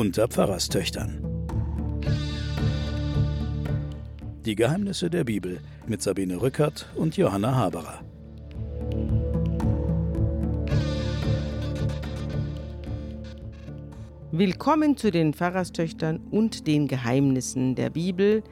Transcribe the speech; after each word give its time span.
unter 0.00 0.28
Pfarrerstöchtern. 0.28 1.22
Die 4.46 4.54
Geheimnisse 4.54 5.10
der 5.10 5.24
Bibel 5.24 5.60
mit 5.86 6.00
Sabine 6.00 6.40
Rückert 6.40 6.88
und 6.96 7.18
Johanna 7.18 7.54
Haberer. 7.54 8.00
Willkommen 14.32 14.96
zu 14.96 15.10
den 15.10 15.34
Pfarrerstöchtern 15.34 16.16
und 16.30 16.66
den 16.66 16.88
Geheimnissen 16.88 17.74
der 17.74 17.90
Bibel. 17.90 18.42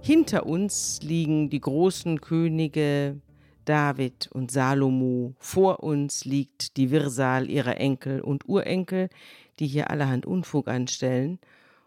Hinter 0.00 0.46
uns 0.46 1.00
liegen 1.02 1.50
die 1.50 1.60
großen 1.60 2.22
Könige 2.22 3.20
David 3.66 4.30
und 4.32 4.50
Salomo. 4.50 5.34
Vor 5.40 5.82
uns 5.82 6.24
liegt 6.24 6.78
die 6.78 6.90
Wirrsal 6.90 7.50
ihrer 7.50 7.78
Enkel 7.78 8.22
und 8.22 8.48
Urenkel, 8.48 9.10
die 9.58 9.66
hier 9.66 9.90
allerhand 9.90 10.26
Unfug 10.26 10.68
anstellen. 10.68 11.38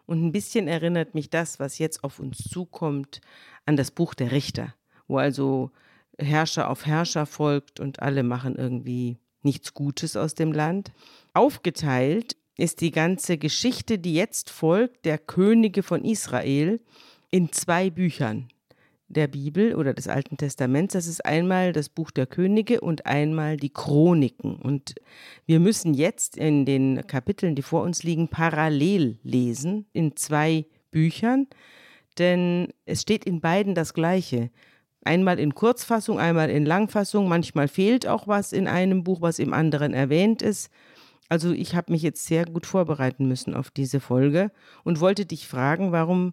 Und 0.06 0.24
ein 0.24 0.32
bisschen 0.32 0.68
erinnert 0.68 1.14
mich 1.14 1.30
das, 1.30 1.60
was 1.60 1.78
jetzt 1.78 2.02
auf 2.02 2.18
uns 2.18 2.38
zukommt, 2.38 3.20
an 3.66 3.76
das 3.76 3.90
Buch 3.90 4.14
der 4.14 4.32
Richter, 4.32 4.74
wo 5.06 5.18
also 5.18 5.70
Herrscher 6.18 6.68
auf 6.68 6.86
Herrscher 6.86 7.26
folgt 7.26 7.80
und 7.80 8.00
alle 8.00 8.22
machen 8.22 8.56
irgendwie 8.56 9.18
nichts 9.42 9.74
Gutes 9.74 10.16
aus 10.16 10.34
dem 10.34 10.52
Land. 10.52 10.92
Aufgeteilt 11.32 12.36
ist 12.56 12.80
die 12.80 12.90
ganze 12.90 13.38
Geschichte, 13.38 13.98
die 13.98 14.14
jetzt 14.14 14.50
folgt, 14.50 15.04
der 15.06 15.18
Könige 15.18 15.82
von 15.82 16.04
Israel, 16.04 16.80
in 17.30 17.52
zwei 17.52 17.90
Büchern 17.90 18.48
der 19.10 19.26
Bibel 19.26 19.74
oder 19.74 19.92
des 19.92 20.08
Alten 20.08 20.36
Testaments. 20.36 20.94
Das 20.94 21.06
ist 21.06 21.24
einmal 21.24 21.72
das 21.72 21.88
Buch 21.88 22.10
der 22.10 22.26
Könige 22.26 22.80
und 22.80 23.06
einmal 23.06 23.56
die 23.56 23.72
Chroniken. 23.72 24.56
Und 24.56 24.94
wir 25.46 25.60
müssen 25.60 25.94
jetzt 25.94 26.36
in 26.36 26.64
den 26.64 27.06
Kapiteln, 27.06 27.56
die 27.56 27.62
vor 27.62 27.82
uns 27.82 28.04
liegen, 28.04 28.28
parallel 28.28 29.18
lesen 29.22 29.86
in 29.92 30.16
zwei 30.16 30.64
Büchern, 30.92 31.48
denn 32.18 32.68
es 32.86 33.02
steht 33.02 33.24
in 33.24 33.40
beiden 33.40 33.74
das 33.74 33.94
Gleiche. 33.94 34.50
Einmal 35.02 35.40
in 35.40 35.54
Kurzfassung, 35.54 36.20
einmal 36.20 36.50
in 36.50 36.64
Langfassung. 36.64 37.28
Manchmal 37.28 37.68
fehlt 37.68 38.06
auch 38.06 38.28
was 38.28 38.52
in 38.52 38.68
einem 38.68 39.02
Buch, 39.02 39.20
was 39.22 39.38
im 39.38 39.52
anderen 39.52 39.92
erwähnt 39.92 40.40
ist. 40.40 40.70
Also 41.28 41.52
ich 41.52 41.74
habe 41.74 41.92
mich 41.92 42.02
jetzt 42.02 42.26
sehr 42.26 42.44
gut 42.44 42.66
vorbereiten 42.66 43.26
müssen 43.26 43.54
auf 43.54 43.70
diese 43.70 43.98
Folge 43.98 44.50
und 44.84 45.00
wollte 45.00 45.26
dich 45.26 45.48
fragen, 45.48 45.90
warum 45.90 46.32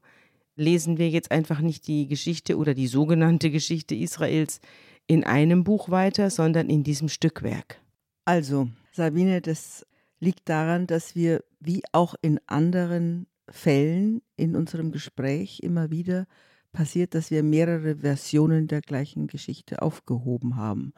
lesen 0.57 0.97
wir 0.97 1.09
jetzt 1.09 1.31
einfach 1.31 1.61
nicht 1.61 1.87
die 1.87 2.07
Geschichte 2.07 2.57
oder 2.57 2.73
die 2.73 2.87
sogenannte 2.87 3.49
Geschichte 3.51 3.95
Israels 3.95 4.59
in 5.05 5.23
einem 5.23 5.63
Buch 5.63 5.89
weiter, 5.89 6.29
sondern 6.29 6.69
in 6.69 6.83
diesem 6.83 7.07
Stückwerk. 7.07 7.79
Also, 8.25 8.67
Sabine, 8.91 9.41
das 9.41 9.85
liegt 10.19 10.49
daran, 10.49 10.87
dass 10.87 11.15
wir 11.15 11.43
wie 11.59 11.83
auch 11.93 12.15
in 12.21 12.39
anderen 12.47 13.27
Fällen 13.47 14.21
in 14.35 14.55
unserem 14.55 14.91
Gespräch 14.91 15.61
immer 15.61 15.91
wieder 15.91 16.27
passiert, 16.73 17.15
dass 17.15 17.31
wir 17.31 17.43
mehrere 17.43 17.97
Versionen 17.97 18.67
der 18.67 18.81
gleichen 18.81 19.27
Geschichte 19.27 19.81
aufgehoben 19.81 20.57
haben. 20.57 20.93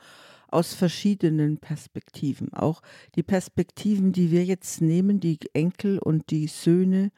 Aus 0.47 0.73
verschiedenen 0.73 1.57
Perspektiven. 1.57 2.51
Auch 2.53 2.81
die 3.15 3.23
Perspektiven, 3.23 4.11
die 4.11 4.31
wir 4.31 4.43
jetzt 4.43 4.81
nehmen, 4.81 5.19
die 5.19 5.37
Enkel 5.53 5.99
und 5.99 6.31
die 6.31 6.47
Söhne 6.47 7.11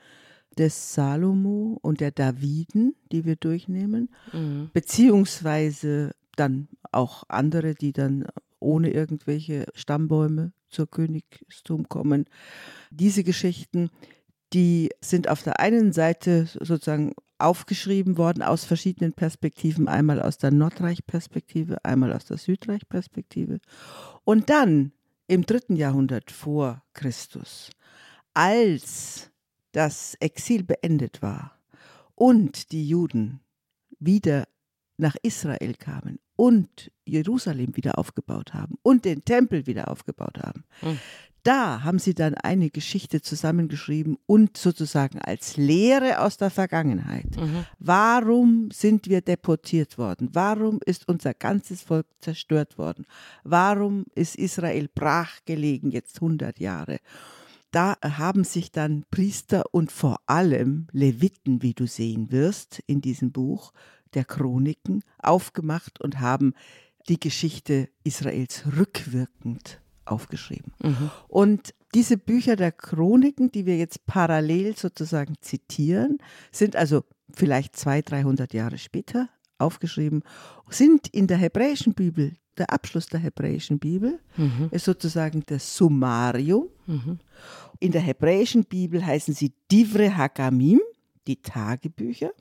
des 0.57 0.93
Salomo 0.93 1.77
und 1.81 2.01
der 2.01 2.11
Daviden, 2.11 2.95
die 3.11 3.25
wir 3.25 3.35
durchnehmen, 3.35 4.09
mhm. 4.33 4.69
beziehungsweise 4.73 6.11
dann 6.35 6.67
auch 6.91 7.23
andere, 7.29 7.75
die 7.75 7.93
dann 7.93 8.25
ohne 8.59 8.91
irgendwelche 8.91 9.65
Stammbäume 9.73 10.53
zur 10.69 10.89
Königstum 10.89 11.89
kommen. 11.89 12.25
Diese 12.91 13.23
Geschichten, 13.23 13.89
die 14.53 14.89
sind 15.01 15.27
auf 15.27 15.43
der 15.43 15.59
einen 15.59 15.93
Seite 15.93 16.45
sozusagen 16.45 17.13
aufgeschrieben 17.39 18.17
worden 18.17 18.43
aus 18.43 18.63
verschiedenen 18.65 19.13
Perspektiven, 19.13 19.87
einmal 19.87 20.21
aus 20.21 20.37
der 20.37 20.51
Nordreich-Perspektive, 20.51 21.83
einmal 21.83 22.13
aus 22.13 22.25
der 22.25 22.37
Südreich-Perspektive. 22.37 23.59
Und 24.23 24.49
dann 24.49 24.91
im 25.27 25.45
dritten 25.45 25.75
Jahrhundert 25.75 26.29
vor 26.29 26.83
Christus, 26.93 27.71
als 28.33 29.31
das 29.71 30.15
Exil 30.19 30.63
beendet 30.63 31.21
war 31.21 31.57
und 32.15 32.71
die 32.71 32.87
Juden 32.87 33.41
wieder 33.99 34.47
nach 34.97 35.15
Israel 35.23 35.73
kamen 35.75 36.19
und 36.35 36.91
Jerusalem 37.05 37.75
wieder 37.75 37.97
aufgebaut 37.97 38.53
haben 38.53 38.77
und 38.83 39.05
den 39.05 39.25
Tempel 39.25 39.65
wieder 39.67 39.89
aufgebaut 39.89 40.39
haben, 40.39 40.63
mhm. 40.81 40.99
da 41.43 41.83
haben 41.83 41.99
sie 41.99 42.13
dann 42.13 42.35
eine 42.35 42.69
Geschichte 42.69 43.21
zusammengeschrieben 43.21 44.17
und 44.25 44.57
sozusagen 44.57 45.19
als 45.19 45.57
Lehre 45.57 46.19
aus 46.19 46.37
der 46.37 46.49
Vergangenheit. 46.49 47.35
Mhm. 47.35 47.65
Warum 47.79 48.69
sind 48.71 49.07
wir 49.09 49.21
deportiert 49.21 49.97
worden? 49.97 50.29
Warum 50.33 50.79
ist 50.85 51.07
unser 51.07 51.33
ganzes 51.33 51.81
Volk 51.81 52.07
zerstört 52.19 52.77
worden? 52.77 53.05
Warum 53.43 54.05
ist 54.15 54.35
Israel 54.35 54.87
brachgelegen 54.93 55.91
jetzt 55.91 56.21
100 56.21 56.59
Jahre? 56.59 56.99
Da 57.71 57.97
haben 58.03 58.43
sich 58.43 58.71
dann 58.71 59.05
Priester 59.09 59.63
und 59.71 59.91
vor 59.91 60.19
allem 60.25 60.87
Leviten, 60.91 61.61
wie 61.61 61.73
du 61.73 61.87
sehen 61.87 62.31
wirst, 62.31 62.83
in 62.85 63.01
diesem 63.01 63.31
Buch 63.31 63.71
der 64.13 64.25
Chroniken 64.25 65.03
aufgemacht 65.19 66.01
und 66.01 66.19
haben 66.19 66.53
die 67.07 67.19
Geschichte 67.19 67.89
Israels 68.03 68.63
rückwirkend 68.77 69.81
aufgeschrieben. 70.05 70.73
Mhm. 70.83 71.11
Und 71.27 71.73
diese 71.93 72.17
Bücher 72.17 72.55
der 72.55 72.71
Chroniken, 72.71 73.51
die 73.51 73.65
wir 73.65 73.77
jetzt 73.77 74.05
parallel 74.05 74.75
sozusagen 74.77 75.35
zitieren, 75.41 76.17
sind 76.51 76.75
also 76.75 77.03
vielleicht 77.33 77.75
200, 77.75 78.11
300 78.11 78.53
Jahre 78.53 78.77
später 78.77 79.29
aufgeschrieben, 79.57 80.23
sind 80.69 81.07
in 81.07 81.27
der 81.27 81.37
hebräischen 81.37 81.93
Bibel 81.93 82.33
der 82.57 82.71
Abschluss 82.71 83.07
der 83.07 83.19
hebräischen 83.19 83.79
Bibel, 83.79 84.19
mhm. 84.37 84.69
ist 84.71 84.85
sozusagen 84.85 85.43
das 85.45 85.75
Summarium. 85.75 86.67
Mhm. 86.87 87.19
In 87.79 87.91
der 87.91 88.01
hebräischen 88.01 88.65
Bibel 88.65 89.05
heißen 89.05 89.33
sie 89.33 89.53
Divre 89.71 90.15
Hakamim, 90.15 90.79
die 91.27 91.41
Tagebücher. 91.41 92.31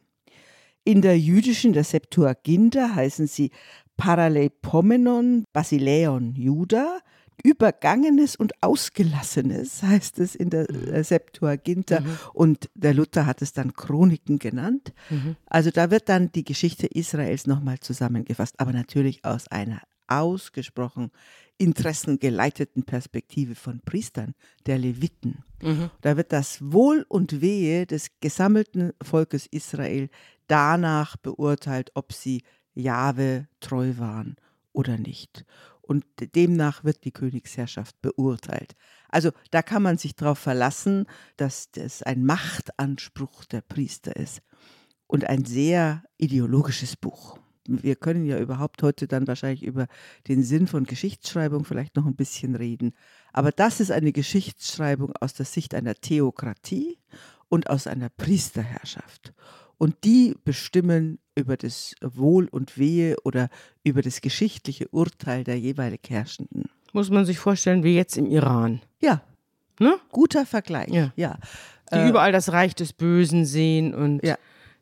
In 0.84 1.02
der 1.02 1.18
jüdischen, 1.18 1.72
der 1.72 1.84
Septuaginta, 1.84 2.94
heißen 2.94 3.26
sie 3.26 3.50
Paralepomenon 3.96 5.44
Basileon 5.52 6.34
Juda. 6.34 7.00
Übergangenes 7.42 8.36
und 8.36 8.52
Ausgelassenes 8.62 9.82
heißt 9.82 10.18
es 10.18 10.34
in 10.34 10.50
der 10.50 10.66
mhm. 10.70 10.92
Äh, 10.92 11.04
Septuaginta 11.04 12.00
mhm. 12.00 12.18
und 12.34 12.70
der 12.74 12.92
Luther 12.92 13.24
hat 13.24 13.40
es 13.40 13.52
dann 13.52 13.72
Chroniken 13.72 14.38
genannt. 14.38 14.92
Mhm. 15.08 15.36
Also 15.46 15.70
da 15.70 15.90
wird 15.90 16.08
dann 16.08 16.30
die 16.32 16.44
Geschichte 16.44 16.86
Israels 16.86 17.46
nochmal 17.46 17.80
zusammengefasst, 17.80 18.60
aber 18.60 18.72
natürlich 18.72 19.24
aus 19.24 19.48
einer 19.48 19.80
ausgesprochen 20.10 21.10
interessengeleiteten 21.60 22.84
Perspektive 22.84 23.54
von 23.54 23.80
Priestern, 23.80 24.34
der 24.64 24.78
Leviten. 24.78 25.44
Mhm. 25.62 25.90
Da 26.00 26.16
wird 26.16 26.32
das 26.32 26.58
Wohl 26.62 27.04
und 27.08 27.42
Wehe 27.42 27.86
des 27.86 28.18
gesammelten 28.20 28.92
Volkes 29.02 29.46
Israel 29.46 30.08
danach 30.46 31.18
beurteilt, 31.18 31.90
ob 31.94 32.14
sie 32.14 32.42
Jahwe 32.72 33.46
treu 33.60 33.98
waren 33.98 34.36
oder 34.72 34.96
nicht. 34.96 35.44
Und 35.82 36.06
demnach 36.34 36.82
wird 36.82 37.04
die 37.04 37.12
Königsherrschaft 37.12 38.00
beurteilt. 38.00 38.74
Also 39.10 39.30
da 39.50 39.60
kann 39.60 39.82
man 39.82 39.98
sich 39.98 40.14
darauf 40.16 40.38
verlassen, 40.38 41.06
dass 41.36 41.70
das 41.72 42.02
ein 42.02 42.24
Machtanspruch 42.24 43.44
der 43.44 43.60
Priester 43.60 44.16
ist 44.16 44.40
und 45.08 45.24
ein 45.24 45.44
sehr 45.44 46.04
ideologisches 46.16 46.96
Buch 46.96 47.39
wir 47.66 47.96
können 47.96 48.24
ja 48.24 48.38
überhaupt 48.38 48.82
heute 48.82 49.06
dann 49.06 49.26
wahrscheinlich 49.26 49.62
über 49.62 49.86
den 50.28 50.42
Sinn 50.42 50.66
von 50.66 50.84
Geschichtsschreibung 50.84 51.64
vielleicht 51.64 51.96
noch 51.96 52.06
ein 52.06 52.16
bisschen 52.16 52.54
reden. 52.54 52.92
Aber 53.32 53.52
das 53.52 53.80
ist 53.80 53.90
eine 53.90 54.12
Geschichtsschreibung 54.12 55.12
aus 55.20 55.34
der 55.34 55.46
Sicht 55.46 55.74
einer 55.74 55.94
Theokratie 55.94 56.98
und 57.48 57.68
aus 57.68 57.86
einer 57.86 58.08
Priesterherrschaft. 58.08 59.34
Und 59.78 60.04
die 60.04 60.36
bestimmen 60.44 61.18
über 61.34 61.56
das 61.56 61.94
Wohl 62.02 62.48
und 62.48 62.76
Wehe 62.76 63.16
oder 63.24 63.48
über 63.82 64.02
das 64.02 64.20
geschichtliche 64.20 64.88
Urteil 64.88 65.44
der 65.44 65.58
jeweilig 65.58 66.00
Herrschenden. 66.08 66.68
Muss 66.92 67.10
man 67.10 67.24
sich 67.24 67.38
vorstellen, 67.38 67.82
wie 67.82 67.94
jetzt 67.94 68.16
im 68.16 68.26
Iran. 68.26 68.80
Ja. 69.00 69.22
Ne? 69.78 69.98
Guter 70.10 70.44
Vergleich. 70.44 70.90
Ja. 70.90 71.12
ja. 71.16 71.38
Die 71.92 71.96
äh, 71.96 72.08
überall 72.08 72.32
das 72.32 72.52
Reich 72.52 72.74
des 72.74 72.92
Bösen 72.92 73.46
sehen 73.46 73.94
und 73.94 74.24
ja. 74.24 74.36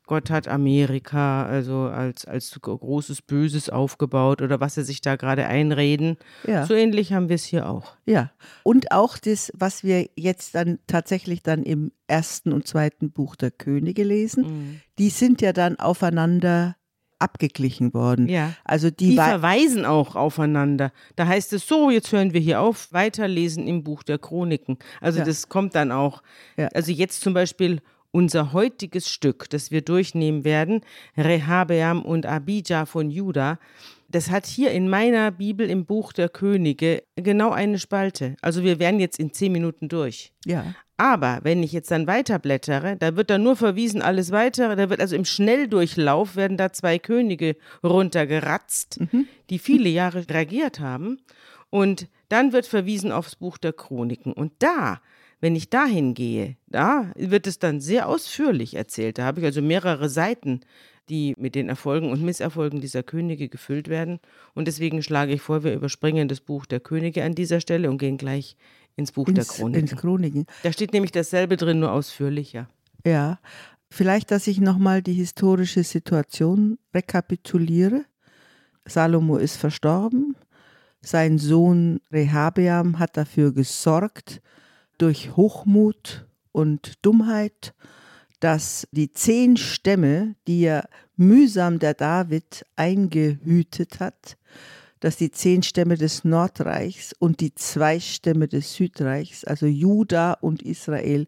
Gott 0.09 0.31
hat 0.31 0.49
Amerika 0.49 1.45
also 1.47 1.83
als, 1.83 2.25
als 2.25 2.59
großes 2.61 3.23
Böses 3.23 3.69
aufgebaut 3.71 4.43
oder 4.43 4.59
was 4.59 4.75
sie 4.75 4.83
sich 4.83 5.03
da 5.03 5.17
gerade 5.17 5.47
einreden. 5.47 6.17
Ja. 6.47 6.65
So 6.67 6.75
ähnlich 6.75 7.13
haben 7.13 7.29
wir 7.29 7.37
es 7.37 7.45
hier 7.45 7.69
auch. 7.69 7.97
Ja. 8.07 8.33
Und 8.63 8.91
auch 8.91 9.19
das, 9.19 9.53
was 9.55 9.85
wir 9.85 10.09
jetzt 10.17 10.55
dann 10.55 10.79
tatsächlich 10.87 11.43
dann 11.43 11.63
im 11.63 11.93
ersten 12.07 12.53
und 12.55 12.67
zweiten 12.67 13.11
Buch 13.13 13.37
der 13.37 13.51
Könige 13.51 14.03
lesen, 14.03 14.45
mhm. 14.45 14.81
die 14.99 15.11
sind 15.11 15.43
ja 15.43 15.53
dann 15.53 15.79
aufeinander 15.79 16.75
abgeglichen 17.19 17.93
worden. 17.93 18.29
Ja. 18.29 18.55
Also 18.65 18.91
die, 18.91 19.11
Die 19.11 19.17
wei- 19.19 19.29
verweisen 19.29 19.85
auch 19.85 20.17
aufeinander. 20.17 20.91
Da 21.17 21.27
heißt 21.27 21.53
es 21.53 21.67
so, 21.67 21.91
jetzt 21.91 22.13
hören 22.13 22.33
wir 22.33 22.41
hier 22.41 22.61
auf, 22.61 22.93
weiterlesen 22.93 23.67
im 23.67 23.83
Buch 23.85 24.03
der 24.05 24.19
Chroniken. 24.19 24.79
Also 25.01 25.19
Ja. 25.19 25.25
das 25.25 25.49
kommt 25.49 25.75
dann 25.75 25.93
auch. 25.93 26.23
Ja. 26.57 26.69
Also 26.75 26.93
jetzt 26.93 27.21
zum 27.21 27.35
Beispiel 27.35 27.81
unser 28.11 28.53
heutiges 28.53 29.11
Stück, 29.11 29.51
das 29.51 29.71
wir 29.71 29.83
durchnehmen 29.83 30.45
werden, 30.45 30.81
Rehabeam 31.17 32.03
und 32.03 32.27
Abijah 32.27 32.87
von 32.87 33.11
Juda, 33.11 33.59
das 34.09 34.31
hat 34.31 34.47
hier 34.47 34.71
in 34.71 34.89
meiner 34.89 35.31
Bibel 35.31 35.69
im 35.69 35.85
Buch 35.85 36.13
der 36.13 36.31
Könige 36.31 37.03
genau 37.17 37.51
eine 37.51 37.79
Spalte. 37.79 38.37
Also 38.41 38.65
wir 38.65 38.79
wären 38.79 39.01
jetzt 39.01 39.19
in 39.19 39.33
zehn 39.33 39.53
Minuten 39.53 39.89
durch. 39.89 40.33
ja. 40.45 40.75
Aber 41.01 41.39
wenn 41.45 41.63
ich 41.63 41.71
jetzt 41.71 41.93
dann 41.93 42.09
weiterblättere, 42.09 42.97
da 42.97 43.15
wird 43.15 43.31
dann 43.31 43.45
nur 43.45 43.55
verwiesen, 43.55 44.03
alles 44.03 44.33
weitere, 44.33 44.75
da 44.75 44.91
wird 44.91 45.01
also 45.01 45.15
im 45.15 45.25
Schnelldurchlauf 45.25 46.35
werden 46.35 46.57
da 46.57 46.73
zwei 46.73 46.99
Könige 46.99 47.55
runtergeratzt, 47.85 48.99
die 49.49 49.61
viele 49.61 49.89
Jahre 49.89 50.27
regiert 50.29 50.81
haben. 50.81 51.19
Und 51.71 52.09
dann 52.29 52.53
wird 52.53 52.67
verwiesen 52.67 53.13
aufs 53.13 53.37
Buch 53.37 53.59
der 53.59 53.73
Chroniken. 53.75 54.33
Und 54.33 54.53
da, 54.59 55.01
wenn 55.41 55.55
ich 55.55 55.71
dahin 55.71 56.15
gehe, 56.15 56.57
da 56.67 57.13
wird 57.17 57.47
es 57.47 57.59
dann 57.59 57.81
sehr 57.81 58.09
ausführlich 58.09 58.75
erzählt. 58.75 59.19
Da 59.19 59.25
habe 59.25 59.41
ich 59.41 59.47
also 59.47 59.63
mehrere 59.63 60.09
Seiten, 60.09 60.61
die 61.09 61.35
mit 61.39 61.55
den 61.55 61.69
Erfolgen 61.69 62.11
und 62.11 62.23
Misserfolgen 62.23 62.81
dieser 62.81 63.03
Könige 63.03 63.49
gefüllt 63.49 63.89
werden. 63.89 64.21
Und 64.55 64.69
deswegen 64.69 65.03
schlage 65.03 65.33
ich 65.33 65.41
vor, 65.41 65.65
wir 65.65 65.75
überspringen 65.75 66.29
das 66.29 66.41
Buch 66.41 66.67
der 66.67 66.81
Könige 66.81 67.25
an 67.25 67.35
dieser 67.35 67.61
Stelle 67.61 67.91
und 67.91 67.99
gehen 67.99 68.19
gleich 68.19 68.57
ins 68.97 69.13
Buch 69.13 69.27
der 69.27 69.39
Ins, 69.39 69.49
Chroniken. 69.49 69.81
ins 69.81 69.97
Chroniken. 69.97 70.47
Da 70.63 70.73
steht 70.73 70.93
nämlich 70.93 71.13
dasselbe 71.13 71.57
drin, 71.57 71.81
nur 71.81 71.93
ausführlicher. 71.93 72.69
Ja. 73.05 73.39
Vielleicht, 73.91 74.31
dass 74.31 74.47
ich 74.47 74.61
nochmal 74.61 75.03
die 75.03 75.15
historische 75.15 75.83
Situation 75.83 76.79
rekapituliere. 76.93 78.05
Salomo 78.85 79.37
ist 79.37 79.57
verstorben. 79.57 80.37
Sein 81.01 81.39
Sohn 81.39 82.01
Rehabeam 82.13 82.99
hat 82.99 83.17
dafür 83.17 83.53
gesorgt, 83.53 84.43
durch 84.99 85.37
Hochmut 85.37 86.27
und 86.53 86.95
Dummheit, 87.03 87.75
dass 88.41 88.87
die 88.93 89.13
zehn 89.13 89.57
Stämme, 89.57 90.35
die 90.47 90.63
ja 90.63 90.85
mühsam 91.17 91.79
der 91.79 91.95
David 91.95 92.65
eingehütet 92.77 94.01
hat, 94.01 94.37
dass 95.01 95.17
die 95.17 95.31
zehn 95.31 95.63
Stämme 95.63 95.97
des 95.97 96.25
Nordreichs 96.25 97.15
und 97.19 97.41
die 97.41 97.55
zwei 97.55 98.01
Stämme 98.01 98.49
des 98.49 98.75
Südreichs, 98.75 99.45
also 99.45 99.67
Juda 99.67 100.33
und 100.35 100.63
Israel, 100.63 101.27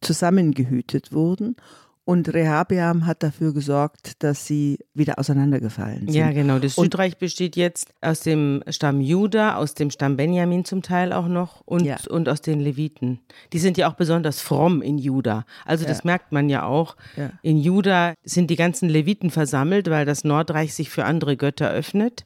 zusammengehütet 0.00 1.12
wurden. 1.12 1.56
Und 2.04 2.32
Rehabeam 2.32 3.06
hat 3.06 3.22
dafür 3.22 3.52
gesorgt, 3.52 4.22
dass 4.22 4.46
sie 4.46 4.78
wieder 4.98 5.18
auseinandergefallen 5.18 6.00
sind. 6.06 6.14
Ja, 6.14 6.30
genau. 6.32 6.58
Das 6.58 6.76
Und- 6.76 6.84
Südreich 6.86 7.16
besteht 7.16 7.56
jetzt 7.56 7.88
aus 8.00 8.20
dem 8.20 8.62
Stamm 8.68 9.00
Juda, 9.00 9.56
aus 9.56 9.74
dem 9.74 9.90
Stamm 9.90 10.16
Benjamin 10.16 10.64
zum 10.64 10.82
Teil 10.82 11.12
auch 11.12 11.28
noch 11.28 11.62
und, 11.64 11.84
Ja. 11.84 11.96
und 12.10 12.28
aus 12.28 12.40
den 12.40 12.60
Leviten. 12.60 13.20
Die 13.52 13.58
sind 13.58 13.76
ja 13.78 13.88
auch 13.88 13.94
besonders 13.94 14.40
fromm 14.40 14.82
in 14.82 14.98
Juda. 14.98 15.44
Also 15.64 15.84
das 15.86 15.98
Ja. 15.98 16.02
merkt 16.04 16.32
man 16.32 16.48
ja 16.48 16.64
auch. 16.64 16.96
Ja. 17.16 17.30
In 17.42 17.58
Juda 17.58 18.14
sind 18.24 18.50
die 18.50 18.56
ganzen 18.56 18.88
Leviten 18.88 19.30
versammelt, 19.30 19.88
weil 19.88 20.04
das 20.04 20.24
Nordreich 20.24 20.74
sich 20.74 20.90
für 20.90 21.04
andere 21.04 21.36
Götter 21.36 21.70
öffnet. 21.70 22.24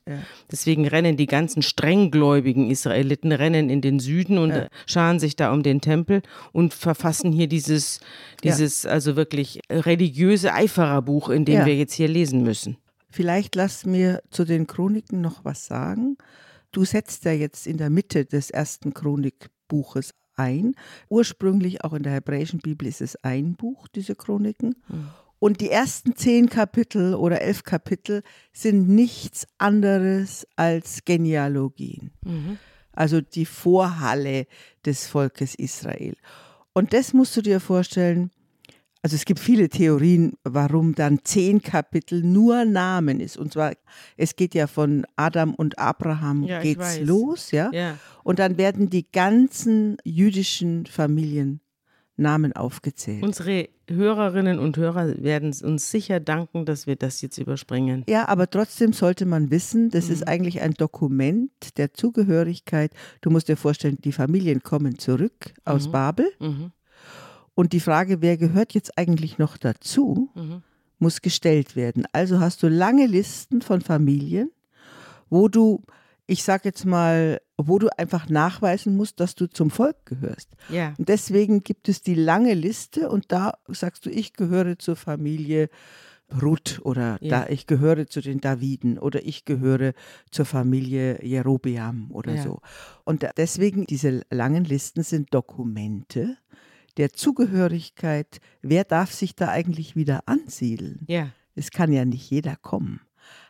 Deswegen 0.50 0.86
rennen 0.88 1.16
die 1.16 1.26
ganzen 1.26 1.62
strenggläubigen 1.62 2.70
Israeliten 2.70 3.32
rennen 3.32 3.68
in 3.70 3.80
den 3.80 3.98
Süden 4.00 4.38
und 4.38 4.52
scharen 4.86 5.18
sich 5.20 5.36
da 5.36 5.52
um 5.52 5.62
den 5.62 5.80
Tempel 5.80 6.22
und 6.52 6.72
verfassen 6.74 7.32
hier 7.32 7.46
dieses, 7.48 8.00
dieses 8.42 8.86
also 8.86 9.16
wirklich 9.16 9.60
religiöse 9.70 10.52
Eifererbuch, 10.54 11.28
in 11.28 11.44
dem 11.44 11.66
wir 11.66 11.76
jetzt 11.76 11.92
hier 11.94 12.08
lesen 12.08 12.42
müssen. 12.42 12.61
Vielleicht 13.12 13.54
lass 13.54 13.84
mir 13.84 14.22
zu 14.30 14.44
den 14.44 14.66
Chroniken 14.66 15.20
noch 15.20 15.44
was 15.44 15.66
sagen. 15.66 16.16
Du 16.72 16.86
setzt 16.86 17.26
ja 17.26 17.32
jetzt 17.32 17.66
in 17.66 17.76
der 17.76 17.90
Mitte 17.90 18.24
des 18.24 18.48
ersten 18.48 18.94
Chronikbuches 18.94 20.14
ein. 20.34 20.74
Ursprünglich 21.10 21.84
auch 21.84 21.92
in 21.92 22.02
der 22.04 22.14
hebräischen 22.14 22.60
Bibel 22.60 22.88
ist 22.88 23.02
es 23.02 23.16
ein 23.16 23.54
Buch, 23.54 23.86
diese 23.88 24.14
Chroniken. 24.14 24.76
Und 25.38 25.60
die 25.60 25.68
ersten 25.68 26.16
zehn 26.16 26.48
Kapitel 26.48 27.14
oder 27.14 27.42
elf 27.42 27.64
Kapitel 27.64 28.22
sind 28.52 28.88
nichts 28.88 29.46
anderes 29.58 30.46
als 30.56 31.04
Genealogien. 31.04 32.12
Also 32.92 33.20
die 33.20 33.44
Vorhalle 33.44 34.46
des 34.86 35.06
Volkes 35.06 35.54
Israel. 35.54 36.16
Und 36.72 36.94
das 36.94 37.12
musst 37.12 37.36
du 37.36 37.42
dir 37.42 37.60
vorstellen, 37.60 38.30
also 39.02 39.16
es 39.16 39.24
gibt 39.24 39.40
viele 39.40 39.68
Theorien, 39.68 40.34
warum 40.44 40.94
dann 40.94 41.18
zehn 41.24 41.60
Kapitel 41.60 42.22
nur 42.22 42.64
Namen 42.64 43.18
ist. 43.20 43.36
Und 43.36 43.52
zwar, 43.52 43.72
es 44.16 44.36
geht 44.36 44.54
ja 44.54 44.66
von 44.66 45.04
Adam 45.16 45.54
und 45.54 45.78
Abraham 45.78 46.44
Ja, 46.44 46.60
geht's 46.60 47.00
los, 47.00 47.50
ja? 47.50 47.70
Ja. 47.72 47.98
Und 48.22 48.38
dann 48.38 48.58
werden 48.58 48.90
die 48.90 49.10
ganzen 49.10 49.96
jüdischen 50.04 50.86
Familien 50.86 51.60
Namen 52.16 52.52
aufgezählt. 52.52 53.22
Unsere 53.24 53.70
Hörerinnen 53.88 54.58
und 54.58 54.76
Hörer 54.76 55.22
werden 55.22 55.52
uns 55.62 55.90
sicher 55.90 56.20
danken, 56.20 56.66
dass 56.66 56.86
wir 56.86 56.94
das 56.94 57.20
jetzt 57.22 57.38
überspringen. 57.38 58.04
ja, 58.06 58.28
aber 58.28 58.48
trotzdem 58.48 58.92
sollte 58.92 59.26
man 59.26 59.50
wissen, 59.50 59.88
das 59.90 60.06
Mhm. 60.08 60.12
ist 60.12 60.28
eigentlich 60.28 60.60
ein 60.60 60.74
Dokument 60.74 61.50
der 61.78 61.92
Zugehörigkeit. 61.94 62.92
Du 63.22 63.30
musst 63.30 63.48
dir 63.48 63.56
vorstellen, 63.56 63.98
die 64.04 64.12
Familien 64.12 64.62
kommen 64.62 64.98
zurück 64.98 65.54
aus 65.64 65.90
Babel. 65.90 66.26
Mhm. 66.38 66.70
Und 67.54 67.72
die 67.72 67.80
Frage, 67.80 68.22
wer 68.22 68.36
gehört 68.36 68.72
jetzt 68.74 68.96
eigentlich 68.98 69.38
noch 69.38 69.56
dazu, 69.56 70.30
Mhm. 70.34 70.62
muss 70.98 71.20
gestellt 71.20 71.74
werden. 71.76 72.06
Also 72.12 72.40
hast 72.40 72.62
du 72.62 72.68
lange 72.68 73.06
Listen 73.06 73.60
von 73.60 73.80
Familien, 73.80 74.50
wo 75.28 75.48
du, 75.48 75.82
ich 76.26 76.44
sag 76.44 76.64
jetzt 76.64 76.84
mal, 76.86 77.40
wo 77.58 77.78
du 77.78 77.88
einfach 77.98 78.28
nachweisen 78.28 78.96
musst, 78.96 79.18
dass 79.20 79.34
du 79.34 79.46
zum 79.48 79.70
Volk 79.70 80.06
gehörst. 80.06 80.50
Ja. 80.68 80.94
Und 80.98 81.08
deswegen 81.08 81.62
gibt 81.62 81.88
es 81.88 82.02
die 82.02 82.14
lange 82.14 82.54
Liste 82.54 83.10
und 83.10 83.32
da 83.32 83.54
sagst 83.68 84.06
du, 84.06 84.10
ich 84.10 84.32
gehöre 84.32 84.78
zur 84.78 84.96
Familie 84.96 85.68
Ruth 86.40 86.80
oder 86.84 87.18
Ja. 87.20 87.44
da, 87.44 87.48
ich 87.50 87.66
gehöre 87.66 88.06
zu 88.06 88.20
den 88.22 88.40
Daviden 88.40 88.98
oder 88.98 89.24
ich 89.26 89.44
gehöre 89.44 89.92
zur 90.30 90.46
Familie 90.46 91.22
Jerobeam 91.24 92.10
oder 92.10 92.34
Ja. 92.36 92.42
so. 92.42 92.60
Und 93.04 93.26
deswegen 93.36 93.84
diese 93.84 94.22
langen 94.30 94.64
Listen 94.64 95.02
sind 95.02 95.34
Dokumente 95.34 96.36
der 96.96 97.12
Zugehörigkeit. 97.12 98.40
Wer 98.60 98.84
darf 98.84 99.12
sich 99.12 99.34
da 99.34 99.48
eigentlich 99.48 99.96
wieder 99.96 100.22
ansiedeln? 100.26 101.04
Ja. 101.08 101.28
Es 101.54 101.70
kann 101.70 101.92
ja 101.92 102.04
nicht 102.04 102.30
jeder 102.30 102.56
kommen. 102.56 103.00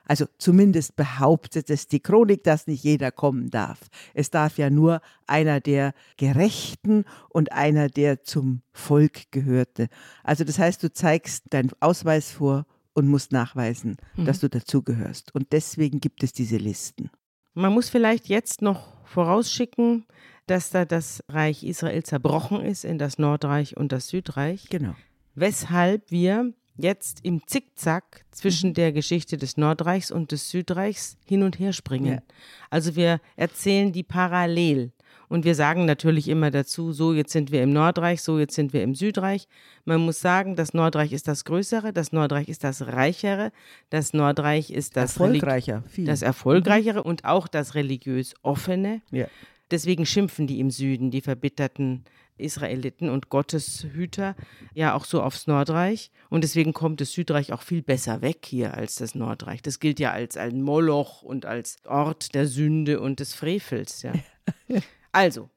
Also 0.04 0.26
zumindest 0.38 0.96
behauptet 0.96 1.70
es 1.70 1.86
die 1.86 2.00
Chronik, 2.00 2.42
dass 2.44 2.66
nicht 2.66 2.82
jeder 2.82 3.10
kommen 3.10 3.50
darf. 3.50 3.78
Es 4.14 4.30
darf 4.30 4.58
ja 4.58 4.68
nur 4.68 5.00
einer 5.26 5.60
der 5.60 5.94
Gerechten 6.16 7.04
und 7.28 7.52
einer 7.52 7.88
der 7.88 8.22
zum 8.22 8.62
Volk 8.72 9.30
gehörte. 9.30 9.88
Also 10.24 10.44
das 10.44 10.58
heißt, 10.58 10.82
du 10.82 10.92
zeigst 10.92 11.44
deinen 11.50 11.70
Ausweis 11.80 12.32
vor 12.32 12.66
und 12.94 13.08
musst 13.08 13.32
nachweisen, 13.32 13.96
dass 14.16 14.40
du 14.40 14.50
dazugehörst. 14.50 15.34
Und 15.34 15.52
deswegen 15.52 16.00
gibt 16.00 16.22
es 16.22 16.32
diese 16.32 16.56
Listen. 16.58 17.10
Man 17.54 17.72
muss 17.72 17.88
vielleicht 17.88 18.28
jetzt 18.28 18.60
noch 18.60 18.88
vorausschicken, 19.06 20.06
dass 20.46 20.70
da 20.70 20.84
das 20.84 21.22
Reich 21.28 21.62
Israel 21.64 22.02
zerbrochen 22.02 22.60
ist 22.60 22.84
in 22.84 22.98
das 22.98 23.18
Nordreich 23.18 23.76
und 23.76 23.92
das 23.92 24.08
Südreich, 24.08 24.68
Genau. 24.70 24.94
weshalb 25.34 26.10
wir 26.10 26.52
jetzt 26.76 27.20
im 27.22 27.46
Zickzack 27.46 28.24
zwischen 28.30 28.72
der 28.74 28.92
Geschichte 28.92 29.36
des 29.36 29.56
Nordreichs 29.56 30.10
und 30.10 30.32
des 30.32 30.48
Südreichs 30.50 31.16
hin 31.26 31.42
und 31.42 31.58
her 31.58 31.72
springen. 31.72 32.14
Ja. 32.14 32.22
Also 32.70 32.96
wir 32.96 33.20
erzählen 33.36 33.92
die 33.92 34.02
parallel. 34.02 34.92
Und 35.28 35.44
wir 35.46 35.54
sagen 35.54 35.86
natürlich 35.86 36.28
immer 36.28 36.50
dazu, 36.50 36.92
so 36.92 37.12
jetzt 37.14 37.32
sind 37.32 37.52
wir 37.52 37.62
im 37.62 37.70
Nordreich, 37.70 38.20
so 38.22 38.38
jetzt 38.38 38.54
sind 38.54 38.72
wir 38.74 38.82
im 38.82 38.94
Südreich. 38.94 39.48
Man 39.86 40.00
muss 40.02 40.20
sagen, 40.20 40.56
das 40.56 40.74
Nordreich 40.74 41.12
ist 41.12 41.26
das 41.28 41.44
Größere, 41.44 41.92
das 41.92 42.12
Nordreich 42.12 42.48
ist 42.48 42.64
das 42.64 42.86
Reichere, 42.86 43.50
das 43.88 44.12
Nordreich 44.12 44.70
ist 44.70 44.96
das 44.96 45.12
Erfolgreicher. 45.12 45.84
Das 45.98 46.20
Erfolgreichere 46.22 47.02
und 47.02 47.24
auch 47.24 47.48
das 47.48 47.74
religiös 47.74 48.34
Offene. 48.42 49.00
ja. 49.10 49.26
Deswegen 49.72 50.04
schimpfen 50.06 50.46
die 50.46 50.60
im 50.60 50.70
Süden, 50.70 51.10
die 51.10 51.22
verbitterten 51.22 52.04
Israeliten 52.36 53.08
und 53.08 53.30
Gotteshüter, 53.30 54.36
ja 54.74 54.94
auch 54.94 55.04
so 55.04 55.22
aufs 55.22 55.46
Nordreich. 55.46 56.10
Und 56.28 56.44
deswegen 56.44 56.72
kommt 56.72 57.00
das 57.00 57.12
Südreich 57.12 57.52
auch 57.52 57.62
viel 57.62 57.82
besser 57.82 58.20
weg 58.20 58.44
hier 58.46 58.74
als 58.74 58.96
das 58.96 59.14
Nordreich. 59.14 59.62
Das 59.62 59.80
gilt 59.80 59.98
ja 59.98 60.12
als 60.12 60.36
ein 60.36 60.62
Moloch 60.62 61.22
und 61.22 61.46
als 61.46 61.76
Ort 61.86 62.34
der 62.34 62.46
Sünde 62.46 63.00
und 63.00 63.18
des 63.20 63.34
Frevels. 63.34 64.02
Ja. 64.02 64.12
Also, 65.14 65.50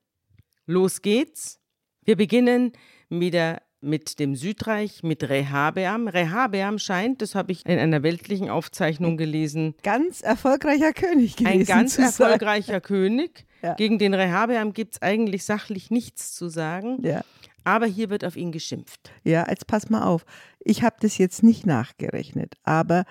los 0.65 1.01
geht's. 1.01 1.61
Wir 2.03 2.17
beginnen 2.17 2.73
wieder 3.09 3.61
mit 3.79 4.19
dem 4.19 4.35
Südreich, 4.35 5.01
mit 5.01 5.23
Rehabeam. 5.23 6.09
Rehabeam 6.09 6.77
scheint, 6.77 7.21
das 7.21 7.35
habe 7.35 7.53
ich 7.53 7.65
in 7.65 7.79
einer 7.79 8.03
weltlichen 8.03 8.49
Aufzeichnung 8.49 9.15
gelesen, 9.15 9.75
Ganz 9.83 10.21
erfolgreicher 10.21 10.91
König 10.91 11.37
gewesen. 11.37 11.59
ein 11.61 11.65
ganz 11.65 11.97
erfolgreicher 11.97 12.81
König. 12.81 13.45
Ja. 13.65 13.73
Gegen 13.75 13.97
den 13.99 14.13
Rehabeam 14.13 14.73
gibt 14.73 14.93
es 14.95 15.01
eigentlich 15.01 15.43
sachlich 15.43 15.89
nichts 15.91 16.33
zu 16.35 16.49
sagen, 16.49 16.99
Ja. 17.03 17.23
aber 17.63 17.85
hier 17.85 18.09
wird 18.09 18.23
auf 18.23 18.35
ihn 18.37 18.51
geschimpft. 18.51 19.11
Ja, 19.23 19.45
jetzt 19.49 19.67
pass 19.67 19.89
mal 19.89 20.03
auf. 20.03 20.25
Ich 20.59 20.83
habe 20.83 20.95
das 21.01 21.17
jetzt 21.17 21.43
nicht 21.43 21.65
nachgerechnet, 21.65 22.55
aber 22.63 23.05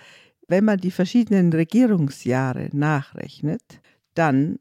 wenn 0.48 0.64
man 0.64 0.78
die 0.78 0.90
verschiedenen 0.90 1.52
Regierungsjahre 1.52 2.68
nachrechnet, 2.72 3.62
dann 4.14 4.58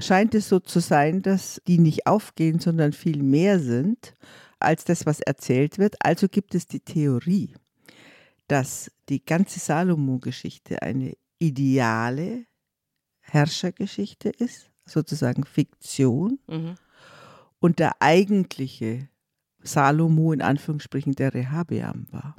scheint 0.00 0.34
es 0.34 0.48
so 0.48 0.58
zu 0.58 0.80
sein, 0.80 1.20
dass 1.22 1.60
die 1.66 1.78
nicht 1.78 2.06
aufgehen, 2.06 2.58
sondern 2.60 2.92
viel 2.92 3.22
mehr 3.22 3.58
sind 3.60 4.14
als 4.58 4.84
das, 4.84 5.04
was 5.06 5.20
erzählt 5.20 5.78
wird. 5.78 5.96
Also 6.04 6.28
gibt 6.28 6.54
es 6.54 6.66
die 6.66 6.80
Theorie, 6.80 7.54
dass 8.48 8.90
die 9.08 9.24
ganze 9.24 9.60
Salomo-Geschichte 9.60 10.80
eine 10.82 11.12
ideale 11.38 12.46
Herrschergeschichte 13.20 14.30
ist, 14.30 14.70
sozusagen 14.92 15.44
Fiktion, 15.44 16.38
Mhm. 16.46 16.74
und 17.60 17.78
der 17.78 17.92
eigentliche 18.00 19.08
Salomo 19.62 20.32
in 20.32 20.42
Anführungsstrichen 20.42 21.14
der 21.14 21.34
Rehabeam 21.34 22.06
war. 22.10 22.36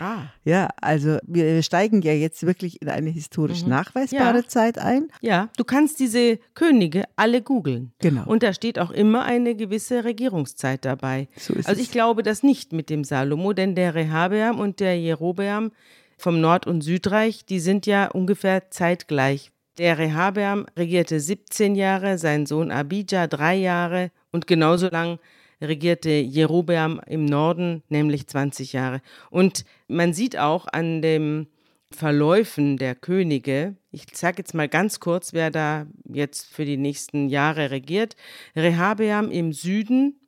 Ah, 0.00 0.26
Ja, 0.44 0.68
also 0.80 1.18
wir 1.26 1.60
steigen 1.64 2.02
ja 2.02 2.12
jetzt 2.12 2.46
wirklich 2.46 2.80
in 2.82 2.88
eine 2.88 3.10
historisch 3.10 3.64
Mhm. 3.64 3.70
nachweisbare 3.70 4.38
Ja. 4.42 4.46
Zeit 4.46 4.78
ein. 4.78 5.08
ja. 5.22 5.48
Du 5.56 5.64
kannst 5.64 5.98
diese 5.98 6.38
Könige 6.54 7.02
alle 7.16 7.42
googeln. 7.42 7.90
Genau. 7.98 8.24
Und 8.26 8.44
da 8.44 8.52
steht 8.52 8.78
auch 8.78 8.92
immer 8.92 9.24
eine 9.24 9.56
gewisse 9.56 10.04
Regierungszeit 10.04 10.84
dabei. 10.84 11.26
So 11.36 11.52
ist 11.54 11.66
also 11.68 11.80
es. 11.80 11.86
ich 11.86 11.90
glaube 11.90 12.22
das 12.22 12.44
nicht 12.44 12.72
mit 12.72 12.90
dem 12.90 13.02
Salomo, 13.02 13.52
denn 13.54 13.74
der 13.74 13.96
Rehabeam 13.96 14.60
und 14.60 14.78
der 14.78 15.00
Jerobeam 15.00 15.72
vom 16.16 16.40
Nord- 16.40 16.68
und 16.68 16.82
Südreich, 16.82 17.44
die 17.44 17.58
sind 17.58 17.84
ja 17.86 18.08
ungefähr 18.08 18.70
zeitgleich. 18.70 19.50
Der 19.78 19.96
Rehabeam 19.96 20.66
regierte 20.76 21.20
17 21.20 21.76
Jahre, 21.76 22.18
sein 22.18 22.46
Sohn 22.46 22.72
Abijah 22.72 23.28
drei 23.28 23.54
Jahre 23.54 24.10
und 24.32 24.48
genauso 24.48 24.88
lang 24.88 25.20
regierte 25.62 26.10
Jerobeam 26.10 27.00
im 27.06 27.24
Norden, 27.24 27.84
nämlich 27.88 28.26
20 28.26 28.72
Jahre. 28.72 29.00
Und 29.30 29.64
man 29.86 30.12
sieht 30.12 30.36
auch 30.36 30.66
an 30.66 31.00
dem 31.00 31.46
Verläufen 31.92 32.76
der 32.76 32.96
Könige, 32.96 33.76
ich 33.92 34.06
sage 34.14 34.38
jetzt 34.38 34.52
mal 34.52 34.68
ganz 34.68 34.98
kurz, 34.98 35.32
wer 35.32 35.52
da 35.52 35.86
jetzt 36.04 36.52
für 36.52 36.64
die 36.64 36.76
nächsten 36.76 37.28
Jahre 37.28 37.70
regiert. 37.70 38.16
Rehabeam 38.56 39.30
im 39.30 39.52
Süden, 39.52 40.18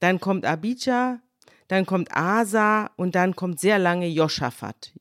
dann 0.00 0.18
kommt 0.18 0.46
Abijah, 0.46 1.20
dann 1.68 1.84
kommt 1.84 2.08
Asa 2.16 2.90
und 2.96 3.14
dann 3.14 3.36
kommt 3.36 3.60
sehr 3.60 3.78
lange 3.78 4.08
Joschafat. 4.08 4.94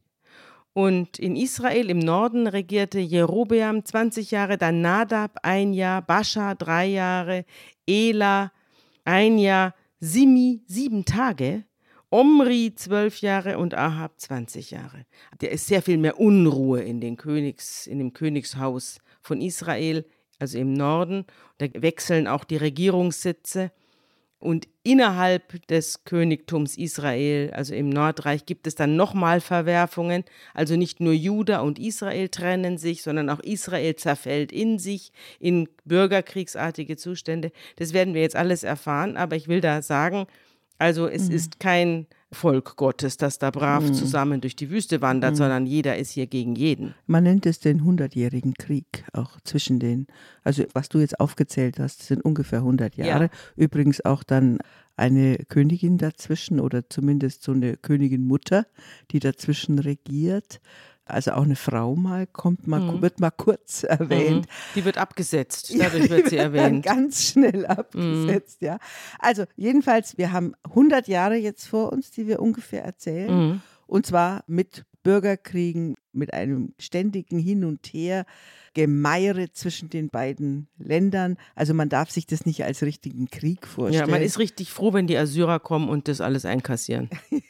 Und 0.73 1.19
in 1.19 1.35
Israel 1.35 1.91
im 1.91 1.99
Norden 1.99 2.47
regierte 2.47 2.99
Jerobeam 2.99 3.85
20 3.85 4.31
Jahre, 4.31 4.57
dann 4.57 4.81
Nadab 4.81 5.37
ein 5.43 5.71
Jahr, 5.71 6.01
Bascha 6.01 6.55
drei 6.55 6.87
Jahre, 6.87 7.45
Ela 7.87 8.51
ein 9.05 9.37
Jahr, 9.37 9.75
Simi 9.99 10.63
sieben 10.65 11.05
Tage, 11.05 11.63
Omri 12.09 12.73
zwölf 12.75 13.21
Jahre 13.21 13.57
und 13.57 13.73
Ahab 13.73 14.19
20 14.19 14.71
Jahre. 14.71 15.05
Da 15.39 15.47
ist 15.47 15.67
sehr 15.67 15.81
viel 15.81 15.97
mehr 15.97 16.19
Unruhe 16.19 16.81
in, 16.81 16.99
den 17.01 17.17
Königs, 17.17 17.87
in 17.87 17.99
dem 17.99 18.13
Königshaus 18.13 18.99
von 19.21 19.41
Israel, 19.41 20.05
also 20.39 20.57
im 20.57 20.73
Norden. 20.73 21.25
Da 21.59 21.67
wechseln 21.73 22.27
auch 22.27 22.43
die 22.43 22.57
Regierungssitze. 22.57 23.71
Und 24.43 24.67
innerhalb 24.83 25.65
des 25.67 26.03
Königtums 26.03 26.77
Israel, 26.77 27.51
also 27.53 27.73
im 27.73 27.87
Nordreich, 27.87 28.45
gibt 28.45 28.67
es 28.67 28.75
dann 28.75 28.97
nochmal 28.97 29.39
Verwerfungen. 29.39 30.25
Also 30.53 30.75
nicht 30.75 30.99
nur 30.99 31.13
Juda 31.13 31.61
und 31.61 31.79
Israel 31.79 32.27
trennen 32.27 32.77
sich, 32.77 33.03
sondern 33.03 33.29
auch 33.29 33.39
Israel 33.39 33.95
zerfällt 33.95 34.51
in 34.51 34.79
sich 34.79 35.13
in 35.39 35.69
bürgerkriegsartige 35.85 36.97
Zustände. 36.97 37.53
Das 37.77 37.93
werden 37.93 38.13
wir 38.13 38.21
jetzt 38.21 38.35
alles 38.35 38.63
erfahren, 38.63 39.15
aber 39.15 39.37
ich 39.37 39.47
will 39.47 39.61
da 39.61 39.81
sagen, 39.81 40.27
also 40.77 41.07
es 41.07 41.29
ist 41.29 41.61
kein 41.61 42.05
Volk 42.33 42.75
Gottes, 42.75 43.17
das 43.17 43.39
da 43.39 43.51
brav 43.51 43.91
zusammen 43.91 44.41
durch 44.41 44.55
die 44.55 44.69
Wüste 44.69 45.01
wandert, 45.01 45.37
sondern 45.37 45.65
jeder 45.65 45.97
ist 45.97 46.11
hier 46.11 46.27
gegen 46.27 46.55
jeden. 46.55 46.93
Man 47.07 47.23
nennt 47.23 47.45
es 47.45 47.59
den 47.59 47.83
hundertjährigen 47.83 48.53
Krieg 48.55 49.05
auch 49.13 49.39
zwischen 49.43 49.79
den, 49.79 50.07
also 50.43 50.63
was 50.73 50.89
du 50.89 50.99
jetzt 50.99 51.19
aufgezählt 51.19 51.79
hast, 51.79 52.03
sind 52.03 52.23
ungefähr 52.23 52.59
100 52.59 52.95
Ja. 52.95 53.05
Jahre. 53.05 53.29
Übrigens 53.55 54.03
auch 54.03 54.23
dann 54.23 54.59
eine 54.95 55.37
Königin 55.49 55.97
dazwischen 55.97 56.59
oder 56.59 56.89
zumindest 56.89 57.43
so 57.43 57.51
eine 57.51 57.77
Königin-Mutter, 57.77 58.67
die 59.11 59.19
dazwischen 59.19 59.79
regiert. 59.79 60.59
Also 61.05 61.31
auch 61.33 61.43
eine 61.43 61.57
Frau 61.57 61.95
mal 61.95 62.25
kommt 62.27 62.65
mal, 62.65 62.79
Mhm. 62.79 63.01
wird 63.01 63.19
mal 63.19 63.31
kurz 63.31 63.83
erwähnt. 63.83 64.47
Die 64.75 64.85
wird 64.85 64.97
abgesetzt, 64.97 65.73
dadurch 65.77 66.09
wird 66.09 66.29
sie 66.29 66.37
erwähnt. 66.37 66.85
Dann 66.85 66.95
ganz 66.97 67.23
schnell 67.23 67.65
abgesetzt, 67.65 68.61
ja. 68.61 68.77
Also 69.19 69.43
jedenfalls, 69.57 70.17
wir 70.17 70.31
haben 70.31 70.53
100 70.63 71.07
Jahre 71.09 71.35
jetzt 71.35 71.67
vor 71.67 71.91
uns, 71.91 72.11
die 72.11 72.27
wir 72.27 72.41
ungefähr 72.41 72.85
erzählen. 72.85 73.47
Mhm. 73.49 73.61
Und 73.85 74.05
zwar 74.05 74.43
mit 74.47 74.85
Bürgerkriegen, 75.03 75.95
mit 76.13 76.33
einem 76.33 76.73
ständigen 76.79 77.39
Hin 77.39 77.65
und 77.65 77.85
Her, 77.87 78.25
Gemeire 78.73 79.51
zwischen 79.51 79.89
den 79.89 80.09
beiden 80.09 80.67
Ländern. 80.77 81.37
Also 81.55 81.73
man 81.73 81.89
darf 81.89 82.09
sich 82.09 82.25
das 82.25 82.45
nicht 82.45 82.63
als 82.63 82.81
richtigen 82.81 83.29
Krieg 83.29 83.67
vorstellen. 83.67 84.07
Ja, 84.07 84.11
man 84.11 84.21
ist 84.21 84.39
richtig 84.39 84.71
froh, 84.71 84.93
wenn 84.93 85.07
die 85.07 85.17
Assyrer 85.17 85.59
kommen 85.59 85.89
und 85.89 86.07
das 86.07 86.21
alles 86.21 86.45
einkassieren. 86.45 87.09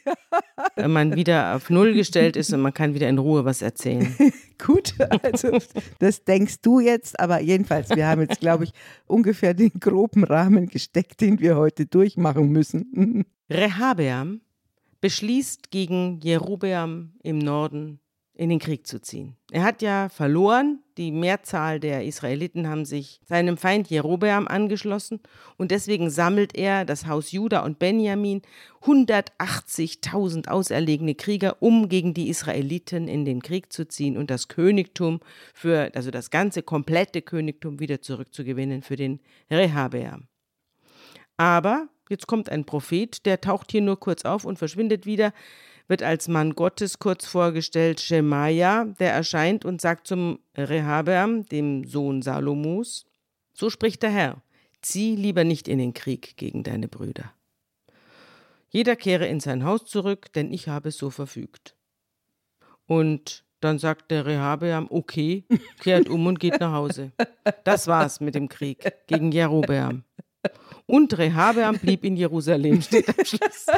Wenn 0.76 0.92
man 0.92 1.16
wieder 1.16 1.56
auf 1.56 1.70
Null 1.70 1.94
gestellt 1.94 2.36
ist 2.36 2.52
und 2.52 2.62
man 2.62 2.74
kann 2.74 2.96
wieder 2.96 3.08
in 3.08 3.20
Ruhe 3.20 3.46
was 3.46 3.62
erzählen. 3.62 4.16
Gut, 4.58 4.96
also 5.22 5.60
das 6.00 6.24
denkst 6.24 6.62
du 6.62 6.80
jetzt, 6.80 7.20
aber 7.20 7.42
jedenfalls, 7.42 7.90
wir 7.90 8.08
haben 8.08 8.22
jetzt, 8.22 8.40
glaube 8.40 8.64
ich, 8.64 8.72
ungefähr 9.06 9.54
den 9.54 9.72
groben 9.80 10.24
Rahmen 10.24 10.68
gesteckt, 10.68 11.22
den 11.22 11.40
wir 11.40 11.58
heute 11.58 11.86
durchmachen 11.86 12.50
müssen. 12.50 13.26
Rehabeam 13.50 14.42
beschließt, 15.04 15.70
gegen 15.70 16.22
Jerobeam 16.22 17.12
im 17.24 17.38
Norden 17.38 18.00
in 18.36 18.48
den 18.48 18.60
Krieg 18.60 18.88
zu 18.88 19.02
ziehen. 19.02 19.36
Er 19.52 19.64
hat 19.64 19.82
ja 19.82 20.08
verloren, 20.08 20.80
die 20.96 21.12
Mehrzahl 21.12 21.82
der 21.82 22.06
Israeliten 22.06 22.70
haben 22.70 22.86
sich 22.86 23.20
seinem 23.28 23.58
Feind 23.58 23.90
Jerobeam 23.90 24.48
angeschlossen 24.48 25.20
und 25.58 25.72
deswegen 25.72 26.10
sammelt 26.10 26.56
er 26.56 26.86
das 26.86 27.06
Haus 27.06 27.34
Juda 27.34 27.66
und 27.66 27.80
Benjamin 27.80 28.44
180.000 28.84 30.48
auserlegene 30.48 31.16
Krieger, 31.16 31.62
um 31.62 31.90
gegen 31.90 32.14
die 32.14 32.30
Israeliten 32.30 33.10
in 33.10 33.26
den 33.26 33.42
Krieg 33.42 33.74
zu 33.74 33.86
ziehen 33.86 34.16
und 34.16 34.32
das 34.32 34.48
Königtum 34.48 35.20
für, 35.54 35.92
also 35.96 36.12
das 36.12 36.30
ganze 36.30 36.64
komplette 36.64 37.22
Königtum 37.22 37.82
wieder 37.82 38.02
zurückzugewinnen 38.02 38.84
für 38.84 38.96
den 38.96 39.20
Rehabeam. 39.52 40.30
Aber 41.36 41.90
jetzt 42.10 42.28
kommt 42.28 42.50
ein 42.50 42.66
Prophet, 42.66 43.26
der 43.26 43.42
taucht 43.42 43.72
hier 43.72 43.82
nur 43.82 44.00
kurz 44.00 44.26
auf 44.26 44.46
und 44.46 44.58
verschwindet 44.58 45.06
wieder, 45.06 45.34
wird 45.88 46.04
als 46.04 46.28
Mann 46.28 46.56
Gottes 46.56 47.00
kurz 47.00 47.26
vorgestellt, 47.26 48.00
Schemaja, 48.00 48.86
der 49.00 49.14
erscheint 49.14 49.66
und 49.66 49.82
sagt 49.82 50.08
zum 50.08 50.40
Rehabeam, 50.56 51.46
dem 51.46 51.84
Sohn 51.84 52.22
Salomos, 52.22 53.06
so 53.54 53.70
spricht 53.70 54.04
der 54.04 54.12
Herr, 54.12 54.42
zieh 54.82 55.16
lieber 55.16 55.44
nicht 55.44 55.68
in 55.68 55.78
den 55.78 55.94
Krieg 55.94 56.38
gegen 56.38 56.64
deine 56.64 56.88
Brüder. 56.88 57.34
Jeder 58.70 58.96
kehre 58.96 59.28
in 59.28 59.40
sein 59.40 59.66
Haus 59.66 59.86
zurück, 59.86 60.34
denn 60.34 60.52
ich 60.52 60.68
habe 60.68 60.90
es 60.90 60.98
so 60.98 61.10
verfügt. 61.10 61.76
Und 62.88 63.46
dann 63.60 63.80
sagt 63.80 64.12
der 64.12 64.26
Rehabeam, 64.26 64.88
okay, 64.90 65.46
kehrt 65.80 66.10
um 66.10 66.26
und 66.26 66.40
geht 66.40 66.60
nach 66.60 66.74
Hause. 66.74 67.12
Das 67.64 67.88
war's 67.88 68.20
mit 68.20 68.36
dem 68.36 68.50
Krieg 68.50 68.92
gegen 69.08 69.32
Jerobeam. 69.32 70.04
Und 70.86 71.18
Rehabeam 71.18 71.78
blieb 71.80 72.04
in 72.04 72.16
Jerusalem, 72.16 72.82
steht 72.82 73.08
am 73.10 73.26
Schluss. 73.26 73.66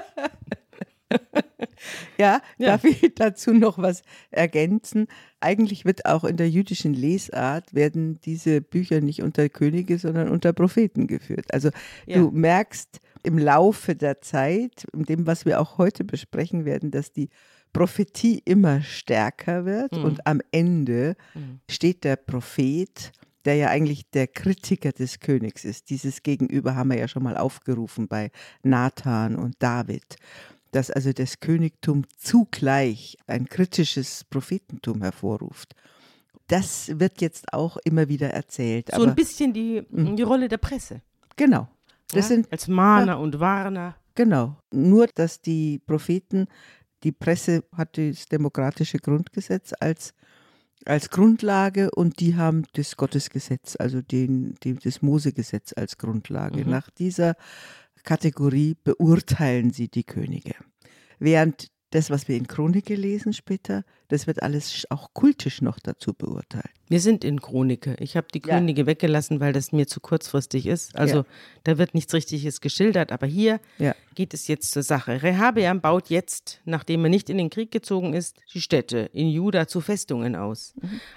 Ja, 2.18 2.42
Ja. 2.58 2.68
darf 2.72 2.84
ich 2.84 3.14
dazu 3.16 3.54
noch 3.54 3.78
was 3.78 4.02
ergänzen? 4.32 5.08
Eigentlich 5.40 5.86
wird 5.86 6.06
auch 6.06 6.24
in 6.24 6.38
der 6.38 6.50
jüdischen 6.50 6.94
Lesart 6.94 7.74
werden 7.74 8.20
diese 8.22 8.62
Bücher 8.62 9.02
nicht 9.02 9.22
unter 9.22 9.48
Könige, 9.50 10.00
sondern 10.00 10.30
unter 10.30 10.52
Propheten 10.54 11.06
geführt. 11.08 11.54
Also 11.54 11.70
Ja. 12.08 12.18
du 12.18 12.32
merkst 12.32 13.00
im 13.24 13.38
Laufe 13.38 13.96
der 13.96 14.22
Zeit, 14.22 14.86
in 14.94 15.04
dem, 15.04 15.28
was 15.28 15.46
wir 15.46 15.60
auch 15.62 15.78
heute 15.78 16.04
besprechen 16.04 16.66
werden, 16.66 16.90
dass 16.92 17.12
die 17.12 17.30
Prophetie 17.74 18.42
immer 18.46 18.82
stärker 18.82 19.66
wird 19.66 19.96
Mhm. 19.98 20.04
und 20.06 20.28
am 20.28 20.42
Ende 20.52 21.16
Mhm. 21.36 21.60
steht 21.70 22.04
der 22.04 22.16
Prophet, 22.16 23.12
der 23.46 23.56
ja 23.56 23.70
eigentlich 23.70 24.10
der 24.12 24.28
Kritiker 24.28 24.92
des 24.92 25.20
Königs 25.20 25.64
ist. 25.64 25.90
Dieses 25.90 26.24
Gegenüber 26.24 26.76
haben 26.76 26.90
wir 26.90 26.98
ja 26.98 27.08
schon 27.08 27.24
mal 27.24 27.38
aufgerufen 27.38 28.08
bei 28.08 28.32
Nathan 28.64 29.36
und 29.36 29.56
David 29.60 30.18
dass 30.76 30.92
also 30.92 31.14
das 31.14 31.40
Königtum 31.40 32.04
zugleich 32.18 33.18
ein 33.28 33.48
kritisches 33.48 34.26
Prophetentum 34.26 35.02
hervorruft. 35.02 35.74
Das 36.48 37.00
wird 37.00 37.22
jetzt 37.22 37.54
auch 37.54 37.78
immer 37.86 38.10
wieder 38.10 38.32
erzählt. 38.32 38.90
So 38.94 39.04
ein 39.04 39.16
bisschen 39.16 39.54
die, 39.54 39.84
die 39.90 40.22
Rolle 40.22 40.50
der 40.50 40.58
Presse. 40.58 41.02
genau. 41.38 41.70
Das 42.10 42.30
ja? 42.30 42.36
sind 42.36 42.52
Als 42.52 42.68
Mahner 42.68 43.20
und 43.20 43.40
Warner. 43.40 43.96
genau. 44.14 44.58
Nur 44.72 45.08
dass 45.16 45.42
die 45.42 45.80
Propheten, 45.80 46.48
die 47.04 47.12
Presse 47.12 47.64
hat 47.76 47.98
das 47.98 48.26
demokratische 48.28 49.00
Grundgesetz 49.00 49.74
als 49.80 50.14
als 50.86 51.10
Grundlage 51.10 51.92
und 51.92 52.20
die 52.20 52.36
haben 52.36 52.64
das 52.74 52.98
Gottesgesetz, 52.98 53.76
also 53.80 54.02
den, 54.02 54.56
den, 54.64 54.80
das 54.84 55.02
Mosegesetz 55.02 55.74
als 55.76 55.98
Grundlage. 55.98 56.66
Mhm. 56.66 56.72
Nach 56.72 56.90
dieser 56.90 57.36
Kategorie 58.04 58.76
beurteilen 58.84 59.72
sie 59.72 59.88
die 59.88 60.04
Könige. 60.04 60.56
Während 61.18 61.70
das, 61.96 62.10
was 62.10 62.28
wir 62.28 62.36
in 62.36 62.46
Chronike 62.48 62.94
lesen 62.96 63.32
später, 63.34 63.84
das 64.10 64.28
wird 64.28 64.44
alles 64.44 64.86
auch 64.90 65.14
kultisch 65.14 65.62
noch 65.62 65.80
dazu 65.80 66.14
beurteilt. 66.14 66.70
Wir 66.90 67.00
sind 67.00 67.24
in 67.24 67.40
Chronike. 67.42 67.96
Ich 68.00 68.16
habe 68.18 68.28
die 68.34 68.42
Ja. 68.46 68.56
Könige 68.58 68.86
weggelassen, 68.86 69.40
weil 69.40 69.54
das 69.54 69.72
mir 69.72 69.88
zu 69.88 70.00
kurzfristig 70.00 70.66
ist. 70.68 70.96
Also 70.96 71.18
Ja. 71.20 71.26
da 71.64 71.78
wird 71.78 71.94
nichts 71.96 72.14
Richtiges 72.14 72.60
geschildert, 72.62 73.12
aber 73.12 73.26
hier 73.28 73.60
Ja. 73.80 73.96
geht 74.14 74.34
es 74.34 74.48
jetzt 74.48 74.72
zur 74.72 74.84
Sache. 74.84 75.24
Rehabeam 75.24 75.80
baut 75.82 76.10
jetzt, 76.10 76.62
nachdem 76.66 77.04
er 77.06 77.10
nicht 77.10 77.30
in 77.30 77.38
den 77.38 77.50
Krieg 77.50 77.72
gezogen 77.72 78.14
ist, 78.14 78.38
die 78.54 78.62
Städte 78.62 79.10
in 79.14 79.30
Juda 79.30 79.68
zu 79.68 79.80
Festungen 79.82 80.36
aus. 80.36 80.74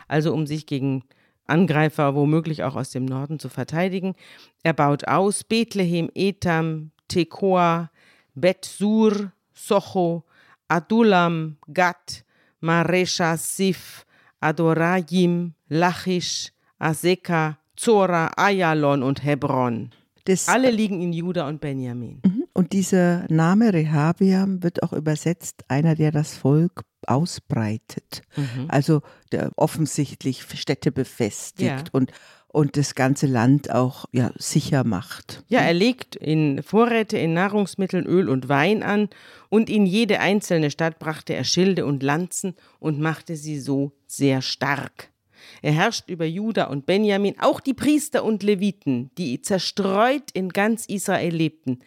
Also 0.07 0.33
um 0.33 0.47
sich 0.47 0.65
gegen 0.67 1.03
Angreifer 1.47 2.15
womöglich 2.15 2.63
auch 2.63 2.77
aus 2.77 2.91
dem 2.91 3.05
Norden 3.05 3.39
zu 3.39 3.49
verteidigen. 3.49 4.15
Er 4.63 4.75
baut 4.75 5.09
aus 5.09 5.45
Bethlehem, 5.45 6.11
Etam, 6.15 6.91
Tekoa, 7.09 7.91
Bet-Sur, 8.35 9.33
Socho, 9.55 10.25
Adulam, 10.69 11.57
Gat, 11.73 12.25
Maresha, 12.61 13.37
Sif, 13.37 14.05
Adorajim, 14.41 15.55
Lachish, 15.71 16.53
Aseka, 16.79 17.59
Zora, 17.77 18.31
Ayalon 18.37 19.03
und 19.03 19.25
Hebron. 19.25 19.91
Das, 20.25 20.49
Alle 20.49 20.71
liegen 20.71 21.01
in 21.01 21.13
Juda 21.13 21.49
und 21.49 21.61
Benjamin. 21.61 22.21
Und 22.59 22.73
dieser 22.73 23.25
Name 23.29 23.73
Rehabeam 23.73 24.65
wird 24.65 24.83
auch 24.83 24.93
übersetzt, 24.93 25.65
einer, 25.69 25.95
der 25.95 26.11
das 26.11 26.37
Volk 26.37 26.83
ausbreitet. 27.07 28.23
Also 28.67 29.03
der 29.31 29.53
offensichtlich 29.55 30.43
Städte 30.43 30.91
befestigt 30.91 31.69
Ja. 31.71 31.85
und, 31.93 32.11
und 32.49 32.77
das 32.77 32.97
ganze 32.97 33.29
Land 33.29 33.71
auch 33.71 34.07
ja, 34.11 34.33
sicher 34.37 34.83
macht. 34.83 35.45
Ja, 35.47 35.61
er 35.61 35.73
legt 35.73 36.17
in 36.17 36.65
Vorräte 36.65 37.17
in 37.17 37.33
Nahrungsmitteln, 37.33 38.07
Öl 38.07 38.29
und 38.29 38.49
Wein 38.49 38.83
an 38.83 39.09
und 39.51 39.71
in 39.71 39.87
jede 39.87 40.19
einzelne 40.19 40.73
Stadt 40.73 40.99
brachte 40.99 41.35
er 41.35 41.45
Schilde 41.45 41.87
und 41.87 42.03
Lanzen 42.03 42.57
und 42.81 42.99
machte 42.99 43.37
sie 43.37 43.61
so 43.61 43.93
sehr 44.09 44.43
stark. 44.43 45.11
Er 45.63 45.71
herrscht 45.71 46.11
über 46.11 46.25
Juda 46.25 46.65
und 46.65 46.87
Benjamin, 46.87 47.37
auch 47.39 47.61
die 47.61 47.75
Priester 47.75 48.25
und 48.25 48.43
Leviten, 48.43 49.13
die 49.17 49.41
zerstreut 49.43 50.33
in 50.33 50.49
ganz 50.49 50.87
Israel 50.87 51.37
lebten, 51.37 51.79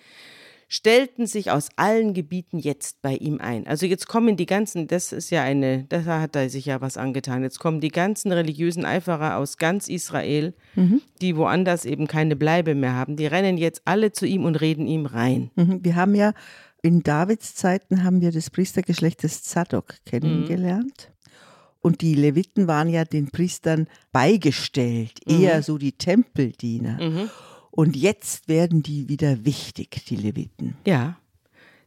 stellten 0.73 1.27
sich 1.27 1.51
aus 1.51 1.67
allen 1.75 2.13
Gebieten 2.13 2.57
jetzt 2.57 3.01
bei 3.01 3.15
ihm 3.15 3.41
ein. 3.41 3.67
Also 3.67 3.85
jetzt 3.85 4.07
kommen 4.07 4.37
die 4.37 4.45
ganzen, 4.45 4.87
das 4.87 5.11
ist 5.11 5.29
ja 5.29 5.43
eine, 5.43 5.83
da 5.89 6.05
hat 6.05 6.37
er 6.37 6.49
sich 6.49 6.65
ja 6.65 6.79
was 6.79 6.95
angetan. 6.95 7.43
Jetzt 7.43 7.59
kommen 7.59 7.81
die 7.81 7.89
ganzen 7.89 8.31
religiösen 8.31 8.85
Eiferer 8.85 9.35
aus 9.35 9.57
ganz 9.57 9.89
Israel, 9.89 10.53
die 11.21 11.35
woanders 11.35 11.83
eben 11.83 12.07
keine 12.07 12.37
Bleibe 12.37 12.73
mehr 12.73 12.93
haben. 12.93 13.17
Die 13.17 13.25
rennen 13.25 13.57
jetzt 13.57 13.81
alle 13.83 14.13
zu 14.13 14.25
ihm 14.25 14.45
und 14.45 14.61
reden 14.61 14.87
ihm 14.87 15.07
rein. 15.07 15.51
Mhm. 15.57 15.83
Wir 15.83 15.97
haben 15.97 16.15
ja 16.15 16.31
in 16.81 17.03
Davids 17.03 17.53
Zeiten 17.53 18.05
haben 18.05 18.21
wir 18.21 18.31
das 18.31 18.49
Priestergeschlecht 18.49 19.23
des 19.23 19.43
Zadok 19.43 19.95
kennengelernt. 20.05 21.11
Und 21.81 21.99
die 21.99 22.15
Leviten 22.15 22.67
waren 22.67 22.87
ja 22.87 23.03
den 23.03 23.29
Priestern 23.29 23.87
beigestellt, 24.13 25.19
eher 25.25 25.63
so 25.63 25.77
die 25.77 25.91
Tempeldiener. 25.91 26.97
Und 27.71 27.95
jetzt 27.95 28.47
werden 28.47 28.83
die 28.83 29.07
wieder 29.09 29.45
wichtig, 29.45 30.05
die 30.07 30.17
Leviten. 30.17 30.75
Ja. 30.85 31.17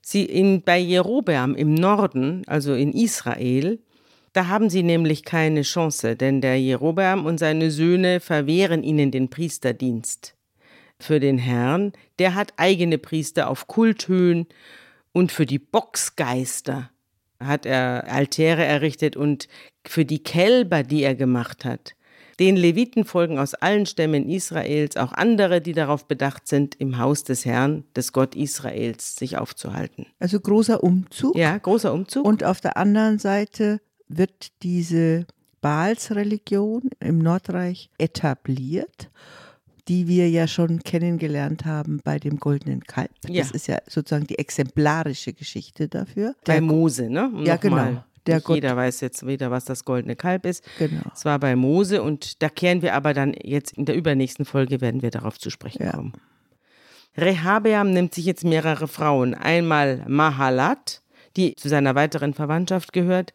Sie 0.01 0.25
in, 0.25 0.63
bei 0.63 0.79
Jerobeam 0.79 1.55
im 1.55 1.75
Norden, 1.75 2.43
also 2.47 2.75
in 2.75 2.93
Israel, 2.93 3.79
da 4.35 4.49
haben 4.49 4.69
sie 4.69 4.83
nämlich 4.83 5.25
keine 5.25 5.63
Chance, 5.63 6.17
denn 6.17 6.41
der 6.41 6.61
Jerobeam 6.61 7.25
und 7.25 7.39
seine 7.39 7.71
Söhne 7.71 8.21
verwehren 8.21 8.83
ihnen 8.83 9.11
den 9.13 9.31
Priesterdienst. 9.31 10.35
Für 10.99 11.21
den 11.21 11.39
Herrn, 11.39 11.93
der 12.19 12.35
hat 12.35 12.53
eigene 12.57 12.99
Priester 12.99 13.49
auf 13.49 13.67
Kulthöhen 13.67 14.47
und 15.13 15.33
für 15.33 15.47
die 15.47 15.59
Boxgeister 15.59 16.91
hat 17.39 17.65
er 17.65 18.09
Altäre 18.09 18.65
errichtet 18.65 19.17
und 19.17 19.49
für 19.87 20.05
die 20.05 20.23
Kälber, 20.23 20.83
die 20.83 21.03
er 21.03 21.15
gemacht 21.15 21.65
hat. 21.65 21.95
Den 22.41 22.57
Leviten 22.57 23.05
folgen 23.05 23.39
aus 23.39 23.55
allen 23.55 23.87
Stämmen 23.87 24.29
Israels 24.29 24.97
auch 24.97 25.13
andere, 25.13 25.61
die 25.61 25.73
darauf 25.73 26.07
bedacht 26.09 26.49
sind, 26.49 26.75
im 26.77 26.99
Haus 26.99 27.25
des 27.25 27.45
Herrn, 27.45 27.85
des 27.95 28.13
Gott 28.13 28.35
Israels, 28.35 29.17
sich 29.17 29.37
aufzuhalten. 29.39 30.07
Also 30.19 30.41
großer 30.41 30.83
Umzug. 30.83 31.37
Ja, 31.37 31.57
großer 31.59 31.93
Umzug. 31.93 32.25
Und 32.27 32.43
auf 32.45 32.61
der 32.61 32.77
anderen 32.77 33.19
Seite 33.19 33.81
wird 34.09 34.49
diese 34.63 35.27
Baalsreligion 35.61 36.91
im 37.01 37.19
Nordreich 37.19 37.89
etabliert, 37.99 39.11
die 39.89 40.09
wir 40.09 40.29
ja 40.29 40.47
schon 40.49 40.81
kennengelernt 40.81 41.65
haben 41.67 42.01
bei 42.03 42.19
dem 42.19 42.39
goldenen 42.39 42.83
Kalb. 42.85 43.11
Ja. 43.29 43.43
Das 43.43 43.51
ist 43.53 43.67
ja 43.69 43.79
sozusagen 43.89 44.27
die 44.27 44.39
exemplarische 44.39 45.33
Geschichte 45.33 45.89
dafür. 45.89 46.35
bei 46.45 46.55
Der- 46.55 46.63
Mose, 46.63 47.09
ne? 47.11 47.31
Um 47.33 47.45
Ja, 47.45 47.57
genau. 47.57 47.77
mal- 47.77 48.05
Der 48.27 48.37
Nicht 48.37 48.45
Gott- 48.47 48.55
jeder 48.57 48.77
weiß 48.77 49.01
jetzt 49.03 49.27
wieder, 49.27 49.51
was 49.51 49.65
das 49.67 49.85
goldene 49.85 50.17
Kalb 50.17 50.47
ist. 50.47 50.65
Genau. 50.79 51.03
Es 51.15 51.25
war 51.25 51.39
bei 51.39 51.57
Mose 51.57 52.03
und 52.03 52.43
da 52.43 52.49
kehren 52.49 52.81
wir 52.83 52.95
aber 52.95 53.13
dann 53.15 53.35
jetzt 53.43 53.73
in 53.77 53.85
der 53.85 53.95
übernächsten 53.97 54.45
Folge 54.45 54.81
werden 54.81 55.03
wir 55.03 55.11
darauf 55.11 55.39
zu 55.39 55.51
sprechen 55.51 55.83
Ja. 55.85 55.93
kommen. 55.93 56.13
Rehabeam 57.17 57.93
nimmt 57.93 58.15
sich 58.15 58.25
jetzt 58.25 58.45
mehrere 58.45 58.89
Frauen. 58.89 59.35
Einmal 59.35 60.05
Mahalat, 60.09 61.01
die 61.37 61.55
zu 61.55 61.69
seiner 61.69 61.95
weiteren 61.95 62.35
Verwandtschaft 62.35 62.93
gehört. 62.93 63.33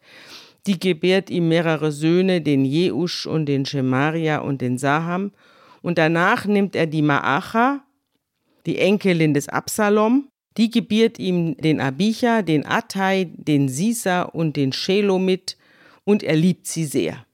Die 0.66 0.78
gebärt 0.78 1.30
ihm 1.30 1.48
mehrere 1.48 1.90
Söhne, 1.90 2.42
den 2.42 2.64
Jeusch 2.66 3.26
und 3.26 3.46
den 3.46 3.64
Schemaria 3.64 4.38
und 4.40 4.60
den 4.60 4.76
Saham. 4.76 5.32
Und 5.80 5.96
danach 5.96 6.44
nimmt 6.44 6.76
er 6.76 6.86
die 6.86 7.00
Maacha, 7.00 7.80
die 8.66 8.78
Enkelin 8.78 9.32
des 9.32 9.48
Absalom. 9.48 10.28
Die 10.56 10.70
gebiert 10.70 11.18
ihm 11.18 11.56
den 11.56 11.80
Abicha, 11.80 12.42
den 12.42 12.66
Attai, 12.66 13.30
den 13.34 13.68
Sisa 13.68 14.22
und 14.22 14.56
den 14.56 14.72
Shelomit 14.72 15.56
und 16.04 16.22
er 16.22 16.36
liebt 16.36 16.66
sie 16.66 16.84
sehr. 16.84 17.24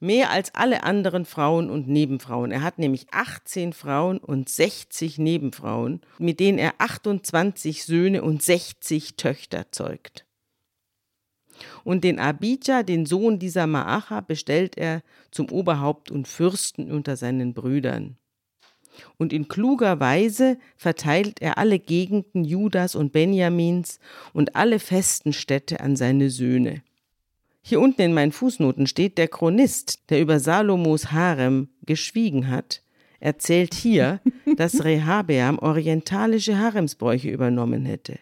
Mehr 0.00 0.30
als 0.30 0.54
alle 0.54 0.82
anderen 0.82 1.24
Frauen 1.24 1.70
und 1.70 1.86
Nebenfrauen. 1.86 2.50
Er 2.50 2.62
hat 2.62 2.78
nämlich 2.78 3.06
18 3.12 3.72
Frauen 3.72 4.18
und 4.18 4.48
60 4.48 5.18
Nebenfrauen, 5.18 6.00
mit 6.18 6.40
denen 6.40 6.58
er 6.58 6.74
28 6.78 7.84
Söhne 7.84 8.22
und 8.22 8.42
60 8.42 9.14
Töchter 9.16 9.70
zeugt. 9.70 10.26
Und 11.84 12.02
den 12.02 12.18
Abijah, 12.18 12.82
den 12.82 13.06
Sohn 13.06 13.38
dieser 13.38 13.68
Maacha, 13.68 14.20
bestellt 14.22 14.76
er 14.76 15.02
zum 15.30 15.50
Oberhaupt 15.50 16.10
und 16.10 16.26
Fürsten 16.26 16.90
unter 16.90 17.16
seinen 17.16 17.54
Brüdern. 17.54 18.16
Und 19.18 19.32
in 19.32 19.48
kluger 19.48 20.00
Weise 20.00 20.58
verteilt 20.76 21.40
er 21.40 21.58
alle 21.58 21.78
Gegenden 21.78 22.44
Judas 22.44 22.94
und 22.94 23.12
Benjamins 23.12 23.98
und 24.32 24.56
alle 24.56 24.78
festen 24.78 25.32
Städte 25.32 25.80
an 25.80 25.96
seine 25.96 26.30
Söhne. 26.30 26.82
Hier 27.62 27.80
unten 27.80 28.02
in 28.02 28.14
meinen 28.14 28.32
Fußnoten 28.32 28.86
steht 28.86 29.18
der 29.18 29.28
Chronist, 29.28 30.10
der 30.10 30.20
über 30.20 30.40
Salomos 30.40 31.12
Harem 31.12 31.68
geschwiegen 31.86 32.48
hat, 32.48 32.82
erzählt 33.20 33.74
hier, 33.74 34.20
dass 34.56 34.84
Rehabeam 34.84 35.58
orientalische 35.58 36.58
Haremsbräuche 36.58 37.30
übernommen 37.30 37.84
hätte. 37.84 38.18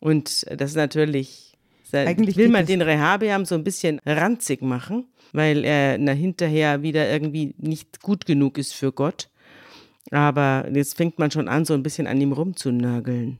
Und 0.00 0.44
das 0.50 0.70
ist 0.70 0.76
natürlich, 0.76 1.51
Eigentlich 1.92 2.36
will 2.36 2.48
man 2.48 2.66
den 2.66 2.82
Rehabeam 2.82 3.44
so 3.44 3.54
ein 3.54 3.64
bisschen 3.64 4.00
ranzig 4.04 4.62
machen, 4.62 5.06
weil 5.32 5.64
er 5.64 5.98
na, 5.98 6.12
hinterher 6.12 6.82
wieder 6.82 7.10
irgendwie 7.10 7.54
nicht 7.58 8.00
gut 8.00 8.26
genug 8.26 8.58
ist 8.58 8.74
für 8.74 8.92
Gott. 8.92 9.28
Aber 10.10 10.68
jetzt 10.72 10.96
fängt 10.96 11.18
man 11.18 11.30
schon 11.30 11.48
an, 11.48 11.64
so 11.64 11.74
ein 11.74 11.82
bisschen 11.82 12.06
an 12.06 12.20
ihm 12.20 12.32
rumzunörgeln. 12.32 13.38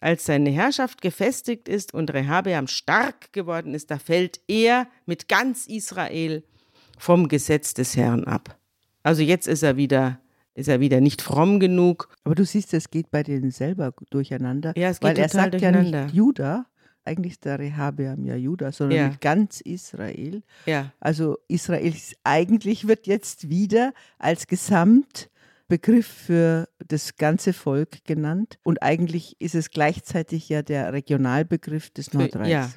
Als 0.00 0.26
seine 0.26 0.50
Herrschaft 0.50 1.00
gefestigt 1.00 1.68
ist 1.68 1.94
und 1.94 2.12
Rehabeam 2.12 2.66
stark 2.66 3.32
geworden 3.32 3.74
ist, 3.74 3.90
da 3.90 3.98
fällt 3.98 4.40
er 4.46 4.86
mit 5.06 5.28
ganz 5.28 5.66
Israel 5.66 6.44
vom 6.98 7.28
Gesetz 7.28 7.74
des 7.74 7.96
Herrn 7.96 8.24
ab. 8.24 8.58
Also 9.02 9.22
jetzt 9.22 9.48
ist 9.48 9.62
er 9.62 9.76
wieder, 9.76 10.20
ist 10.54 10.68
er 10.68 10.80
wieder 10.80 11.00
nicht 11.00 11.22
fromm 11.22 11.60
genug. 11.60 12.08
Aber 12.24 12.34
du 12.34 12.44
siehst, 12.44 12.74
es 12.74 12.90
geht 12.90 13.10
bei 13.10 13.22
denen 13.22 13.50
selber 13.50 13.94
durcheinander. 14.10 14.74
Ja, 14.76 14.90
es 14.90 15.00
geht 15.00 15.10
weil 15.10 15.18
er 15.18 15.28
sagt 15.28 15.54
ja 15.54 15.70
durcheinander. 15.70 16.04
nicht 16.04 16.14
Juda, 16.14 16.66
eigentlich 17.08 17.40
der 17.40 17.58
Rehabeam 17.58 18.24
ja 18.24 18.36
Juda, 18.36 18.70
sondern 18.70 18.98
Ja. 18.98 19.08
mit 19.08 19.20
ganz 19.20 19.60
Israel. 19.60 20.42
Ja, 20.66 20.92
Also 21.00 21.38
Israel 21.48 21.94
ist- 21.94 22.16
eigentlich 22.24 22.86
wird 22.86 23.06
jetzt 23.06 23.48
wieder 23.48 23.92
als 24.18 24.46
Gesamtbegriff 24.46 26.06
für 26.06 26.68
das 26.86 27.16
ganze 27.16 27.52
Volk 27.52 28.04
genannt. 28.04 28.58
Und 28.62 28.82
eigentlich 28.82 29.36
ist 29.40 29.54
es 29.54 29.70
gleichzeitig 29.70 30.48
ja 30.48 30.62
der 30.62 30.92
Regionalbegriff 30.92 31.90
des 31.90 32.12
Nordreichs. 32.12 32.50
ja. 32.50 32.70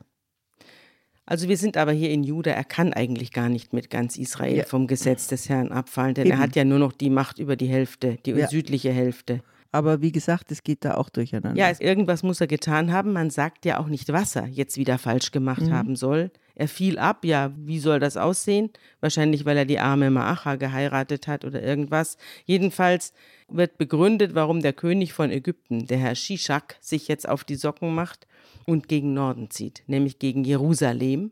Also 1.26 1.48
wir 1.48 1.56
sind 1.56 1.78
aber 1.78 1.92
hier 1.94 2.10
in 2.10 2.24
Juda, 2.24 2.52
er 2.52 2.64
kann 2.66 2.92
eigentlich 2.94 3.32
gar 3.32 3.48
nicht 3.48 3.72
mit 3.74 3.90
ganz 3.90 4.18
Israel 4.18 4.58
Ja. 4.58 4.64
vom 4.66 4.88
Gesetz 4.88 5.28
des 5.28 5.48
Herrn 5.48 5.72
abfallen, 5.72 6.14
denn 6.16 6.26
er 6.28 6.34
Eben. 6.34 6.42
hat 6.42 6.56
ja 6.56 6.66
nur 6.66 6.80
noch 6.80 6.92
die 6.92 7.10
Macht 7.12 7.40
über 7.40 7.56
die 7.56 7.68
Hälfte, 7.68 8.18
die 8.26 8.32
Ja. 8.32 8.48
südliche 8.48 8.92
Hälfte. 8.92 9.42
Aber 9.74 10.02
wie 10.02 10.12
gesagt, 10.12 10.52
es 10.52 10.64
geht 10.64 10.84
da 10.84 10.96
auch 10.96 11.10
durcheinander. 11.10 11.58
Ja, 11.58 11.72
irgendwas 11.80 12.24
muss 12.24 12.42
er 12.42 12.48
getan 12.48 12.92
haben. 12.92 13.14
Man 13.14 13.30
sagt 13.30 13.64
ja 13.66 13.80
auch 13.80 13.88
nicht, 13.88 14.12
was 14.12 14.36
er 14.36 14.48
jetzt 14.48 14.76
wieder 14.78 14.98
falsch 14.98 15.32
gemacht 15.32 15.62
Mhm. 15.62 15.72
haben 15.74 15.96
soll. 15.96 16.32
Er 16.56 16.68
fiel 16.68 17.00
ab, 17.00 17.24
ja, 17.24 17.54
wie 17.56 17.80
soll 17.80 18.00
das 18.00 18.18
aussehen? 18.18 18.70
Wahrscheinlich, 19.00 19.46
weil 19.46 19.56
er 19.58 19.64
die 19.66 19.80
arme 19.80 20.12
Maacha 20.12 20.58
geheiratet 20.58 21.28
hat 21.28 21.46
oder 21.46 21.64
irgendwas. 21.64 22.18
Jedenfalls 22.46 23.14
wird 23.48 23.78
begründet, 23.78 24.36
warum 24.36 24.62
der 24.62 24.74
König 24.74 25.14
von 25.14 25.32
Ägypten, 25.32 25.88
der 25.88 25.98
Herr 25.98 26.16
Shishak, 26.16 26.76
sich 26.82 27.08
jetzt 27.08 27.28
auf 27.28 27.46
die 27.46 27.56
Socken 27.56 27.96
macht 27.96 28.28
und 28.66 28.90
gegen 28.90 29.14
Norden 29.14 29.50
zieht, 29.50 29.84
nämlich 29.88 30.20
gegen 30.20 30.44
Jerusalem, 30.44 31.32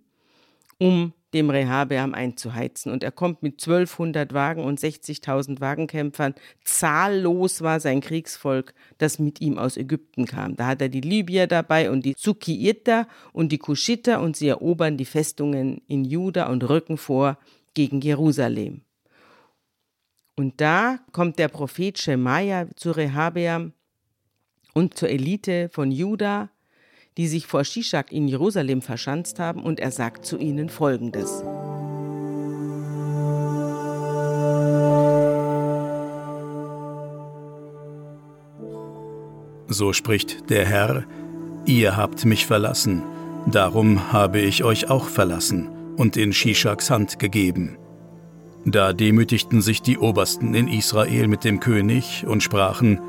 um 0.78 1.12
dem 1.34 1.50
Rehabeam 1.50 2.14
einzuheizen. 2.14 2.92
Und 2.92 3.04
er 3.04 3.12
kommt 3.12 3.44
mit 3.44 3.62
1200 3.62 4.34
Wagen 4.34 4.64
und 4.64 4.80
60.000 4.80 5.60
Wagenkämpfern. 5.60 6.34
Zahllos 6.64 7.62
war 7.62 7.80
sein 7.80 8.02
Kriegsvolk, 8.02 8.74
das 8.98 9.20
mit 9.20 9.42
ihm 9.42 9.58
aus 9.58 9.78
Ägypten 9.78 10.26
kam. 10.26 10.56
Da 10.56 10.68
hat 10.68 10.82
er 10.82 10.90
die 10.90 11.02
Libyer 11.02 11.48
dabei 11.48 11.92
und 11.92 12.06
die 12.06 12.16
Zukiiter 12.16 13.08
und 13.32 13.52
die 13.52 13.60
Kuschiter 13.60 14.22
und 14.22 14.36
sie 14.36 14.48
erobern 14.48 14.98
die 14.98 15.06
Festungen 15.06 15.82
in 15.88 16.06
Juda 16.06 16.48
und 16.48 16.68
rücken 16.68 16.98
vor 16.98 17.38
gegen 17.74 18.02
Jerusalem. 18.02 18.82
Und 20.36 20.62
da 20.62 21.00
kommt 21.12 21.38
der 21.38 21.50
Prophet 21.50 22.00
Schemaja 22.00 22.68
zu 22.76 22.92
Rehabeam 22.92 23.74
und 24.74 24.98
zur 24.98 25.10
Elite 25.10 25.70
von 25.70 25.92
Juda 25.92 26.50
die 27.18 27.28
sich 27.28 27.48
vor 27.48 27.64
Shishak 27.64 28.12
in 28.12 28.28
Jerusalem 28.28 28.82
verschanzt 28.82 29.40
haben, 29.40 29.64
und 29.64 29.80
er 29.80 29.92
sagt 29.92 30.26
zu 30.26 30.38
ihnen 30.38 30.70
Folgendes. 30.70 31.44
So 39.72 39.94
spricht 39.94 40.50
der 40.50 40.66
Herr, 40.66 41.06
ihr 41.66 41.96
habt 41.96 42.26
mich 42.26 42.48
verlassen, 42.48 43.04
darum 43.46 44.12
habe 44.12 44.40
ich 44.40 44.64
euch 44.64 44.90
auch 44.90 45.08
verlassen 45.08 45.70
und 45.96 46.18
in 46.18 46.34
Shishaks 46.34 46.90
Hand 46.90 47.20
gegeben. 47.20 47.78
Da 48.66 48.94
demütigten 48.94 49.62
sich 49.62 49.82
die 49.82 49.98
Obersten 49.98 50.56
in 50.56 50.68
Israel 50.68 51.28
mit 51.28 51.44
dem 51.44 51.60
König 51.60 52.26
und 52.26 52.42
sprachen, 52.42 53.00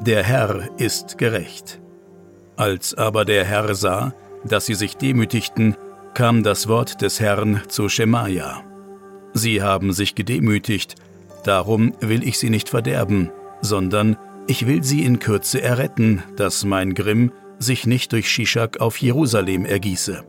der 0.00 0.22
Herr 0.22 0.70
ist 0.78 1.18
gerecht. 1.18 1.80
Als 2.56 2.94
aber 2.94 3.24
der 3.24 3.44
Herr 3.44 3.74
sah, 3.74 4.14
dass 4.44 4.66
sie 4.66 4.74
sich 4.74 4.96
demütigten, 4.96 5.76
kam 6.14 6.42
das 6.42 6.68
Wort 6.68 7.02
des 7.02 7.18
Herrn 7.18 7.62
zu 7.68 7.88
Schemaja. 7.88 8.62
Sie 9.32 9.62
haben 9.62 9.92
sich 9.92 10.14
gedemütigt, 10.14 10.94
darum 11.44 11.92
will 12.00 12.22
ich 12.22 12.38
sie 12.38 12.50
nicht 12.50 12.68
verderben, 12.68 13.32
sondern 13.60 14.16
ich 14.46 14.66
will 14.66 14.84
sie 14.84 15.04
in 15.04 15.18
Kürze 15.18 15.60
erretten, 15.60 16.22
dass 16.36 16.64
mein 16.64 16.94
Grimm 16.94 17.32
sich 17.58 17.86
nicht 17.86 18.12
durch 18.12 18.28
Shishak 18.30 18.80
auf 18.80 18.98
Jerusalem 18.98 19.64
ergieße. 19.64 20.22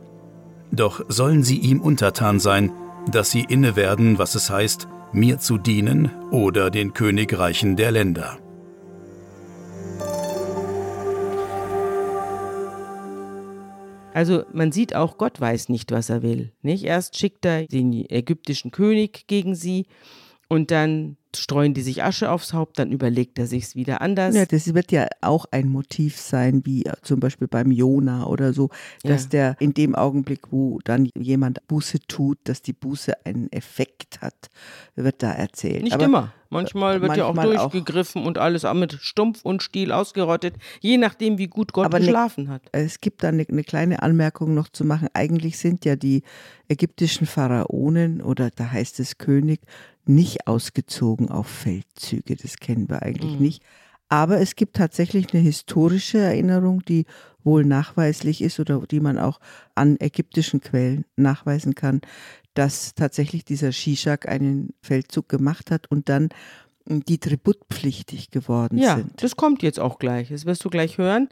Doch 0.72 1.04
sollen 1.08 1.44
sie 1.44 1.58
ihm 1.58 1.80
untertan 1.80 2.40
sein, 2.40 2.72
dass 3.10 3.30
sie 3.30 3.44
inne 3.48 3.76
werden, 3.76 4.18
was 4.18 4.34
es 4.34 4.50
heißt, 4.50 4.88
mir 5.12 5.38
zu 5.38 5.58
dienen 5.58 6.10
oder 6.30 6.70
den 6.70 6.92
Königreichen 6.92 7.76
der 7.76 7.92
Länder. 7.92 8.38
Also 14.16 14.44
man 14.50 14.72
sieht 14.72 14.94
auch, 14.96 15.18
Gott 15.18 15.42
weiß 15.42 15.68
nicht, 15.68 15.92
was 15.92 16.08
er 16.08 16.22
will. 16.22 16.50
Nicht? 16.62 16.84
Erst 16.84 17.18
schickt 17.18 17.44
er 17.44 17.66
den 17.66 17.92
ägyptischen 17.92 18.70
König 18.70 19.26
gegen 19.26 19.54
sie 19.54 19.84
und 20.48 20.70
dann 20.70 21.16
streuen 21.36 21.74
die 21.74 21.82
sich 21.82 22.02
Asche 22.02 22.30
aufs 22.30 22.52
Haupt, 22.52 22.78
dann 22.78 22.90
überlegt 22.90 23.38
er 23.38 23.46
sich's 23.46 23.74
wieder 23.76 24.00
anders. 24.00 24.34
Ja, 24.34 24.46
das 24.46 24.72
wird 24.74 24.92
ja 24.92 25.06
auch 25.20 25.46
ein 25.50 25.68
Motiv 25.68 26.18
sein, 26.18 26.62
wie 26.64 26.84
zum 27.02 27.20
Beispiel 27.20 27.48
beim 27.48 27.70
Jona 27.70 28.26
oder 28.26 28.52
so, 28.52 28.70
dass 29.02 29.24
ja. 29.24 29.28
der 29.30 29.56
in 29.60 29.74
dem 29.74 29.94
Augenblick, 29.94 30.50
wo 30.50 30.78
dann 30.84 31.10
jemand 31.14 31.66
Buße 31.68 31.98
tut, 32.08 32.38
dass 32.44 32.62
die 32.62 32.72
Buße 32.72 33.26
einen 33.26 33.50
Effekt 33.52 34.20
hat, 34.20 34.48
wird 34.94 35.22
da 35.22 35.32
erzählt. 35.32 35.82
Nicht 35.82 35.94
Aber 35.94 36.04
immer. 36.04 36.32
Manchmal 36.48 37.00
wird 37.00 37.16
manchmal 37.16 37.48
ja 37.48 37.58
auch 37.58 37.70
durchgegriffen 37.70 38.22
auch. 38.22 38.26
und 38.26 38.38
alles 38.38 38.62
mit 38.74 38.92
Stumpf 39.00 39.42
und 39.42 39.64
Stiel 39.64 39.90
ausgerottet, 39.90 40.54
je 40.80 40.96
nachdem, 40.96 41.38
wie 41.38 41.48
gut 41.48 41.72
Gott 41.72 41.86
Aber 41.86 41.98
ne 41.98 42.06
geschlafen 42.06 42.44
ne, 42.44 42.50
hat. 42.50 42.62
Es 42.70 43.00
gibt 43.00 43.24
da 43.24 43.28
eine, 43.28 43.44
eine 43.48 43.64
kleine 43.64 44.00
Anmerkung 44.00 44.54
noch 44.54 44.68
zu 44.68 44.84
machen. 44.84 45.08
Eigentlich 45.12 45.58
sind 45.58 45.84
ja 45.84 45.96
die 45.96 46.22
ägyptischen 46.68 47.26
Pharaonen 47.26 48.22
oder 48.22 48.50
da 48.54 48.70
heißt 48.70 49.00
es 49.00 49.18
König 49.18 49.60
nicht 50.08 50.46
ausgezogen 50.46 51.28
auf 51.30 51.46
Feldzüge. 51.46 52.36
Das 52.36 52.56
kennen 52.56 52.88
wir 52.88 53.02
eigentlich 53.02 53.34
mhm. 53.34 53.42
nicht. 53.42 53.62
Aber 54.08 54.40
es 54.40 54.54
gibt 54.54 54.76
tatsächlich 54.76 55.32
eine 55.32 55.42
historische 55.42 56.18
Erinnerung, 56.18 56.82
die 56.84 57.06
wohl 57.42 57.64
nachweislich 57.64 58.40
ist 58.40 58.60
oder 58.60 58.80
die 58.80 59.00
man 59.00 59.18
auch 59.18 59.40
an 59.74 59.96
ägyptischen 59.98 60.60
Quellen 60.60 61.04
nachweisen 61.16 61.74
kann, 61.74 62.00
dass 62.54 62.94
tatsächlich 62.94 63.44
dieser 63.44 63.72
Shishak 63.72 64.28
einen 64.28 64.74
Feldzug 64.80 65.28
gemacht 65.28 65.70
hat 65.70 65.90
und 65.90 66.08
dann 66.08 66.28
die 66.86 67.18
tributpflichtig 67.18 68.30
geworden 68.30 68.78
ja, 68.78 68.96
sind. 68.96 69.08
Ja, 69.08 69.16
das 69.16 69.36
kommt 69.36 69.62
jetzt 69.62 69.80
auch 69.80 69.98
gleich. 69.98 70.28
Das 70.28 70.46
wirst 70.46 70.64
du 70.64 70.70
gleich 70.70 70.98
hören. 70.98 71.28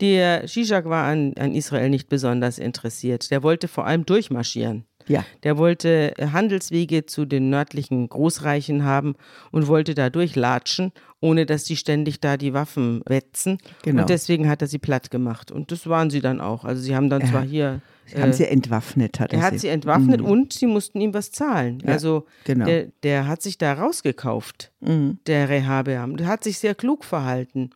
Der 0.00 0.46
Shishak 0.46 0.84
war 0.84 1.04
an, 1.04 1.34
an 1.38 1.54
Israel 1.54 1.90
nicht 1.90 2.08
besonders 2.08 2.58
interessiert. 2.58 3.30
Der 3.30 3.42
wollte 3.42 3.68
vor 3.68 3.86
allem 3.86 4.06
durchmarschieren. 4.06 4.84
Ja. 5.08 5.24
Der 5.42 5.58
wollte 5.58 6.12
Handelswege 6.20 7.06
zu 7.06 7.24
den 7.24 7.50
nördlichen 7.50 8.08
Großreichen 8.08 8.84
haben 8.84 9.14
und 9.50 9.66
wollte 9.66 9.94
da 9.94 10.10
durchlatschen, 10.10 10.92
ohne 11.20 11.46
dass 11.46 11.64
die 11.64 11.76
ständig 11.76 12.20
da 12.20 12.36
die 12.36 12.54
Waffen 12.54 13.02
wetzen. 13.06 13.58
Genau. 13.82 14.02
Und 14.02 14.10
deswegen 14.10 14.48
hat 14.48 14.62
er 14.62 14.68
sie 14.68 14.78
platt 14.78 15.10
gemacht. 15.10 15.50
Und 15.50 15.72
das 15.72 15.86
waren 15.86 16.10
sie 16.10 16.20
dann 16.20 16.40
auch. 16.40 16.64
Also 16.64 16.82
sie 16.82 16.94
haben 16.94 17.10
dann 17.10 17.22
ja. 17.22 17.28
zwar 17.28 17.42
hier 17.42 17.80
Sie 18.10 18.22
haben 18.22 18.32
sie 18.32 18.46
entwaffnet, 18.46 19.20
hat 19.20 19.32
er. 19.32 19.40
Er 19.40 19.44
hat 19.44 19.58
sie 19.58 19.68
entwaffnet 19.68 20.20
mhm. 20.20 20.26
und 20.26 20.52
sie 20.54 20.66
mussten 20.66 21.00
ihm 21.00 21.12
was 21.12 21.30
zahlen. 21.30 21.82
Ja, 21.84 21.92
also 21.92 22.26
genau. 22.44 22.64
der, 22.64 22.86
der, 23.02 23.26
hat 23.26 23.42
sich 23.42 23.58
da 23.58 23.74
rausgekauft, 23.74 24.72
mhm. 24.80 25.18
der 25.26 25.48
Rehabeam. 25.48 26.16
Der 26.16 26.26
hat 26.26 26.42
sich 26.42 26.58
sehr 26.58 26.74
klug 26.74 27.04
verhalten. 27.04 27.70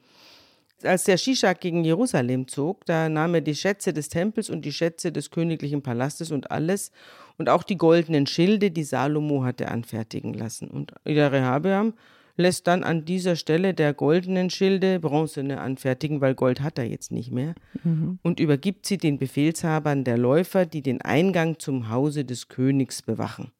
Als 0.85 1.05
der 1.05 1.17
Shishak 1.17 1.61
gegen 1.61 1.85
Jerusalem 1.85 2.49
zog, 2.49 2.85
da 2.87 3.09
nahm 3.09 3.35
er 3.35 3.41
die 3.41 3.55
Schätze 3.55 3.93
des 3.93 4.09
Tempels 4.09 4.51
und 4.51 4.65
die 4.65 4.73
Schätze 4.73 5.13
des 5.13 5.31
königlichen 5.31 5.83
Palastes 5.83 6.31
und 6.31 6.51
alles 6.51 6.93
und 7.39 7.49
auch 7.49 7.63
die 7.63 7.77
goldenen 7.77 8.27
Schilde, 8.27 8.71
die 8.71 8.85
Salomo 8.85 9.45
hatte 9.45 9.69
anfertigen 9.69 10.35
lassen. 10.35 10.69
Und 10.69 10.93
der 11.07 11.33
Rehabeam 11.33 11.95
lässt 12.37 12.67
dann 12.67 12.83
an 12.83 13.05
dieser 13.05 13.37
Stelle 13.37 13.75
der 13.75 13.95
goldenen 13.95 14.51
Schilde 14.51 15.01
bronzene 15.01 15.61
anfertigen, 15.61 16.21
weil 16.21 16.35
Gold 16.35 16.61
hat 16.61 16.79
er 16.79 16.85
jetzt 16.85 17.13
nicht 17.13 17.31
mehr, 17.31 17.55
mhm. 17.85 18.19
und 18.23 18.41
übergibt 18.41 18.87
sie 18.87 18.99
den 18.99 19.19
Befehlshabern 19.19 20.05
der 20.05 20.19
Läufer, 20.19 20.67
die 20.67 20.83
den 20.83 21.03
Eingang 21.03 21.59
zum 21.59 21.91
Hause 21.91 22.25
des 22.25 22.49
Königs 22.49 23.03
bewachen. 23.03 23.53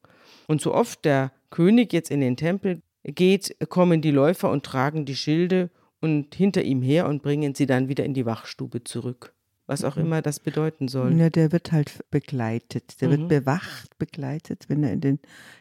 Und 0.47 0.61
so 0.61 0.73
oft 0.73 1.05
der 1.05 1.31
König 1.49 1.93
jetzt 1.93 2.11
in 2.11 2.21
den 2.21 2.35
Tempel 2.35 2.81
geht, 3.03 3.55
kommen 3.69 4.01
die 4.01 4.11
Läufer 4.11 4.49
und 4.49 4.65
tragen 4.65 5.05
die 5.05 5.15
Schilde 5.15 5.69
und 6.03 6.35
hinter 6.35 6.61
ihm 6.61 6.81
her 6.81 7.07
und 7.07 7.23
bringen 7.23 7.55
sie 7.55 7.65
dann 7.65 7.87
wieder 7.87 8.03
in 8.03 8.13
die 8.13 8.25
Wachstube 8.25 8.83
zurück 8.83 9.33
was 9.65 9.83
auch 9.83 9.95
mhm. 9.95 10.03
immer 10.03 10.21
das 10.21 10.39
bedeuten 10.39 10.87
soll. 10.87 11.13
Ja, 11.17 11.29
der 11.29 11.51
wird 11.51 11.71
halt 11.71 12.03
begleitet. 12.11 13.01
Der 13.01 13.07
mhm. 13.07 13.11
wird 13.11 13.27
bewacht, 13.29 13.97
begleitet, 13.97 14.65
wenn 14.67 14.83
er 14.83 14.91
in 14.91 15.01
den 15.01 15.19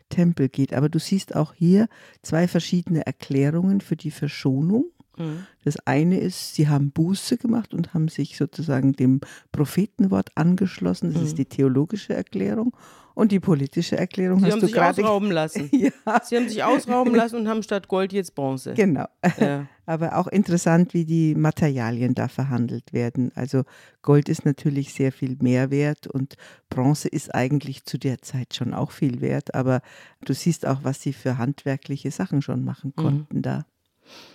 Tempel 0.08 0.48
geht. 0.48 0.74
Aber 0.74 0.88
du 0.88 0.98
siehst 0.98 1.36
auch 1.36 1.54
hier 1.54 1.88
zwei 2.22 2.48
verschiedene 2.48 3.06
Erklärungen 3.06 3.80
für 3.80 3.96
die 3.96 4.10
Verschonung. 4.10 4.86
Mhm. 5.16 5.46
Das 5.64 5.76
eine 5.86 6.18
ist, 6.18 6.54
sie 6.54 6.68
haben 6.68 6.90
Buße 6.90 7.36
gemacht 7.36 7.74
und 7.74 7.94
haben 7.94 8.08
sich 8.08 8.36
sozusagen 8.36 8.92
dem 8.92 9.20
Prophetenwort 9.52 10.30
angeschlossen. 10.34 11.12
Das 11.12 11.20
mhm. 11.20 11.26
ist 11.28 11.38
die 11.38 11.46
theologische 11.46 12.14
Erklärung. 12.14 12.74
Und 13.14 13.30
die 13.30 13.40
politische 13.40 13.96
Erklärung 13.98 14.38
Sie 14.38 14.46
hast 14.46 14.52
haben 14.52 14.60
du 14.60 14.66
sich 14.66 14.80
ausrauben 14.80 15.30
lassen. 15.30 15.68
ja. 15.72 15.90
Sie 16.24 16.36
haben 16.36 16.48
sich 16.48 16.64
ausrauben 16.64 17.14
lassen 17.14 17.36
und 17.36 17.48
haben 17.48 17.62
statt 17.62 17.88
Gold 17.88 18.12
jetzt 18.12 18.34
Bronze. 18.34 18.74
Genau. 18.74 19.06
Ja. 19.38 19.66
Aber 19.86 20.16
auch 20.16 20.28
interessant, 20.28 20.94
wie 20.94 21.04
die 21.04 21.34
Materialien 21.34 22.14
da 22.14 22.28
verhandelt 22.28 22.92
werden. 22.92 23.32
Also 23.34 23.64
Gold 24.00 24.28
ist 24.28 24.46
natürlich 24.46 24.94
sehr 24.94 25.12
viel 25.12 25.36
mehr 25.40 25.70
wert 25.70 26.06
und 26.06 26.36
Bronze 26.70 27.08
ist 27.08 27.34
eigentlich 27.34 27.84
zu 27.84 27.98
der 27.98 28.22
Zeit 28.22 28.54
schon 28.54 28.72
auch 28.72 28.92
viel 28.92 29.20
wert. 29.20 29.54
Aber 29.54 29.82
du 30.24 30.32
siehst 30.32 30.66
auch, 30.66 30.78
was 30.82 31.02
sie 31.02 31.12
für 31.12 31.36
handwerkliche 31.36 32.10
Sachen 32.10 32.40
schon 32.40 32.64
machen 32.64 32.94
mhm. 32.96 33.02
konnten 33.02 33.36
mhm. 33.38 33.42
da. 33.42 33.66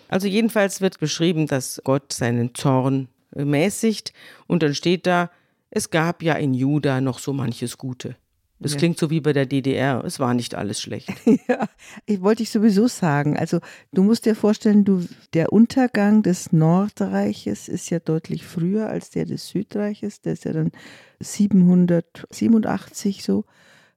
Also 0.07 0.27
jedenfalls 0.27 0.81
wird 0.81 0.99
beschrieben, 0.99 1.47
dass 1.47 1.81
Gott 1.83 2.13
seinen 2.13 2.55
Zorn 2.55 3.09
mäßigt 3.35 4.13
und 4.47 4.63
dann 4.63 4.73
steht 4.73 5.05
da, 5.05 5.29
es 5.69 5.89
gab 5.89 6.23
ja 6.23 6.35
in 6.35 6.53
Juda 6.53 7.01
noch 7.01 7.19
so 7.19 7.33
manches 7.33 7.77
Gute. 7.77 8.15
Das 8.59 8.71
ja. 8.71 8.79
klingt 8.79 8.97
so 8.97 9.11
wie 9.11 9.21
bei 9.21 9.33
der 9.33 9.45
DDR. 9.45 10.03
Es 10.03 10.19
war 10.19 10.33
nicht 10.33 10.55
alles 10.55 10.81
schlecht. 10.81 11.09
ja, 11.47 11.67
ich 12.05 12.21
wollte 12.21 12.41
ich 12.41 12.49
sowieso 12.49 12.87
sagen. 12.87 13.37
Also 13.37 13.59
du 13.93 14.01
musst 14.01 14.25
dir 14.25 14.35
vorstellen, 14.35 14.83
du, 14.83 15.05
der 15.33 15.53
Untergang 15.53 16.23
des 16.23 16.51
Nordreiches 16.51 17.67
ist 17.67 17.91
ja 17.91 17.99
deutlich 17.99 18.45
früher 18.45 18.89
als 18.89 19.11
der 19.11 19.25
des 19.25 19.49
Südreiches. 19.49 20.21
Der 20.21 20.33
ist 20.33 20.45
ja 20.45 20.53
dann 20.53 20.71
787 21.19 23.23
so 23.23 23.45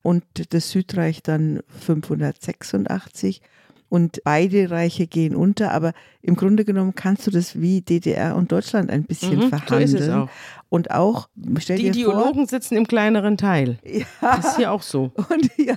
und 0.03 0.25
das 0.51 0.71
Südreich 0.71 1.23
dann 1.23 1.63
586. 1.69 3.41
und 3.91 4.21
beide 4.25 4.71
Reiche 4.71 5.07
gehen 5.07 5.35
unter, 5.37 5.73
aber 5.73 5.93
im 6.23 6.37
Grunde 6.37 6.65
genommen 6.65 6.95
kannst 6.95 7.27
du 7.27 7.31
das 7.31 7.61
wie 7.61 7.83
DDR 7.83 8.37
und 8.37 8.51
Deutschland 8.53 8.89
ein 8.89 9.05
bisschen 9.05 9.39
Mhm, 9.41 9.49
verhandeln. 9.51 9.87
So 9.89 9.97
ist 9.99 10.03
es 10.05 10.09
auch. 10.09 10.29
Und 10.71 10.91
auch, 10.93 11.29
stell 11.59 11.77
Die 11.77 11.91
dir 11.91 12.05
vor, 12.07 12.15
Ideologen 12.15 12.47
sitzen 12.47 12.77
im 12.79 12.87
kleineren 12.87 13.37
Teil. 13.37 13.79
ja, 13.85 14.05
Das 14.21 14.47
ist 14.47 14.57
hier 14.57 14.73
auch 14.73 14.83
so. 14.83 15.11
und 15.29 15.51
ja, 15.59 15.75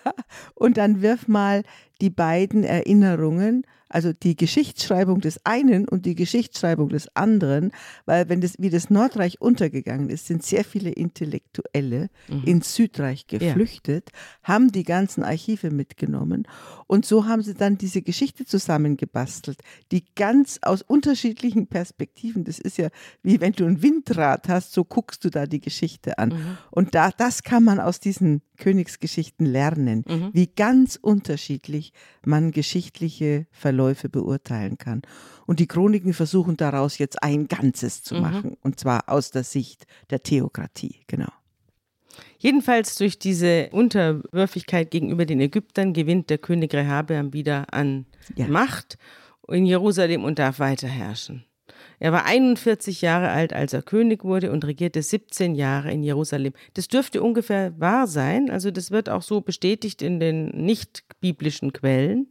und 0.55 0.77
dann 0.77 1.01
wirf 1.01 1.27
mal 1.27 1.63
die 1.99 2.09
beiden 2.11 2.63
Erinnerungen, 2.63 3.65
also 3.93 4.11
die 4.11 4.35
Geschichtsschreibung 4.35 5.21
des 5.21 5.45
einen 5.45 5.87
und 5.87 6.07
die 6.07 6.15
Geschichtsschreibung 6.15 6.89
des 6.89 7.15
anderen, 7.15 7.71
weil 8.05 8.27
wenn 8.27 8.41
das 8.41 8.55
wie 8.57 8.71
das 8.71 8.89
Nordreich 8.89 9.39
untergegangen 9.39 10.09
ist, 10.09 10.25
sind 10.25 10.43
sehr 10.43 10.65
viele 10.65 10.89
Intellektuelle 10.89 12.09
ins 12.43 12.73
Südreich 12.73 13.27
geflüchtet, 13.27 14.09
haben 14.41 14.71
die 14.71 14.83
ganzen 14.83 15.23
Archive 15.23 15.69
mitgenommen. 15.69 16.47
Und 16.87 17.05
so 17.05 17.27
haben 17.27 17.43
sie 17.43 17.53
dann 17.53 17.77
diese 17.77 18.01
Geschichte 18.01 18.45
zusammengebastelt, 18.45 19.59
die 19.91 20.05
ganz 20.15 20.57
aus 20.63 20.81
unterschiedlichen 20.81 21.67
Perspektiven, 21.67 22.45
das 22.45 22.57
ist 22.57 22.79
ja 22.79 22.89
wie 23.21 23.41
wenn 23.41 23.53
du 23.53 23.65
ein 23.65 23.83
Windrad 23.83 24.49
hast, 24.49 24.73
so 24.73 24.83
guckst 24.83 25.23
du 25.23 25.29
da 25.29 25.45
die 25.45 25.61
Geschichte 25.61 26.17
an. 26.17 26.57
Und 26.71 26.95
da, 26.95 27.11
das 27.11 27.43
kann 27.43 27.63
man 27.63 27.79
aus 27.79 27.99
diesen 27.99 28.41
Königsgeschichten 28.57 29.45
lernen, 29.45 30.03
wie 30.33 30.47
ganz 30.47 30.97
unterschiedlich 31.01 31.93
man 32.25 32.51
geschichtliche 32.51 33.47
Verläufe 33.51 34.09
beurteilen 34.09 34.77
kann. 34.77 35.01
Und 35.45 35.59
die 35.59 35.67
Chroniken 35.67 36.13
versuchen 36.13 36.57
daraus 36.57 36.97
jetzt 36.97 37.21
ein 37.23 37.47
Ganzes 37.47 38.03
zu 38.03 38.15
machen, 38.15 38.57
und 38.61 38.79
zwar 38.79 39.09
aus 39.09 39.31
der 39.31 39.43
Sicht 39.43 39.85
der 40.09 40.23
Theokratie, 40.23 41.01
genau. 41.07 41.31
Jedenfalls 42.37 42.95
durch 42.97 43.19
diese 43.19 43.69
Unterwürfigkeit 43.71 44.91
gegenüber 44.91 45.25
den 45.25 45.39
Ägyptern 45.39 45.93
gewinnt 45.93 46.29
der 46.29 46.37
König 46.37 46.73
Rehabeam 46.73 47.33
wieder 47.33 47.73
an 47.73 48.05
Ja. 48.35 48.47
Macht 48.47 48.97
in 49.47 49.65
Jerusalem 49.65 50.23
und 50.23 50.39
darf 50.39 50.59
weiter 50.59 50.87
herrschen. 50.87 51.45
Er 52.03 52.11
war 52.11 52.25
41 52.25 53.01
Jahre 53.01 53.29
alt, 53.29 53.53
als 53.53 53.71
er 53.71 53.81
König 53.81 54.25
wurde 54.25 54.51
und 54.51 54.65
regierte 54.65 55.01
17 55.01 55.55
Jahre 55.55 55.89
in 55.89 56.03
Jerusalem. 56.03 56.51
Das 56.73 56.89
dürfte 56.89 57.23
ungefähr 57.23 57.79
wahr 57.79 58.07
sein, 58.07 58.49
also 58.49 58.71
das 58.71 58.91
wird 58.91 59.07
auch 59.07 59.21
so 59.21 59.39
bestätigt 59.39 60.01
in 60.01 60.19
den 60.19 60.49
nicht 60.49 61.05
biblischen 61.21 61.71
Quellen. 61.71 62.27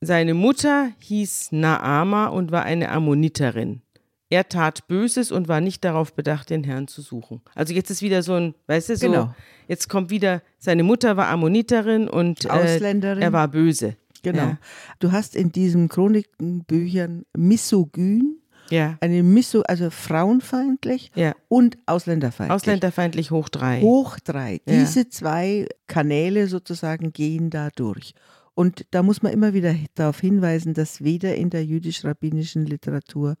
Seine 0.00 0.32
Mutter 0.32 0.92
hieß 1.00 1.52
Naama 1.52 2.28
und 2.28 2.52
war 2.52 2.62
eine 2.62 2.88
Ammoniterin. 2.88 3.82
Er 4.30 4.48
tat 4.48 4.88
Böses 4.88 5.30
und 5.30 5.46
war 5.46 5.60
nicht 5.60 5.84
darauf 5.84 6.14
bedacht, 6.14 6.48
den 6.48 6.64
Herrn 6.64 6.88
zu 6.88 7.02
suchen. 7.02 7.42
Also 7.54 7.74
jetzt 7.74 7.90
ist 7.90 8.00
wieder 8.00 8.22
so 8.22 8.32
ein, 8.32 8.54
weißt 8.66 8.88
du, 8.88 8.96
so, 8.96 9.06
Genau. 9.10 9.34
jetzt 9.68 9.90
kommt 9.90 10.08
wieder, 10.08 10.40
seine 10.58 10.84
Mutter 10.84 11.18
war 11.18 11.28
Ammoniterin 11.28 12.08
und 12.08 12.46
äh, 12.46 12.48
Ausländerin. 12.48 13.20
er 13.22 13.34
war 13.34 13.46
böse. 13.48 13.98
Genau. 14.22 14.56
Du 15.00 15.12
hast 15.12 15.36
in 15.36 15.52
diesen 15.52 15.90
Chronikenbüchern 15.90 17.26
misogyn, 17.36 18.38
Ja, 18.70 18.96
eine 19.00 19.22
Miso, 19.22 19.62
also 19.62 19.90
frauenfeindlich 19.90 21.10
ja. 21.14 21.34
und 21.48 21.78
ausländerfeindlich. 21.86 22.54
Ausländerfeindlich 22.54 23.30
hoch 23.30 23.48
drei. 23.48 23.80
Hoch 23.80 24.18
drei. 24.20 24.60
Ja. 24.66 24.78
Diese 24.80 25.08
zwei 25.08 25.66
Kanäle 25.86 26.46
sozusagen 26.48 27.12
gehen 27.12 27.50
da 27.50 27.70
durch. 27.74 28.14
Und 28.54 28.86
da 28.92 29.02
muss 29.02 29.22
man 29.22 29.32
immer 29.32 29.52
wieder 29.52 29.74
darauf 29.94 30.20
hinweisen, 30.20 30.74
dass 30.74 31.02
weder 31.02 31.34
in 31.34 31.50
der 31.50 31.64
jüdisch-rabbinischen 31.64 32.66
Literatur 32.66 33.34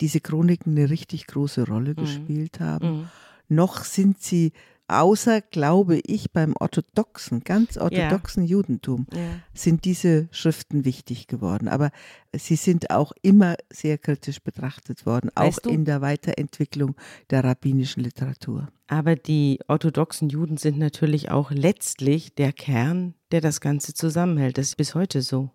diese 0.00 0.20
Chroniken 0.20 0.76
eine 0.78 0.88
richtig 0.88 1.26
große 1.26 1.66
Rolle 1.66 1.94
gespielt 1.94 2.60
haben, 2.60 2.88
Mhm. 2.90 3.08
noch 3.48 3.84
sind 3.84 4.22
sie, 4.22 4.52
außer, 4.90 5.40
glaube 5.40 6.00
ich, 6.04 6.32
beim 6.32 6.54
orthodoxen, 6.58 7.40
ganz 7.44 7.76
orthodoxen 7.76 8.44
Judentum, 8.44 9.06
Ja. 9.12 9.18
sind 9.54 9.84
diese 9.84 10.28
Schriften 10.32 10.84
wichtig 10.84 11.26
geworden. 11.26 11.68
Aber 11.68 11.90
sie 12.36 12.56
sind 12.56 12.90
auch 12.90 13.12
immer 13.22 13.56
sehr 13.72 13.98
kritisch 13.98 14.40
betrachtet 14.40 15.06
worden, 15.06 15.30
auch 15.34 15.44
Weißt 15.44 15.66
du- 15.66 15.70
in 15.70 15.84
der 15.84 16.00
Weiterentwicklung 16.00 16.96
der 17.30 17.44
rabbinischen 17.44 18.02
Literatur. 18.02 18.68
Aber 18.88 19.14
die 19.16 19.60
orthodoxen 19.68 20.28
Juden 20.28 20.56
sind 20.56 20.78
natürlich 20.78 21.30
auch 21.30 21.50
letztlich 21.50 22.34
der 22.34 22.52
Kern, 22.52 23.14
der 23.30 23.40
das 23.40 23.60
Ganze 23.60 23.94
zusammenhält. 23.94 24.58
Das 24.58 24.66
ist 24.68 24.76
bis 24.76 24.94
heute 24.94 25.22
so. 25.22 25.50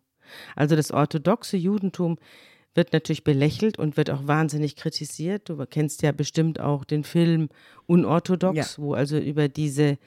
Also 0.55 0.75
das 0.75 0.91
orthodoxe 0.91 1.57
Judentum 1.57 2.17
wird 2.75 2.93
natürlich 2.93 3.23
belächelt 3.23 3.79
und 3.79 3.97
wird 3.97 4.09
auch 4.09 4.27
wahnsinnig 4.27 4.75
kritisiert. 4.75 5.49
Du 5.49 5.57
kennst 5.65 6.01
ja 6.01 6.11
bestimmt 6.11 6.59
auch 6.59 6.83
den 6.83 7.03
Film 7.03 7.49
Unorthodox, 7.87 8.77
wo 8.77 8.93
also 8.93 9.17
über 9.17 9.47
diese 9.47 9.97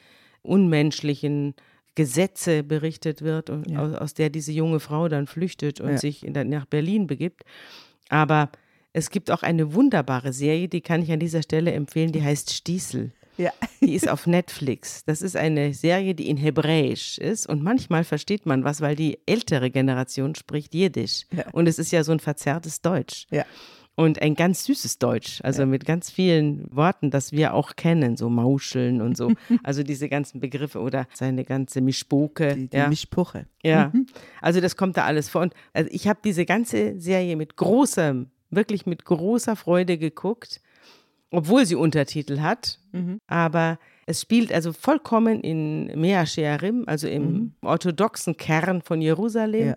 unmenschlichen 0.43 1.55
Gesetze 1.95 2.63
berichtet 2.63 3.23
wird 3.23 3.51
und 3.51 3.71
Ja. 3.71 3.83
aus, 3.83 3.95
aus 3.95 4.15
der 4.15 4.31
diese 4.31 4.53
junge 4.53 4.81
Frau 4.81 5.09
dann 5.09 5.27
flüchtet 5.27 5.81
und 5.81 5.93
Ja. 5.93 5.99
sich 5.99 6.21
der, 6.27 6.45
nach 6.45 6.67
Berlin 6.67 7.07
begibt. 7.07 7.43
Aber 8.09 8.51
es 8.93 9.11
gibt 9.11 9.31
auch 9.31 9.43
eine 9.43 9.75
wunderbare 9.75 10.33
Serie, 10.33 10.69
die 10.69 10.81
kann 10.81 11.03
ich 11.03 11.11
an 11.11 11.21
dieser 11.21 11.43
Stelle 11.43 11.73
empfehlen, 11.73 12.13
die 12.13 12.23
heißt 12.23 12.53
Stiesel. 12.53 13.13
Ja. 13.39 13.53
Die 13.81 13.95
ist 13.95 14.09
auf 14.09 14.27
Netflix. 14.27 15.05
Das 15.05 15.23
ist 15.23 15.37
eine 15.37 15.73
Serie, 15.73 16.15
die 16.15 16.29
in 16.29 16.37
Hebräisch 16.37 17.17
ist 17.19 17.47
und 17.47 17.63
manchmal 17.63 18.05
versteht 18.05 18.45
man 18.45 18.65
was, 18.65 18.81
weil 18.81 18.97
die 18.97 19.19
ältere 19.25 19.71
Generation 19.71 20.35
spricht 20.35 20.75
Jiddisch. 20.75 21.27
Ja. 21.31 21.45
Und 21.53 21.69
es 21.69 21.79
ist 21.79 21.93
ja 21.93 22.03
so 22.03 22.13
ein 22.13 22.21
verzerrtes 22.21 22.83
Deutsch. 22.83 23.27
Ja. 23.31 23.45
Und 23.95 24.23
ein 24.23 24.37
ganz 24.37 24.65
süßes 24.65 24.99
Deutsch, 24.99 25.41
also 25.43 25.67
mit 25.67 25.85
ganz 25.85 26.09
vielen 26.09 26.69
Worten, 26.75 27.11
das 27.11 27.33
wir 27.33 27.53
auch 27.55 27.75
kennen, 27.75 28.17
so 28.17 28.31
Mauscheln 28.31 29.01
und 29.01 29.17
so. 29.17 29.33
Also 29.65 29.83
diese 29.83 30.09
ganzen 30.09 30.39
Begriffe 30.39 30.81
oder 30.81 31.09
seine 31.15 31.45
ganze 31.45 31.81
Mischpoke. 31.81 32.55
Die, 32.55 32.69
die 32.69 32.77
ja. 32.77 32.89
Mischpuche. 32.89 33.47
Ja, 33.65 33.93
also 34.41 34.61
das 34.61 34.77
kommt 34.77 34.97
da 34.97 35.05
alles 35.05 35.29
vor. 35.29 35.43
Und 35.43 35.55
also 35.73 35.91
ich 35.93 36.07
habe 36.07 36.21
diese 36.25 36.45
ganze 36.45 37.01
Serie 37.01 37.35
mit 37.35 37.57
großer, 37.57 38.27
wirklich 38.51 38.87
mit 38.87 39.05
großer 39.05 39.57
Freude 39.57 39.99
geguckt, 39.99 40.61
obwohl 41.31 41.67
sie 41.67 41.75
Untertitel 41.75 42.41
hat. 42.41 42.79
Aber 43.27 43.79
es 44.07 44.23
spielt 44.23 44.53
also 44.53 44.73
vollkommen 44.73 45.41
in 45.43 45.87
Mea 46.01 46.25
Shearim, 46.25 46.85
also 46.87 47.07
im 47.07 47.53
orthodoxen 47.63 48.37
Kern 48.37 48.81
von 48.83 49.03
Jerusalem. 49.03 49.69
Ja. 49.69 49.77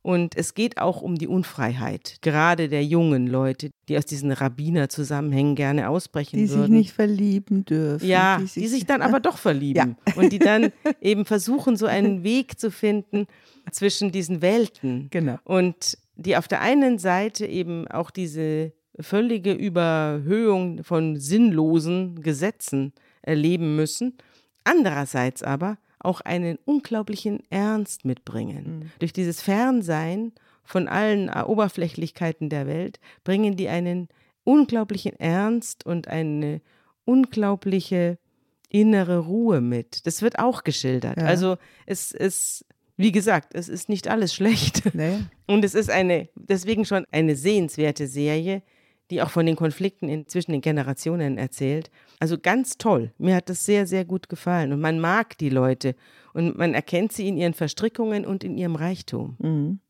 Und 0.00 0.36
es 0.36 0.52
geht 0.52 0.78
auch 0.78 1.00
um 1.00 1.16
die 1.16 1.26
Unfreiheit, 1.26 2.18
gerade 2.20 2.68
der 2.68 2.84
jungen 2.84 3.26
Leute, 3.26 3.70
die 3.88 3.96
aus 3.96 4.04
diesen 4.04 4.32
Rabbinerzusammenhängen 4.32 5.54
gerne 5.54 5.88
ausbrechen 5.88 6.38
Die 6.38 6.46
sich 6.46 6.58
würden. 6.58 6.76
nicht 6.76 6.92
verlieben 6.92 7.64
dürfen. 7.64 8.06
Ja, 8.06 8.38
die 8.38 8.68
sich, 8.68 8.84
dann 8.86 9.00
aber 9.00 9.18
doch 9.18 9.38
verlieben 9.38 9.96
und 10.14 10.30
die 10.30 10.38
dann 10.38 10.72
eben 11.00 11.24
versuchen, 11.24 11.76
so 11.76 11.86
einen 11.86 12.22
Weg 12.22 12.60
zu 12.60 12.70
finden 12.70 13.26
zwischen 13.72 14.12
diesen 14.12 14.42
Welten. 14.42 15.08
Genau. 15.10 15.38
Und 15.42 15.96
die 16.16 16.36
auf 16.36 16.48
der 16.48 16.60
einen 16.60 16.98
Seite 16.98 17.46
eben 17.46 17.88
auch 17.88 18.10
diese 18.10 18.72
völlige 19.00 19.52
Überhöhung 19.52 20.84
von 20.84 21.18
sinnlosen 21.18 22.22
Gesetzen 22.22 22.92
erleben 23.22 23.76
müssen, 23.76 24.16
andererseits 24.64 25.42
aber 25.42 25.78
auch 25.98 26.20
einen 26.20 26.58
unglaublichen 26.64 27.42
Ernst 27.50 28.04
mitbringen. 28.04 28.92
Durch 28.98 29.12
dieses 29.12 29.40
Fernsein 29.40 30.32
von 30.62 30.88
allen 30.88 31.30
Oberflächlichkeiten 31.30 32.48
der 32.50 32.66
Welt 32.66 33.00
bringen 33.24 33.56
die 33.56 33.68
einen 33.68 34.08
unglaublichen 34.44 35.18
Ernst 35.18 35.86
und 35.86 36.08
eine 36.08 36.60
unglaubliche 37.04 38.18
innere 38.68 39.18
Ruhe 39.18 39.60
mit. 39.60 40.06
Das 40.06 40.20
wird 40.20 40.38
auch 40.38 40.64
geschildert. 40.64 41.16
Ja. 41.18 41.24
Also 41.24 41.56
es 41.86 42.10
ist, 42.10 42.66
wie 42.96 43.12
gesagt, 43.12 43.54
es 43.54 43.68
ist 43.68 43.88
nicht 43.88 44.08
alles 44.08 44.34
schlecht. 44.34 44.94
Naja. 44.94 45.20
Und 45.46 45.64
es 45.64 45.74
ist 45.74 45.90
eine, 45.90 46.28
deswegen 46.34 46.84
schon 46.84 47.04
eine 47.10 47.36
sehenswerte 47.36 48.06
Serie, 48.06 48.62
die 49.10 49.22
auch 49.22 49.30
von 49.30 49.46
den 49.46 49.56
Konflikten 49.56 50.26
zwischen 50.28 50.52
den 50.52 50.60
Generationen 50.60 51.38
erzählt. 51.38 51.90
Also 52.20 52.38
ganz 52.38 52.78
toll. 52.78 53.12
Mir 53.18 53.36
hat 53.36 53.48
das 53.48 53.64
sehr, 53.64 53.86
sehr 53.86 54.04
gut 54.04 54.28
gefallen. 54.28 54.72
Und 54.72 54.80
man 54.80 55.00
mag 55.00 55.36
die 55.38 55.50
Leute. 55.50 55.94
Und 56.32 56.56
man 56.56 56.74
erkennt 56.74 57.12
sie 57.12 57.28
in 57.28 57.36
ihren 57.36 57.54
Verstrickungen 57.54 58.24
und 58.24 58.44
in 58.44 58.56
ihrem 58.56 58.76
Reichtum. 58.76 59.36
Mhm. 59.38 59.80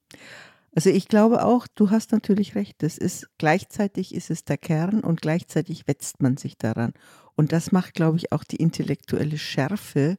Also 0.74 0.90
ich 0.90 1.06
glaube 1.06 1.44
auch, 1.44 1.68
du 1.68 1.90
hast 1.90 2.10
natürlich 2.10 2.56
recht. 2.56 2.82
Das 2.82 2.98
ist 2.98 3.28
gleichzeitig 3.38 4.14
ist 4.14 4.30
es 4.30 4.44
der 4.44 4.58
Kern 4.58 5.00
und 5.00 5.22
gleichzeitig 5.22 5.86
wetzt 5.86 6.20
man 6.20 6.36
sich 6.36 6.58
daran. 6.58 6.92
Und 7.36 7.52
das 7.52 7.70
macht, 7.72 7.94
glaube 7.94 8.16
ich, 8.16 8.32
auch 8.32 8.44
die 8.44 8.56
intellektuelle 8.56 9.38
Schärfe 9.38 10.18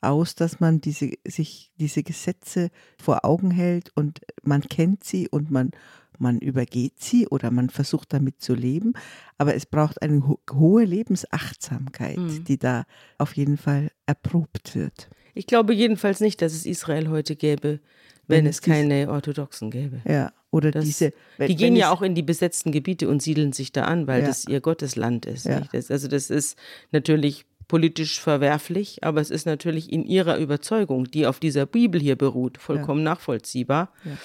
aus, 0.00 0.34
dass 0.34 0.60
man 0.60 0.80
diese, 0.80 1.10
sich 1.26 1.70
diese 1.76 2.02
Gesetze 2.02 2.70
vor 3.02 3.24
Augen 3.24 3.50
hält 3.50 3.90
und 3.94 4.20
man 4.42 4.62
kennt 4.62 5.04
sie 5.04 5.28
und 5.28 5.50
man, 5.50 5.70
man 6.18 6.38
übergeht 6.38 6.94
sie 7.00 7.26
oder 7.28 7.50
man 7.50 7.70
versucht 7.70 8.12
damit 8.12 8.40
zu 8.40 8.54
leben. 8.54 8.92
Aber 9.38 9.54
es 9.54 9.66
braucht 9.66 10.00
eine 10.02 10.26
ho 10.26 10.38
hohe 10.52 10.84
Lebensachtsamkeit, 10.84 12.18
Mhm. 12.18 12.44
die 12.44 12.58
da 12.58 12.84
auf 13.18 13.36
jeden 13.36 13.56
Fall 13.56 13.90
erprobt 14.06 14.74
wird. 14.74 15.08
Ich 15.34 15.46
glaube 15.46 15.74
jedenfalls 15.74 16.20
nicht, 16.20 16.40
dass 16.40 16.52
es 16.54 16.64
Israel 16.66 17.08
heute 17.08 17.36
gäbe, 17.36 17.80
wenn, 18.28 18.38
Wenn 18.38 18.46
es 18.46 18.62
keine 18.62 19.10
Orthodoxen 19.10 19.70
gäbe. 19.70 20.00
Ja, 20.04 20.32
oder 20.50 20.70
Das, 20.72 20.84
diese. 20.84 21.12
wenn- 21.36 21.48
die 21.48 21.56
gehen 21.56 21.76
ja 21.76 21.90
auch 21.92 22.02
in 22.02 22.14
die 22.14 22.22
besetzten 22.22 22.72
Gebiete 22.72 23.08
und 23.08 23.22
siedeln 23.22 23.52
sich 23.52 23.70
da 23.72 23.84
an, 23.84 24.06
weil 24.06 24.22
Ja. 24.22 24.26
das 24.28 24.46
ihr 24.48 24.60
Gottesland 24.60 25.26
ist. 25.26 25.44
Ja. 25.46 25.60
Das, 25.72 25.90
also 25.90 26.08
das 26.08 26.30
ist 26.30 26.58
natürlich 26.90 27.44
politisch 27.68 28.20
verwerflich, 28.20 29.02
aber 29.02 29.20
es 29.20 29.30
ist 29.30 29.46
natürlich 29.46 29.92
in 29.92 30.04
ihrer 30.04 30.38
Überzeugung, 30.38 31.10
die 31.10 31.26
auf 31.26 31.40
dieser 31.40 31.66
Bibel 31.66 32.00
hier 32.00 32.16
beruht, 32.16 32.58
vollkommen 32.58 33.00
ja. 33.00 33.10
nachvollziehbar. 33.10 33.92
Ja. 34.04 34.16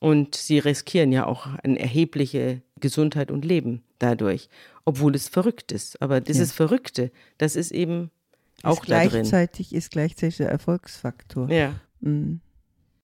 Und 0.00 0.36
sie 0.36 0.58
riskieren 0.58 1.10
ja 1.10 1.26
auch 1.26 1.46
eine 1.62 1.78
erhebliche 1.78 2.62
Gesundheit 2.78 3.30
und 3.30 3.44
Leben 3.44 3.82
dadurch, 3.98 4.48
obwohl 4.84 5.14
es 5.14 5.28
verrückt 5.28 5.72
ist. 5.72 6.00
Aber 6.00 6.20
dieses 6.20 6.50
ja. 6.50 6.54
Verrückte, 6.54 7.10
das 7.36 7.56
ist 7.56 7.72
eben 7.72 8.10
auch 8.62 8.82
ist 8.82 8.90
da 8.90 9.06
gleichzeitig 9.06 9.68
drin. 9.68 9.78
ist 9.78 9.90
gleichzeitig 9.90 10.36
der 10.36 10.50
Erfolgsfaktor. 10.50 11.50
Ja. 11.50 11.74
Mhm. 12.00 12.40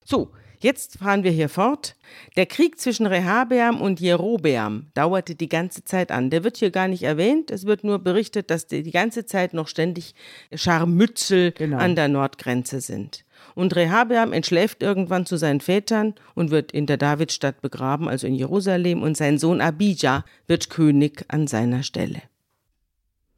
So, 0.04 0.30
Jetzt 0.64 0.96
fahren 0.96 1.24
wir 1.24 1.30
hier 1.30 1.50
fort. 1.50 1.94
Der 2.36 2.46
Krieg 2.46 2.80
zwischen 2.80 3.04
Rehabeam 3.04 3.82
und 3.82 4.00
Jerobeam 4.00 4.86
dauerte 4.94 5.34
die 5.34 5.50
ganze 5.50 5.84
Zeit 5.84 6.10
an. 6.10 6.30
Der 6.30 6.42
wird 6.42 6.56
hier 6.56 6.70
gar 6.70 6.88
nicht 6.88 7.02
erwähnt. 7.02 7.50
Es 7.50 7.66
wird 7.66 7.84
nur 7.84 7.98
berichtet, 7.98 8.48
dass 8.48 8.66
die, 8.66 8.82
die 8.82 8.90
ganze 8.90 9.26
Zeit 9.26 9.52
noch 9.52 9.68
ständig 9.68 10.14
Scharmützel 10.54 11.52
genau. 11.52 11.76
an 11.76 11.96
der 11.96 12.08
Nordgrenze 12.08 12.80
sind. 12.80 13.26
Und 13.54 13.76
Rehabeam 13.76 14.32
entschläft 14.32 14.82
irgendwann 14.82 15.26
zu 15.26 15.36
seinen 15.36 15.60
Vätern 15.60 16.14
und 16.34 16.50
wird 16.50 16.72
in 16.72 16.86
der 16.86 16.96
Davidstadt 16.96 17.60
begraben, 17.60 18.08
also 18.08 18.26
in 18.26 18.34
Jerusalem, 18.34 19.02
und 19.02 19.18
sein 19.18 19.36
Sohn 19.36 19.60
Abijah 19.60 20.24
wird 20.46 20.70
König 20.70 21.26
an 21.28 21.46
seiner 21.46 21.82
Stelle. 21.82 22.22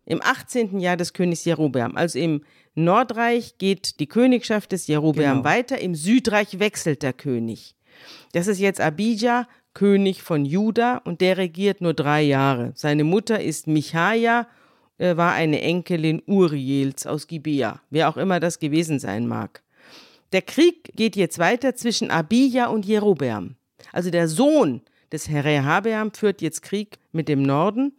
Im 0.07 0.23
18. 0.23 0.79
Jahr 0.79 0.97
des 0.97 1.13
Königs 1.13 1.45
Jerobeam, 1.45 1.97
also 1.97 2.19
im 2.21 2.43
Nordreich 2.77 3.59
geht 3.59 3.99
die 3.99 4.07
Königschaft 4.07 4.71
des 4.71 4.87
Jerobeam 4.87 5.39
genau. 5.39 5.45
weiter, 5.45 5.81
im 5.81 5.97
Südreich 5.97 6.61
wechselt 6.61 7.03
der 7.03 7.13
König. 7.13 7.75
Das 8.33 8.47
ist 8.47 8.61
jetzt 8.61 8.81
Abijah, 8.81 9.49
König 9.75 10.23
von 10.23 10.45
Juda, 10.45 10.99
und 10.99 11.21
der 11.21 11.39
regiert 11.39 11.81
nur 11.81 11.93
drei 11.93 12.23
Jahre. 12.23 12.73
Seine 12.77 13.03
Mutter 13.03 13.43
ist 13.43 13.67
Michaja, 13.67 14.47
äh, 14.99 15.17
war 15.17 15.33
eine 15.33 15.61
Enkelin 15.61 16.23
Uriels 16.25 17.05
aus 17.07 17.27
Gibea, 17.27 17.81
wer 17.91 18.09
auch 18.09 18.17
immer 18.17 18.39
das 18.39 18.61
gewesen 18.61 19.01
sein 19.01 19.27
mag. 19.27 19.65
Der 20.33 20.43
Krieg 20.43 20.93
geht 20.95 21.17
jetzt 21.17 21.41
weiter 21.41 21.75
zwischen 21.75 22.13
Abijah 22.13 22.67
und 22.67 22.87
Jerobeam. 22.87 23.57
Also 23.93 24.11
der 24.11 24.29
Sohn 24.29 24.83
des 25.11 25.29
Rehabeam 25.29 26.13
führt 26.13 26.43
jetzt 26.43 26.63
Krieg 26.63 26.99
mit 27.11 27.29
dem 27.29 27.43
Norden, 27.43 27.93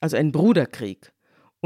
also 0.00 0.16
ein 0.16 0.32
Bruderkrieg 0.32 1.12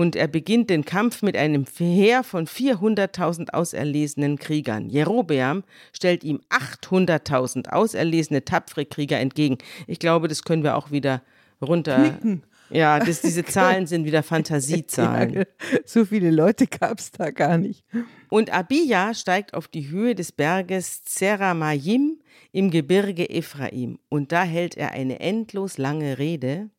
und 0.01 0.17
er 0.17 0.29
beginnt 0.29 0.71
den 0.71 0.87
Kampf 0.87 1.21
mit 1.21 1.37
einem 1.37 1.67
Heer 1.77 2.23
von 2.23 2.47
400.000 2.47 3.51
auserlesenen 3.51 4.39
Kriegern. 4.39 4.89
Jerobeam 4.89 5.63
stellt 5.93 6.25
ihm 6.25 6.41
800.000 6.49 7.69
auserlesene, 7.69 8.43
tapfere 8.43 8.87
Krieger 8.87 9.19
entgegen. 9.19 9.59
Ich 9.87 9.99
glaube, 9.99 10.27
das 10.27 10.43
können 10.43 10.63
wir 10.63 10.79
auch 10.79 10.91
wieder 10.91 11.21
runter. 11.61 11.99
Knicken. 11.99 12.45
Ja, 12.71 12.99
das, 12.99 13.21
diese 13.21 13.45
Zahlen 13.45 13.87
sind 13.87 14.07
wieder 14.07 14.23
Fantasiezahlen. 14.23 15.35
Ja, 15.35 15.45
so 15.85 16.07
viele 16.07 16.31
Leute 16.31 16.67
gab 16.67 16.99
es 16.99 17.11
da 17.11 17.31
gar 17.31 17.59
nicht. 17.59 17.85
Und 18.31 18.49
Abia 18.49 19.13
steigt 19.13 19.53
auf 19.53 19.69
die 19.69 19.91
Höhe 19.91 20.15
des 20.15 20.33
Berges 20.33 21.05
Zeramayim 21.05 22.21
im 22.53 22.71
Gebirge 22.71 23.29
Ephraim. 23.29 23.99
Und 24.09 24.33
da 24.33 24.45
hält 24.45 24.79
er 24.79 24.93
eine 24.93 25.21
endlos 25.21 25.77
lange 25.77 26.17
Rede, 26.17 26.71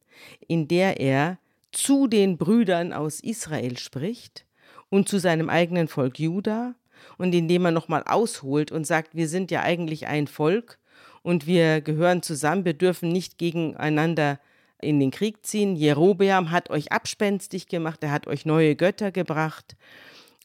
in 0.48 0.68
der 0.68 1.00
er 1.00 1.38
zu 1.72 2.08
den 2.08 2.38
Brüdern 2.38 2.94
aus 2.94 3.20
Israel 3.20 3.78
spricht 3.78 4.46
und 4.90 5.08
zu 5.08 5.20
seinem 5.20 5.50
eigenen 5.50 5.88
Volk 5.88 6.20
Juda 6.20 6.76
und 7.18 7.34
indem 7.34 7.66
er 7.66 7.72
nochmal 7.72 8.04
ausholt 8.06 8.72
und 8.72 8.86
sagt, 8.86 9.16
wir 9.16 9.28
sind 9.28 9.52
ja 9.52 9.62
eigentlich 9.62 10.08
ein 10.08 10.28
Volk 10.28 10.80
und 11.24 11.48
wir 11.48 11.82
gehören 11.82 12.22
zusammen, 12.22 12.66
wir 12.66 12.74
dürfen 12.74 13.10
nicht 13.10 13.38
gegeneinander 13.38 14.40
in 14.82 15.00
den 15.00 15.12
Krieg 15.12 15.46
ziehen. 15.46 15.76
Jerobeam 15.76 16.52
hat 16.52 16.70
euch 16.70 16.92
abspenstig 16.92 17.68
gemacht, 17.68 18.04
er 18.04 18.12
hat 18.12 18.28
euch 18.28 18.46
neue 18.46 18.76
Götter 18.76 19.12
gebracht 19.12 19.76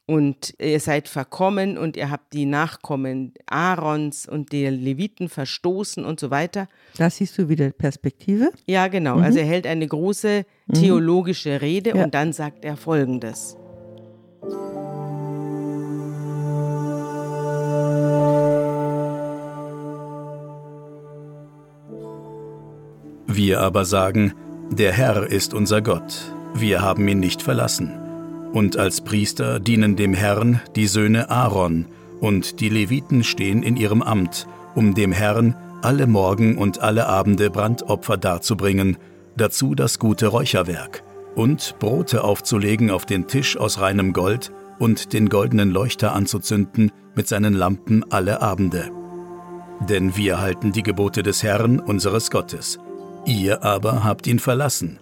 und 0.07 0.55
ihr 0.61 0.79
seid 0.79 1.09
verkommen 1.09 1.77
und 1.77 1.97
ihr 1.97 2.11
habt 2.11 2.33
die 2.33 2.47
Nachkommen 2.47 3.35
Aarons 3.47 4.29
und 4.29 4.53
der 4.53 4.71
Leviten 4.71 5.29
verstoßen 5.29 6.05
und 6.05 6.21
so 6.21 6.31
weiter. 6.31 6.69
Da 6.97 7.11
siehst 7.11 7.37
du 7.39 7.49
wieder 7.49 7.71
Perspektive. 7.71 8.53
Ja, 8.67 8.87
genau. 8.87 9.17
Mhm. 9.17 9.25
Also 9.25 9.41
er 9.41 9.47
hält 9.47 9.67
eine 9.67 9.87
große 9.87 10.45
mhm. 10.67 10.73
theologische 10.73 11.61
Rede 11.61 11.91
ja. 11.91 12.05
und 12.05 12.15
dann 12.15 12.33
sagt 12.33 12.65
er 12.65 12.77
Folgendes. 12.77 13.57
Wir 23.27 23.61
aber 23.61 23.85
sagen, 23.85 24.33
der 24.71 24.93
Herr 24.93 25.27
ist 25.27 25.53
unser 25.53 25.83
Gott, 25.83 26.33
wir 26.55 26.81
haben 26.81 27.07
ihn 27.07 27.21
nicht 27.21 27.43
verlassen. 27.43 28.06
Und 28.57 28.79
als 28.79 29.03
Priester 29.03 29.61
dienen 29.61 29.97
dem 29.97 30.15
Herrn 30.15 30.63
die 30.77 30.87
Söhne 30.87 31.29
Aaron, 31.29 31.85
und 32.21 32.61
die 32.61 32.71
Leviten 32.71 33.23
stehen 33.23 33.63
in 33.63 33.77
ihrem 33.77 34.01
Amt, 34.01 34.47
um 34.75 34.95
dem 34.95 35.13
Herrn 35.13 35.55
alle 35.83 36.07
Morgen 36.07 36.57
und 36.57 36.81
alle 36.81 37.07
Abende 37.07 37.51
Brandopfer 37.51 38.17
darzubringen, 38.17 38.97
dazu 39.37 39.75
das 39.75 39.99
gute 39.99 40.29
Räucherwerk, 40.29 41.03
und 41.35 41.79
Brote 41.81 42.25
aufzulegen 42.25 42.91
auf 42.91 43.05
den 43.05 43.27
Tisch 43.27 43.59
aus 43.59 43.79
reinem 43.79 44.15
Gold 44.15 44.53
und 44.79 45.13
den 45.13 45.29
goldenen 45.29 45.71
Leuchter 45.71 46.15
anzuzünden 46.15 46.91
mit 47.15 47.29
seinen 47.29 47.53
Lampen 47.53 48.11
alle 48.11 48.41
Abende. 48.41 48.91
Denn 49.87 50.17
wir 50.17 50.41
halten 50.41 50.73
die 50.73 50.83
Gebote 50.83 51.23
des 51.23 51.43
Herrn, 51.43 51.79
unseres 51.79 52.31
Gottes. 52.31 52.79
Ihr 53.27 53.65
aber 53.65 54.03
habt 54.03 54.27
ihn 54.27 54.39
verlassen. 54.39 54.99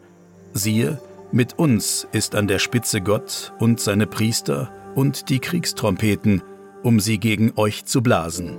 Siehe, 0.55 0.99
mit 1.35 1.59
uns 1.59 2.07
ist 2.13 2.37
an 2.37 2.47
der 2.47 2.61
Spitze 2.61 3.01
Gott 3.01 3.53
und 3.59 3.81
seine 3.81 4.07
Priester 4.07 4.73
und 4.95 5.31
die 5.31 5.41
Kriegstrompeten, 5.41 6.43
um 6.85 7.01
sie 7.01 7.19
gegen 7.19 7.53
euch 7.57 7.85
zu 7.87 8.03
blasen. 8.03 8.57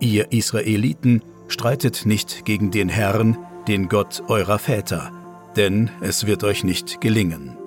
Ihr 0.00 0.32
Israeliten 0.32 1.22
streitet 1.48 2.06
nicht 2.06 2.46
gegen 2.46 2.70
den 2.70 2.88
Herrn, 2.88 3.36
den 3.68 3.90
Gott 3.90 4.22
eurer 4.28 4.58
Väter, 4.58 5.12
denn 5.56 5.90
es 6.00 6.26
wird 6.26 6.44
euch 6.44 6.64
nicht 6.64 7.02
gelingen. 7.02 7.58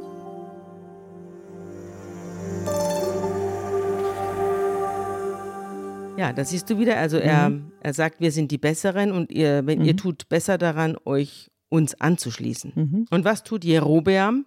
Ja, 6.17 6.33
das 6.33 6.49
siehst 6.49 6.67
du 6.67 6.79
wieder. 6.79 6.97
Also 6.97 7.17
er, 7.17 7.51
mhm. 7.51 7.71
er 7.79 7.93
sagt, 7.93 8.19
wir 8.19 8.31
sind 8.31 8.49
die 8.49 8.57
Besseren 8.57 9.11
und 9.11 9.31
ihr, 9.31 9.67
wenn 9.67 9.79
mhm. 9.79 9.85
ihr 9.85 9.95
tut 9.95 10.29
besser 10.29 10.57
daran, 10.57 10.97
euch 11.05 11.50
uns 11.71 11.99
anzuschließen. 11.99 12.73
Mhm. 12.75 13.07
Und 13.09 13.23
was 13.23 13.43
tut 13.43 13.63
Jerobeam? 13.63 14.45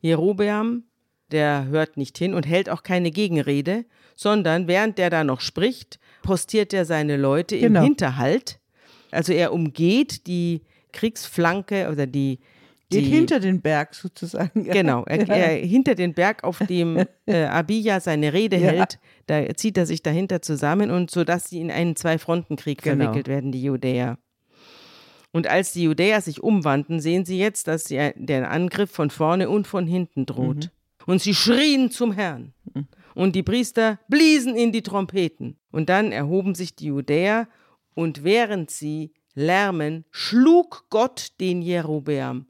Jerobeam, 0.00 0.84
der 1.32 1.66
hört 1.66 1.96
nicht 1.96 2.18
hin 2.18 2.34
und 2.34 2.46
hält 2.46 2.68
auch 2.68 2.82
keine 2.82 3.10
Gegenrede, 3.10 3.86
sondern 4.14 4.68
während 4.68 4.98
der 4.98 5.08
da 5.10 5.24
noch 5.24 5.40
spricht, 5.40 5.98
postiert 6.22 6.74
er 6.74 6.84
seine 6.84 7.16
Leute 7.16 7.58
genau. 7.58 7.80
im 7.80 7.84
Hinterhalt. 7.86 8.60
Also 9.10 9.32
er 9.32 9.52
umgeht 9.52 10.26
die 10.26 10.62
Kriegsflanke 10.92 11.88
oder 11.90 12.06
die, 12.06 12.38
Geht 12.90 13.04
hinter 13.04 13.38
den 13.38 13.60
Berg 13.60 13.94
sozusagen. 13.94 14.64
Genau, 14.72 15.04
er, 15.04 15.26
ja. 15.26 15.34
er, 15.34 15.56
hinter 15.58 15.94
den 15.94 16.14
Berg, 16.14 16.42
auf 16.42 16.58
dem 16.58 17.04
äh, 17.26 17.44
Abia 17.44 18.00
seine 18.00 18.32
Rede 18.32 18.56
ja. 18.56 18.70
hält, 18.70 18.98
da 19.26 19.54
zieht 19.54 19.76
er 19.76 19.84
sich 19.84 20.02
dahinter 20.02 20.40
zusammen 20.40 20.90
und 20.90 21.10
so, 21.10 21.24
dass 21.24 21.50
sie 21.50 21.60
in 21.60 21.70
einen 21.70 21.96
Zwei-Fronten-Krieg 21.96 22.80
genau. 22.80 23.04
verwickelt 23.04 23.28
werden, 23.28 23.52
die 23.52 23.62
Judäer. 23.62 24.16
Und 25.32 25.46
als 25.46 25.72
die 25.72 25.82
Judäer 25.82 26.20
sich 26.20 26.42
umwandten, 26.42 27.00
sehen 27.00 27.24
sie 27.24 27.38
jetzt, 27.38 27.68
dass 27.68 27.84
sie, 27.84 28.12
der 28.16 28.50
Angriff 28.50 28.90
von 28.90 29.10
vorne 29.10 29.50
und 29.50 29.66
von 29.66 29.86
hinten 29.86 30.26
droht. 30.26 30.64
Mhm. 30.66 31.04
Und 31.06 31.22
sie 31.22 31.34
schrien 31.34 31.90
zum 31.90 32.12
Herrn. 32.12 32.52
Mhm. 32.74 32.88
Und 33.14 33.34
die 33.34 33.42
Priester 33.42 33.98
bliesen 34.08 34.56
in 34.56 34.72
die 34.72 34.82
Trompeten. 34.82 35.58
Und 35.70 35.88
dann 35.88 36.12
erhoben 36.12 36.54
sich 36.54 36.74
die 36.76 36.86
Judäer 36.86 37.48
und 37.94 38.24
während 38.24 38.70
sie 38.70 39.12
lärmen, 39.34 40.04
schlug 40.10 40.86
Gott 40.88 41.32
den 41.40 41.62
Jerobeam 41.62 42.46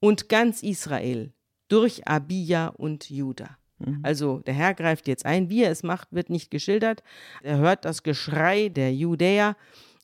und 0.00 0.28
ganz 0.28 0.62
Israel 0.62 1.32
durch 1.68 2.06
Abia 2.06 2.68
und 2.68 3.10
Juda. 3.10 3.56
Mhm. 3.78 4.00
Also 4.02 4.40
der 4.40 4.54
Herr 4.54 4.74
greift 4.74 5.08
jetzt 5.08 5.26
ein. 5.26 5.50
Wie 5.50 5.62
er 5.62 5.70
es 5.70 5.82
macht, 5.82 6.12
wird 6.12 6.30
nicht 6.30 6.50
geschildert. 6.50 7.02
Er 7.42 7.58
hört 7.58 7.84
das 7.84 8.02
Geschrei 8.02 8.68
der 8.68 8.94
Judäer 8.94 9.56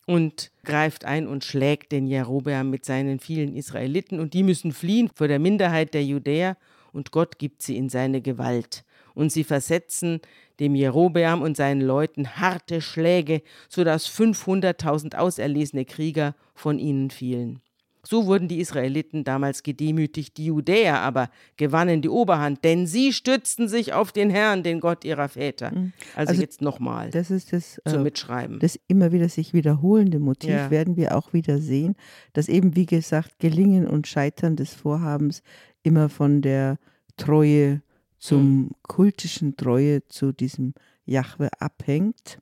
und 0.07 0.51
greift 0.65 1.05
ein 1.05 1.27
und 1.27 1.45
schlägt 1.45 1.93
den 1.93 2.07
Jerobeam 2.07 2.71
mit 2.71 2.85
seinen 2.85 3.21
vielen 3.21 3.55
Israeliten 3.55 4.21
und 4.21 4.35
die 4.35 4.43
müssen 4.43 4.73
fliehen 4.73 5.11
vor 5.15 5.29
der 5.29 5.39
Minderheit 5.39 5.95
der 5.95 6.05
Judäer 6.05 6.57
und 6.93 7.11
Gott 7.11 7.39
gibt 7.39 7.63
sie 7.63 7.77
in 7.77 7.89
seine 7.89 8.21
Gewalt. 8.21 8.85
Und 9.15 9.31
sie 9.31 9.45
versetzen 9.45 10.21
dem 10.61 10.75
Jerobeam 10.75 11.43
und 11.43 11.57
seinen 11.57 11.81
Leuten 11.81 12.37
harte 12.37 12.81
Schläge, 12.81 13.43
sodass 13.69 14.09
500.000 14.09 15.17
auserlesene 15.17 15.85
Krieger 15.85 16.35
von 16.55 16.79
ihnen 16.79 17.11
fielen. 17.11 17.61
So 18.05 18.27
wurden 18.27 18.49
die 18.49 18.59
Israeliten 18.59 19.23
damals 19.23 19.63
gedemütigt, 19.63 20.37
die 20.37 20.47
Judäer 20.47 21.01
aber 21.01 21.31
gewannen 21.57 22.03
die 22.03 22.09
Oberhand, 22.09 22.65
denn 22.65 22.87
sie 22.89 23.13
stützten 23.13 23.69
sich 23.69 23.93
auf 23.93 24.11
den 24.11 24.29
Herrn, 24.29 24.65
den 24.65 24.81
Gott 24.81 25.05
ihrer 25.05 25.29
Väter. 25.29 25.73
Mhm. 25.73 25.93
Also, 26.17 26.31
also 26.31 26.41
jetzt 26.41 26.63
nochmal. 26.63 27.11
Das 27.11 27.31
ist 27.31 27.53
das 27.53 27.81
zum 27.87 28.01
äh, 28.01 28.03
Mitschreiben. 28.05 28.59
Das 28.59 28.79
immer 28.89 29.13
wieder 29.13 29.29
sich 29.29 29.55
wiederholende 29.55 30.19
Motiv 30.19 30.51
ja. 30.51 30.71
werden 30.71 30.97
wir 30.97 31.17
auch 31.17 31.33
wieder 31.33 31.59
sehen, 31.59 31.95
dass 32.33 32.49
eben, 32.49 32.75
wie 32.75 32.87
gesagt, 32.87 33.39
Gelingen 33.39 33.87
und 33.87 34.09
Scheitern 34.09 34.57
des 34.57 34.75
Vorhabens 34.75 35.43
immer 35.85 36.09
von 36.09 36.43
der 36.43 36.79
Treue 37.17 37.83
zum 38.19 38.71
kultischen 38.83 39.57
Treue 39.57 40.05
zu 40.07 40.33
diesem 40.33 40.75
Jahwe 41.05 41.51
abhängt. 41.61 42.41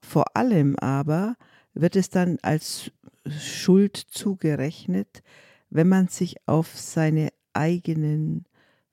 Vor 0.00 0.36
allem 0.36 0.76
aber 0.76 1.36
wird 1.76 1.96
es 1.96 2.10
dann 2.10 2.38
als 2.42 2.90
Schuld 3.28 3.96
zugerechnet, 3.96 5.22
wenn 5.70 5.88
man 5.88 6.08
sich 6.08 6.36
auf 6.46 6.76
seine 6.76 7.30
eigenen 7.52 8.44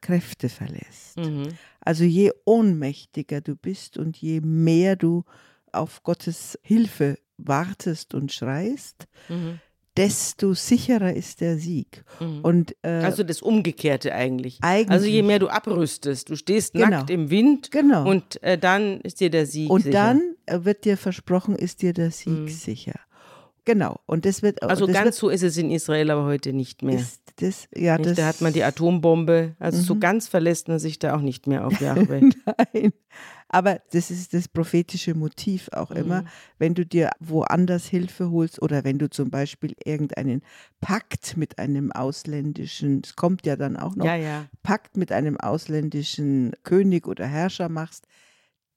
Kräfte 0.02 0.50
verlässt. 0.50 1.18
Mhm. 1.18 1.48
Also 1.80 2.04
je 2.04 2.32
ohnmächtiger 2.46 3.42
du 3.42 3.56
bist 3.56 3.98
und 3.98 4.18
je 4.18 4.42
mehr 4.42 4.96
du 4.96 5.24
auf 5.72 6.04
Gottes 6.04 6.60
Hilfe 6.62 7.18
wartest 7.38 8.14
und 8.14 8.32
schreist, 8.32 9.08
Mhm. 9.30 9.60
Desto 9.98 10.54
sicherer 10.54 11.14
ist 11.14 11.42
der 11.42 11.58
Sieg. 11.58 12.04
Mhm. 12.20 12.40
Und 12.42 12.76
äh, 12.84 12.88
Also 12.90 13.24
das 13.24 13.42
Umgekehrte 13.42 14.14
eigentlich. 14.14 14.58
Eigentlich. 14.62 14.90
Also 14.90 15.06
je 15.06 15.22
mehr 15.22 15.40
du 15.40 15.50
abrüstest, 15.50 16.30
du 16.30 16.36
stehst 16.36 16.74
Genau. 16.74 16.90
nackt 16.90 17.10
im 17.10 17.30
Wind 17.30 17.72
genau. 17.72 18.10
und 18.10 18.42
äh, 18.44 18.58
dann 18.58 19.02
ist 19.02 19.20
dir 19.20 19.30
der 19.30 19.46
Sieg 19.46 19.70
Und 19.70 19.82
sicher. 19.84 19.94
dann 19.94 20.22
äh, 20.48 20.60
wird 20.64 20.86
dir 20.86 20.98
versprochen, 20.98 21.56
ist 21.56 21.82
dir 21.82 21.94
der 21.94 22.12
Sieg 22.12 22.34
Mhm. 22.34 22.48
sicher. 22.48 23.00
Genau. 23.66 24.00
Und 24.08 24.26
das 24.26 24.42
wird 24.42 24.62
Also 24.62 24.88
das 24.88 24.94
ganz 24.96 25.18
so 25.18 25.30
ist 25.30 25.42
es 25.44 25.56
in 25.58 25.72
Israel 25.72 26.12
aber 26.12 26.26
heute 26.26 26.52
nicht 26.52 26.82
wird, 26.82 26.92
mehr. 26.92 27.00
ist 27.02 27.22
das, 27.38 27.68
ja, 27.74 27.98
Nicht? 27.98 28.10
das, 28.10 28.18
Da 28.18 28.26
hat 28.26 28.42
man 28.42 28.52
die 28.52 28.64
Atombombe. 28.64 29.56
Also 29.58 29.82
so 29.82 29.96
Mhm. 29.96 30.00
ganz 30.02 30.28
verlässt 30.28 30.68
man 30.68 30.80
sich 30.80 31.00
da 31.00 31.16
auch 31.16 31.22
nicht 31.22 31.48
mehr 31.48 31.66
auf 31.66 31.72
Jahwe. 31.80 32.30
Nein. 32.74 32.92
Aber 33.54 33.80
das 33.92 34.10
ist 34.10 34.34
das 34.34 34.48
prophetische 34.48 35.14
Motiv 35.14 35.70
auch 35.74 35.92
immer, 35.92 36.24
Mhm. 36.24 36.28
wenn 36.58 36.74
du 36.74 36.86
dir 36.86 37.12
woanders 37.20 37.86
Hilfe 37.86 38.32
holst 38.32 38.60
oder 38.62 38.84
wenn 38.84 38.98
du 38.98 39.10
zum 39.12 39.30
Beispiel 39.30 39.76
irgendeinen 39.86 40.42
Pakt 40.82 41.38
mit 41.38 41.60
einem 41.60 41.92
ausländischen, 41.92 43.02
es 43.04 43.16
kommt 43.16 43.46
ja 43.46 43.56
dann 43.56 43.78
auch 43.78 43.96
noch, 43.96 44.06
ja, 44.06 44.16
ja. 44.16 44.46
Pakt 44.64 44.98
mit 44.98 45.12
einem 45.12 45.40
ausländischen 45.40 46.54
König 46.64 47.08
oder 47.08 47.28
Herrscher 47.28 47.70
machst, 47.70 48.08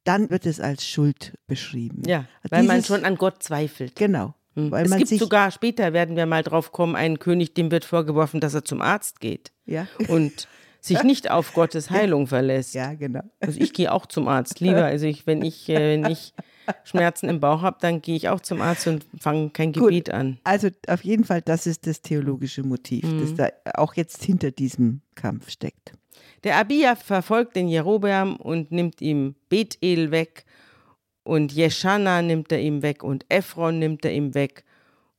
dann 0.04 0.28
wird 0.30 0.44
es 0.46 0.60
als 0.60 0.86
Schuld 0.86 1.36
beschrieben. 1.46 2.02
Ja, 2.06 2.26
weil 2.50 2.62
man 2.64 2.76
Dieses- 2.76 2.86
schon 2.88 3.04
an 3.04 3.16
Gott 3.16 3.42
zweifelt. 3.42 3.96
Genau. 3.96 4.34
Hm. 4.54 4.70
Weil 4.70 4.84
es 4.84 4.90
man 4.90 4.98
gibt 5.00 5.10
sogar, 5.18 5.50
später 5.50 5.92
werden 5.92 6.16
wir 6.16 6.26
mal 6.26 6.42
drauf 6.42 6.72
kommen, 6.72 6.96
einen 6.96 7.18
König, 7.18 7.54
dem 7.54 7.70
wird 7.70 7.84
vorgeworfen, 7.84 8.40
dass 8.40 8.54
er 8.54 8.64
zum 8.64 8.80
Arzt 8.82 9.20
geht 9.20 9.52
ja, 9.64 9.86
und 10.08 10.48
sich 10.86 11.02
nicht 11.02 11.30
auf 11.30 11.52
Gottes 11.54 11.90
Heilung 11.90 12.26
verlässt. 12.26 12.74
ja, 12.74 12.94
genau. 12.94 13.22
Also 13.40 13.60
ich 13.60 13.72
gehe 13.72 13.92
auch 13.92 14.06
zum 14.06 14.28
Arzt, 14.28 14.60
lieber. 14.60 14.84
Also 14.84 15.06
ich, 15.06 15.26
wenn 15.26 15.42
ich, 15.42 15.68
äh, 15.68 15.74
wenn 16.02 16.10
ich 16.10 16.32
Schmerzen 16.84 17.28
im 17.28 17.40
Bauch 17.40 17.62
habe, 17.62 17.76
dann 17.80 18.02
gehe 18.02 18.16
ich 18.16 18.28
auch 18.28 18.40
zum 18.40 18.60
Arzt 18.60 18.86
und 18.86 19.06
fange 19.20 19.50
kein 19.50 19.72
Gut. 19.72 19.84
Gebet 19.84 20.10
an. 20.10 20.38
Also 20.44 20.68
auf 20.88 21.04
jeden 21.04 21.24
Fall, 21.24 21.42
das 21.42 21.66
ist 21.66 21.86
das 21.86 22.02
theologische 22.02 22.62
Motiv, 22.62 23.02
das 23.20 23.30
Mhm. 23.30 23.36
da 23.36 23.48
auch 23.74 23.94
jetzt 23.94 24.24
hinter 24.24 24.50
diesem 24.50 25.00
Kampf 25.14 25.50
steckt. 25.50 25.92
Der 26.44 26.56
Abia 26.58 26.96
verfolgt 26.96 27.56
den 27.56 27.68
Jerobeam 27.68 28.36
und 28.36 28.70
nimmt 28.72 29.00
ihm 29.00 29.34
Bethel 29.48 30.10
weg 30.10 30.44
und 31.24 31.52
Jeschana 31.52 32.22
nimmt 32.22 32.52
er 32.52 32.60
ihm 32.60 32.82
weg 32.82 33.02
und 33.02 33.24
Ephron 33.28 33.78
nimmt 33.78 34.04
er 34.04 34.12
ihm 34.12 34.34
weg 34.34 34.64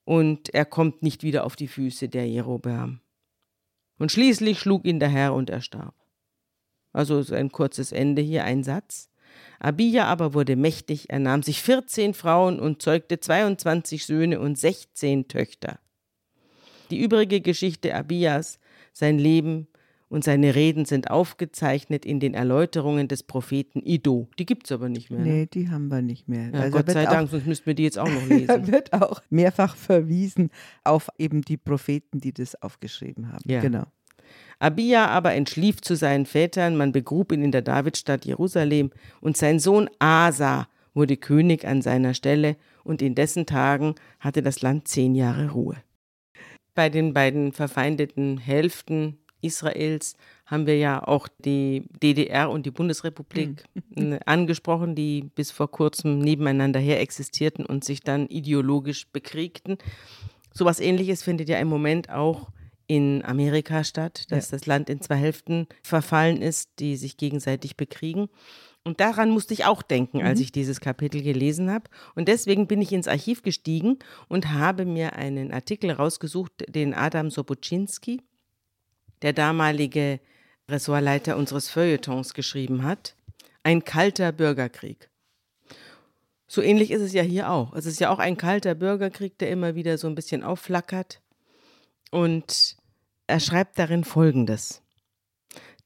und 0.05 0.53
er 0.53 0.63
kommt 0.65 1.01
nicht 1.03 1.23
wieder 1.23 1.45
auf 1.45 1.55
die 1.55 1.67
Füße, 1.67 2.07
der 2.07 2.27
Jerobeam. 2.27 2.99
Und 3.97 4.11
schließlich 4.11 4.59
schlug 4.59 4.85
ihn 4.85 4.99
der 4.99 5.09
Herr 5.09 5.33
und 5.33 5.49
er 5.49 5.61
starb. 5.61 5.95
Also 6.93 7.21
so 7.21 7.35
ein 7.35 7.51
kurzes 7.51 7.91
Ende 7.91 8.21
hier, 8.21 8.43
ein 8.43 8.63
Satz. 8.63 9.09
Abia 9.59 10.05
aber 10.05 10.33
wurde 10.33 10.55
mächtig, 10.55 11.09
er 11.09 11.19
nahm 11.19 11.43
sich 11.43 11.61
14 11.61 12.13
Frauen 12.13 12.59
und 12.59 12.81
zeugte 12.81 13.19
22 13.19 14.05
Söhne 14.05 14.39
und 14.39 14.57
16 14.57 15.27
Töchter. 15.27 15.79
Die 16.89 16.99
übrige 16.99 17.41
Geschichte 17.41 17.93
Abias, 17.93 18.59
sein 18.93 19.19
Leben 19.19 19.67
und 20.09 20.23
seine 20.23 20.55
Reden 20.55 20.85
sind 20.85 21.11
aufgezeichnet 21.11 22.05
in 22.05 22.19
den 22.19 22.33
Erläuterungen 22.33 23.07
des 23.07 23.23
Propheten 23.23 23.81
Ido. 23.85 24.29
Die 24.39 24.45
gibt 24.45 24.65
es 24.67 24.71
aber 24.71 24.89
nicht 24.89 25.09
mehr. 25.11 25.19
Ne? 25.19 25.25
Nee, 25.31 25.45
die 25.47 25.69
haben 25.69 25.89
wir 25.89 26.01
nicht 26.01 26.27
mehr. 26.29 26.49
Ja, 26.53 26.59
Also 26.61 26.77
Gott 26.77 26.89
sei 26.91 27.07
auch- 27.07 27.11
Dank, 27.11 27.29
sonst 27.29 27.45
müssten 27.45 27.65
wir 27.65 27.73
die 27.73 27.83
jetzt 27.83 27.99
auch 27.99 28.09
noch 28.09 28.21
Da 28.29 28.35
lesen. 28.35 28.67
wird 28.71 28.93
auch 28.93 29.21
mehrfach 29.29 29.75
verwiesen 29.75 30.49
auf 30.83 31.09
eben 31.17 31.41
die 31.41 31.57
Propheten, 31.57 32.19
die 32.21 32.33
das 32.33 32.61
aufgeschrieben 32.61 33.31
haben. 33.31 33.43
Ja. 33.49 33.59
Genau. 33.59 33.83
Abia 34.59 35.07
aber 35.07 35.33
entschlief 35.35 35.81
zu 35.81 35.95
seinen 35.95 36.25
Vätern, 36.25 36.75
man 36.77 36.91
begrub 36.91 37.31
ihn 37.31 37.43
in 37.43 37.51
der 37.51 37.61
Davidstadt 37.61 38.25
Jerusalem, 38.25 38.91
und 39.21 39.37
sein 39.37 39.59
Sohn 39.59 39.89
Asa 39.99 40.67
wurde 40.93 41.15
König 41.17 41.65
an 41.67 41.81
seiner 41.81 42.13
Stelle, 42.13 42.55
und 42.83 43.01
in 43.01 43.13
dessen 43.13 43.45
Tagen 43.45 43.95
hatte 44.19 44.41
das 44.41 44.61
Land 44.61 44.87
zehn 44.87 45.13
Jahre 45.13 45.51
Ruhe. 45.51 45.75
Bei 46.73 46.89
den 46.89 47.13
beiden 47.13 47.51
verfeindeten 47.51 48.37
Hälften 48.37 49.17
Israels 49.47 50.15
haben 50.45 50.65
wir 50.65 50.77
ja 50.77 51.05
auch 51.05 51.27
die 51.39 51.83
DDR 52.01 52.49
und 52.49 52.65
die 52.65 52.71
Bundesrepublik 52.71 53.63
äh, 53.95 54.19
angesprochen, 54.25 54.95
die 54.95 55.29
bis 55.35 55.51
vor 55.51 55.71
kurzem 55.71 56.19
nebeneinander 56.19 56.79
her 56.79 57.01
existierten 57.01 57.65
und 57.65 57.83
sich 57.83 58.01
dann 58.01 58.27
ideologisch 58.27 59.07
bekriegten. 59.11 59.77
Sowas 60.53 60.79
ähnliches 60.79 61.23
findet 61.23 61.49
ja 61.49 61.57
im 61.59 61.67
Moment 61.67 62.09
auch 62.09 62.49
in 62.87 63.23
Amerika 63.25 63.83
statt, 63.83 64.31
dass 64.31 64.49
das 64.49 64.65
Land 64.65 64.89
in 64.89 65.01
zwei 65.01 65.17
Hälften 65.17 65.67
verfallen 65.83 66.41
ist, 66.41 66.71
die 66.79 66.95
sich 66.95 67.17
gegenseitig 67.17 67.75
bekriegen. 67.75 68.29
Und 68.87 69.01
daran 69.01 69.29
musste 69.31 69.53
ich 69.53 69.65
auch 69.65 69.81
denken, 69.81 70.21
als 70.23 70.39
ich 70.39 70.53
dieses 70.53 70.79
Kapitel 70.79 71.21
gelesen 71.21 71.69
habe. 71.69 71.89
Und 72.15 72.29
deswegen 72.29 72.67
bin 72.67 72.81
ich 72.81 72.93
ins 72.93 73.09
Archiv 73.09 73.41
gestiegen 73.41 73.99
und 74.29 74.53
habe 74.53 74.85
mir 74.85 75.17
einen 75.17 75.51
Artikel 75.51 75.91
rausgesucht, 75.91 76.53
den 76.69 76.93
Adam 76.93 77.29
Sobocinski, 77.29 78.21
der 79.21 79.33
damalige 79.33 80.19
Ressortleiter 80.69 81.37
unseres 81.37 81.69
Feuilletons, 81.69 82.33
geschrieben 82.33 82.83
hat. 82.83 83.15
Ein 83.63 83.83
kalter 83.83 84.31
Bürgerkrieg. 84.31 85.09
So 86.47 86.61
ähnlich 86.61 86.91
ist 86.91 87.01
es 87.01 87.13
ja 87.13 87.23
hier 87.23 87.51
auch. 87.51 87.73
Es 87.73 87.85
ist 87.85 87.99
ja 87.99 88.09
auch 88.09 88.19
ein 88.19 88.37
kalter 88.37 88.75
Bürgerkrieg, 88.75 89.37
der 89.37 89.49
immer 89.49 89.75
wieder 89.75 89.97
so 89.97 90.07
ein 90.07 90.15
bisschen 90.15 90.43
aufflackert. 90.43 91.21
Und 92.11 92.77
er 93.27 93.41
schreibt 93.41 93.77
darin 93.77 94.05
Folgendes. 94.05 94.81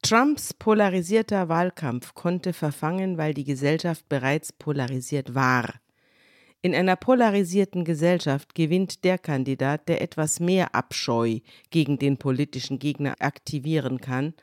Trumps 0.04 0.54
polarisierter 0.54 1.50
Wahlkampf 1.50 2.14
konnte 2.14 2.54
verfangen, 2.54 3.18
weil 3.18 3.34
die 3.34 3.44
Gesellschaft 3.44 4.08
bereits 4.10 4.52
polarisiert 4.54 5.36
war. 5.36 5.81
In 6.64 6.76
einer 6.76 6.96
polarisierten 6.96 7.86
Gesellschaft 7.86 8.54
gewinnt 8.54 9.04
der 9.04 9.18
Kandidat, 9.18 9.88
der 9.88 10.02
etwas 10.02 10.40
mehr 10.40 10.76
Abscheu 10.76 11.40
gegen 11.72 11.98
den 11.98 12.18
politischen 12.18 12.78
Gegner 12.78 13.16
aktivieren 13.20 14.00
kann, 14.00 14.34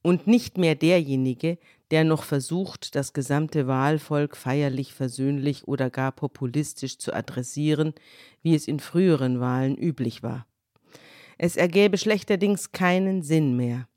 und 0.00 0.26
nicht 0.26 0.58
mehr 0.58 0.74
derjenige, 0.74 1.58
der 1.90 2.04
noch 2.04 2.24
versucht, 2.24 2.94
das 2.94 3.14
gesamte 3.14 3.66
Wahlvolk 3.66 4.36
feierlich, 4.36 4.92
versöhnlich 4.92 5.66
oder 5.66 5.88
gar 5.88 6.12
populistisch 6.12 6.98
zu 6.98 7.14
adressieren, 7.14 7.94
wie 8.42 8.54
es 8.54 8.68
in 8.68 8.80
früheren 8.80 9.40
Wahlen 9.40 9.76
üblich 9.76 10.22
war. 10.22 10.46
Es 11.38 11.56
ergäbe 11.56 11.96
schlechterdings 11.98 12.72
keinen 12.72 13.22
Sinn 13.22 13.56
mehr. 13.56 13.88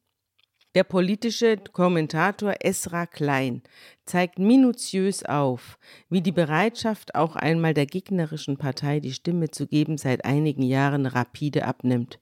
Der 0.78 0.84
politische 0.84 1.57
Kommentator 1.57 2.53
Esra 2.59 3.07
Klein 3.07 3.63
zeigt 4.05 4.38
minutiös 4.38 5.25
auf, 5.25 5.80
wie 6.07 6.21
die 6.21 6.32
Bereitschaft, 6.32 7.15
auch 7.15 7.36
einmal 7.36 7.73
der 7.73 7.88
gegnerischen 7.88 8.57
Partei 8.57 8.99
die 8.99 9.13
Stimme 9.13 9.49
zu 9.49 9.65
geben, 9.65 9.97
seit 9.97 10.23
einigen 10.23 10.61
Jahren 10.61 11.07
rapide 11.07 11.65
abnimmt. 11.65 12.19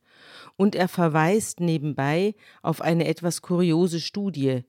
Und 0.55 0.73
er 0.73 0.87
verweist 0.87 1.59
nebenbei 1.59 2.33
auf 2.61 2.79
eine 2.79 3.07
etwas 3.07 3.41
kuriose 3.41 3.99
Studie. 3.99 4.63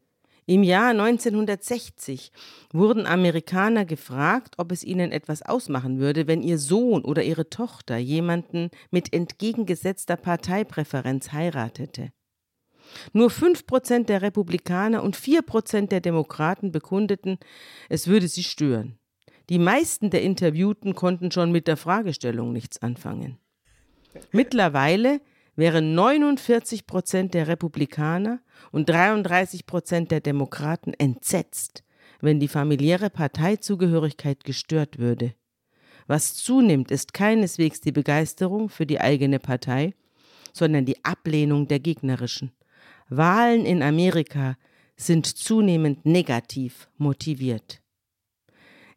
Im 0.47 0.65
Jahr 0.65 0.91
1960 0.91 2.33
wurden 2.73 3.07
Amerikaner 3.07 3.85
gefragt, 3.85 4.57
ob 4.59 4.73
es 4.73 4.83
ihnen 4.83 5.13
etwas 5.13 5.43
ausmachen 5.43 6.01
würde, 6.01 6.27
wenn 6.27 6.43
ihr 6.43 6.59
Sohn 6.59 7.05
oder 7.05 7.23
ihre 7.23 7.51
Tochter 7.51 7.99
jemanden 7.99 8.71
mit 8.91 9.13
entgegengesetzter 9.13 10.17
Parteipräferenz 10.17 11.31
heiratete. 11.31 12.11
Nur 13.13 13.31
5% 13.31 14.05
der 14.05 14.23
Republikaner 14.23 15.03
und 15.03 15.17
4% 15.17 15.89
der 15.89 16.01
Demokraten 16.01 16.73
bekundeten, 16.73 17.39
es 17.89 18.07
würde 18.07 18.29
sie 18.29 18.45
stören. 18.45 18.99
Die 19.49 19.59
meisten 19.59 20.11
der 20.11 20.23
Interviewten 20.23 20.95
konnten 20.95 21.31
schon 21.31 21.53
mit 21.53 21.69
der 21.69 21.77
Fragestellung 21.77 22.53
nichts 22.53 22.83
anfangen. 22.83 23.39
Mittlerweile 24.33 25.21
wären 25.55 25.95
49 25.95 26.87
Prozent 26.87 27.35
der 27.35 27.49
Republikaner 27.49 28.41
und 28.73 28.89
33 28.89 29.67
Prozent 29.67 30.11
der 30.11 30.21
Demokraten 30.21 30.95
entsetzt, 30.95 31.85
wenn 32.21 32.41
die 32.41 32.49
familiäre 32.49 33.11
Parteizugehörigkeit 33.11 34.45
gestört 34.45 34.99
würde. 34.99 35.35
Was 36.07 36.35
zunimmt, 36.35 36.91
ist 36.91 37.15
keineswegs 37.15 37.81
die 37.81 37.93
Begeisterung 37.93 38.69
für 38.69 38.87
die 38.87 39.01
eigene 39.01 39.39
Partei, 39.39 39.95
sondern 40.53 40.85
die 40.85 41.05
Ablehnung 41.05 41.69
der 41.69 41.81
gegnerischen. 41.81 42.53
Wahlen 43.09 43.65
in 43.65 43.83
Amerika 43.83 44.57
sind 44.97 45.27
zunehmend 45.27 46.07
negativ 46.07 46.89
motiviert. 46.97 47.83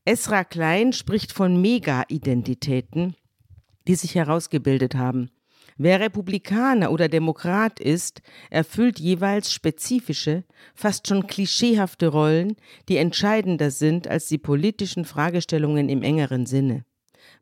Esra 0.06 0.44
Klein 0.44 0.94
spricht 0.94 1.32
von 1.32 1.62
Mega-Identitäten, 1.62 3.16
die 3.88 3.96
sich 3.96 4.16
herausgebildet 4.16 4.96
haben. 4.96 5.30
Wer 5.78 6.00
Republikaner 6.00 6.92
oder 6.92 7.08
Demokrat 7.08 7.80
ist, 7.80 8.22
erfüllt 8.50 9.00
jeweils 9.00 9.54
spezifische, 9.54 10.44
fast 10.74 11.08
schon 11.08 11.28
klischeehafte 11.28 12.08
Rollen, 12.08 12.56
die 12.90 12.98
entscheidender 12.98 13.72
sind 13.72 14.08
als 14.08 14.28
die 14.28 14.38
politischen 14.38 15.06
Fragestellungen 15.06 15.88
im 15.88 16.02
engeren 16.02 16.46
Sinne. 16.46 16.84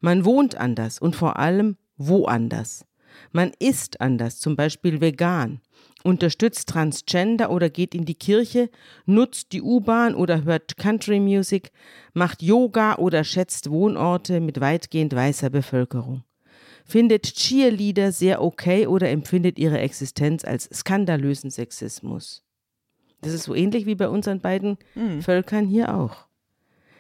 Man 0.02 0.26
wohnt 0.26 0.56
anders 0.56 1.00
und 1.00 1.16
vor 1.16 1.38
allem 1.40 1.78
woanders. 1.98 2.86
Man 3.32 3.52
isst 3.60 4.02
anders, 4.02 4.40
zum 4.40 4.56
Beispiel 4.56 5.02
vegan, 5.02 5.62
unterstützt 6.08 6.70
Transgender 6.70 7.52
oder 7.52 7.70
geht 7.70 7.94
in 7.94 8.06
die 8.06 8.16
Kirche, 8.16 8.70
nutzt 9.06 9.52
die 9.52 9.62
U-Bahn 9.62 10.16
oder 10.16 10.44
hört 10.44 10.78
Country 10.78 11.20
Music, 11.20 11.72
macht 12.14 12.42
Yoga 12.42 12.96
oder 12.96 13.24
schätzt 13.24 13.70
Wohnorte 13.70 14.40
mit 14.40 14.60
weitgehend 14.60 15.14
weißer 15.14 15.50
Bevölkerung 15.50 16.24
findet 16.88 17.24
Cheerleader 17.36 18.12
sehr 18.14 18.42
okay 18.42 18.88
oder 18.88 19.10
empfindet 19.10 19.60
ihre 19.60 19.80
Existenz 19.80 20.46
als 20.46 20.70
skandalösen 20.74 21.52
Sexismus. 21.52 22.44
Das 23.22 23.34
ist 23.34 23.44
so 23.44 23.54
ähnlich 23.54 23.86
wie 23.86 23.96
bei 23.96 24.08
unseren 24.08 24.40
beiden 24.40 24.78
mhm. 24.96 25.22
Völkern 25.22 25.68
hier 25.68 25.94
auch. 25.94 26.27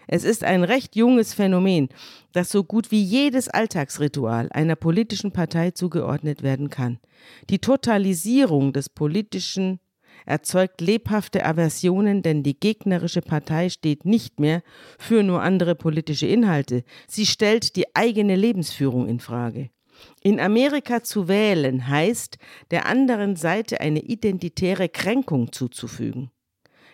Es 0.07 0.23
ist 0.23 0.43
ein 0.43 0.63
recht 0.63 0.95
junges 0.95 1.33
Phänomen, 1.33 1.89
das 2.31 2.49
so 2.49 2.63
gut 2.63 2.91
wie 2.91 3.03
jedes 3.03 3.49
Alltagsritual 3.49 4.49
einer 4.51 4.75
politischen 4.75 5.31
Partei 5.31 5.71
zugeordnet 5.71 6.43
werden 6.43 6.69
kann. 6.69 6.99
Die 7.49 7.59
Totalisierung 7.59 8.71
des 8.71 8.89
Politischen 8.89 9.79
erzeugt 10.25 10.81
lebhafte 10.81 11.45
Aversionen, 11.45 12.21
denn 12.21 12.43
die 12.43 12.59
gegnerische 12.59 13.21
Partei 13.21 13.69
steht 13.69 14.05
nicht 14.05 14.39
mehr 14.39 14.63
für 14.97 15.23
nur 15.23 15.41
andere 15.41 15.75
politische 15.75 16.27
Inhalte, 16.27 16.83
sie 17.07 17.25
stellt 17.25 17.75
die 17.75 17.95
eigene 17.95 18.35
Lebensführung 18.35 19.07
in 19.07 19.19
Frage. 19.19 19.69
In 20.21 20.39
Amerika 20.39 21.03
zu 21.03 21.27
wählen 21.27 21.87
heißt, 21.87 22.37
der 22.71 22.85
anderen 22.85 23.35
Seite 23.35 23.81
eine 23.81 24.01
identitäre 24.01 24.89
Kränkung 24.89 25.51
zuzufügen. 25.51 26.29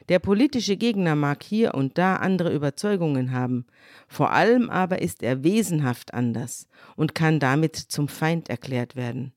Der 0.10 0.20
politische 0.20 0.76
Gegner 0.78 1.16
mag 1.16 1.44
hier 1.44 1.74
und 1.74 1.98
da 1.98 2.18
andere 2.18 2.54
Überzeugungen 2.54 3.32
haben, 3.32 3.66
vor 4.08 4.32
allem 4.32 4.70
aber 4.70 5.02
ist 5.02 5.24
er 5.24 5.44
wesenhaft 5.44 6.14
anders 6.14 6.68
und 6.96 7.16
kann 7.16 7.40
damit 7.40 7.76
zum 7.76 8.08
Feind 8.08 8.50
erklärt 8.50 8.96
werden. 8.96 9.34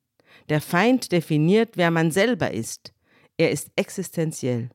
Der 0.49 0.61
Feind 0.61 1.13
definiert, 1.13 1.77
wer 1.77 1.91
man 1.91 2.11
selber 2.11 2.53
ist. 2.53 2.93
Er 3.37 3.51
ist 3.51 3.71
existenziell. 3.77 4.71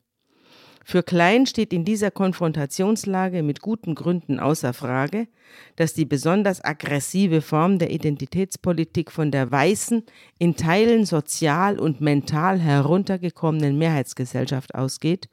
Für 0.84 1.02
Klein 1.02 1.46
steht 1.46 1.72
in 1.72 1.84
dieser 1.84 2.10
Konfrontationslage 2.10 3.42
mit 3.42 3.60
guten 3.60 3.94
Gründen 3.94 4.40
außer 4.40 4.72
Frage, 4.72 5.28
dass 5.76 5.94
die 5.94 6.04
besonders 6.04 6.64
aggressive 6.64 7.40
Form 7.40 7.78
der 7.78 7.90
Identitätspolitik 7.90 9.12
von 9.12 9.30
der 9.30 9.50
weißen, 9.50 10.02
in 10.38 10.56
Teilen 10.56 11.04
sozial 11.04 11.78
und 11.78 12.00
mental 12.00 12.58
heruntergekommenen 12.58 13.78
Mehrheitsgesellschaft 13.78 14.74
ausgeht, 14.74 15.28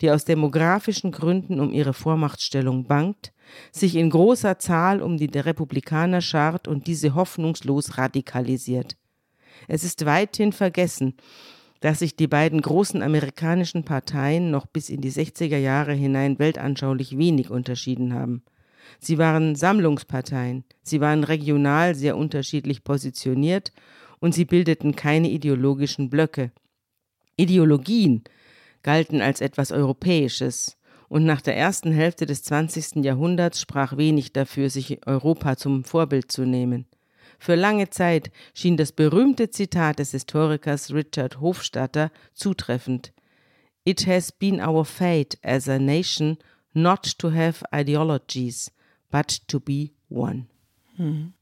die 0.00 0.10
aus 0.10 0.24
demografischen 0.24 1.12
Gründen 1.12 1.60
um 1.60 1.72
ihre 1.72 1.92
Vormachtstellung 1.92 2.84
bangt, 2.84 3.32
sich 3.72 3.96
in 3.96 4.10
großer 4.10 4.58
Zahl 4.58 5.02
um 5.02 5.18
die 5.18 5.26
Republikaner 5.26 6.22
schart 6.22 6.66
und 6.66 6.86
diese 6.86 7.14
hoffnungslos 7.14 7.98
radikalisiert. 7.98 8.96
Es 9.68 9.84
ist 9.84 10.04
weithin 10.04 10.52
vergessen, 10.52 11.14
dass 11.84 11.98
sich 11.98 12.16
die 12.16 12.28
beiden 12.28 12.62
großen 12.62 13.02
amerikanischen 13.02 13.84
Parteien 13.84 14.50
noch 14.50 14.64
bis 14.64 14.88
in 14.88 15.02
die 15.02 15.12
60er 15.12 15.58
Jahre 15.58 15.92
hinein 15.92 16.38
weltanschaulich 16.38 17.18
wenig 17.18 17.50
unterschieden 17.50 18.14
haben. 18.14 18.42
Sie 19.00 19.18
waren 19.18 19.54
Sammlungsparteien, 19.54 20.64
sie 20.82 21.02
waren 21.02 21.24
regional 21.24 21.94
sehr 21.94 22.16
unterschiedlich 22.16 22.84
positioniert 22.84 23.70
und 24.18 24.32
sie 24.32 24.46
bildeten 24.46 24.96
keine 24.96 25.28
ideologischen 25.28 26.08
Blöcke. 26.08 26.52
Ideologien 27.36 28.24
galten 28.82 29.20
als 29.20 29.42
etwas 29.42 29.70
Europäisches, 29.70 30.78
und 31.08 31.26
nach 31.26 31.42
der 31.42 31.54
ersten 31.54 31.92
Hälfte 31.92 32.24
des 32.24 32.42
20. 32.44 33.04
Jahrhunderts 33.04 33.60
sprach 33.60 33.98
wenig 33.98 34.32
dafür, 34.32 34.70
sich 34.70 35.06
Europa 35.06 35.58
zum 35.58 35.84
Vorbild 35.84 36.32
zu 36.32 36.46
nehmen. 36.46 36.86
Für 37.38 37.54
lange 37.54 37.90
Zeit 37.90 38.30
schien 38.54 38.76
das 38.76 38.92
berühmte 38.92 39.50
Zitat 39.50 39.98
des 39.98 40.12
Historikers 40.12 40.92
Richard 40.92 41.40
Hofstadter 41.40 42.10
zutreffend. 42.32 43.12
It 43.84 44.06
has 44.06 44.32
been 44.32 44.60
our 44.60 44.84
fate 44.84 45.38
as 45.42 45.68
a 45.68 45.78
nation 45.78 46.38
not 46.72 47.18
to 47.18 47.32
have 47.32 47.64
ideologies, 47.74 48.70
but 49.10 49.46
to 49.48 49.60
be 49.60 49.90
one. 50.08 50.46
Hm. 50.96 51.34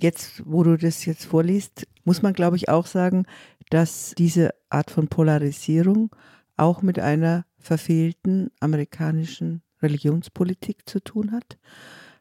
Jetzt, 0.00 0.42
wo 0.44 0.62
du 0.62 0.76
das 0.76 1.04
jetzt 1.04 1.24
vorliest, 1.24 1.86
muss 2.04 2.22
man, 2.22 2.32
glaube 2.32 2.56
ich, 2.56 2.68
auch 2.68 2.86
sagen, 2.86 3.26
dass 3.70 4.14
diese 4.16 4.54
Art 4.70 4.90
von 4.90 5.08
Polarisierung 5.08 6.14
auch 6.56 6.82
mit 6.82 6.98
einer 6.98 7.44
verfehlten 7.58 8.50
amerikanischen 8.60 9.62
Religionspolitik 9.82 10.88
zu 10.88 11.00
tun 11.00 11.32
hat, 11.32 11.58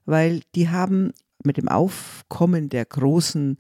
weil 0.06 0.42
die 0.56 0.70
haben 0.70 1.14
mit 1.48 1.58
dem 1.58 1.68
Aufkommen 1.68 2.70
der 2.70 2.86
großen 2.86 3.58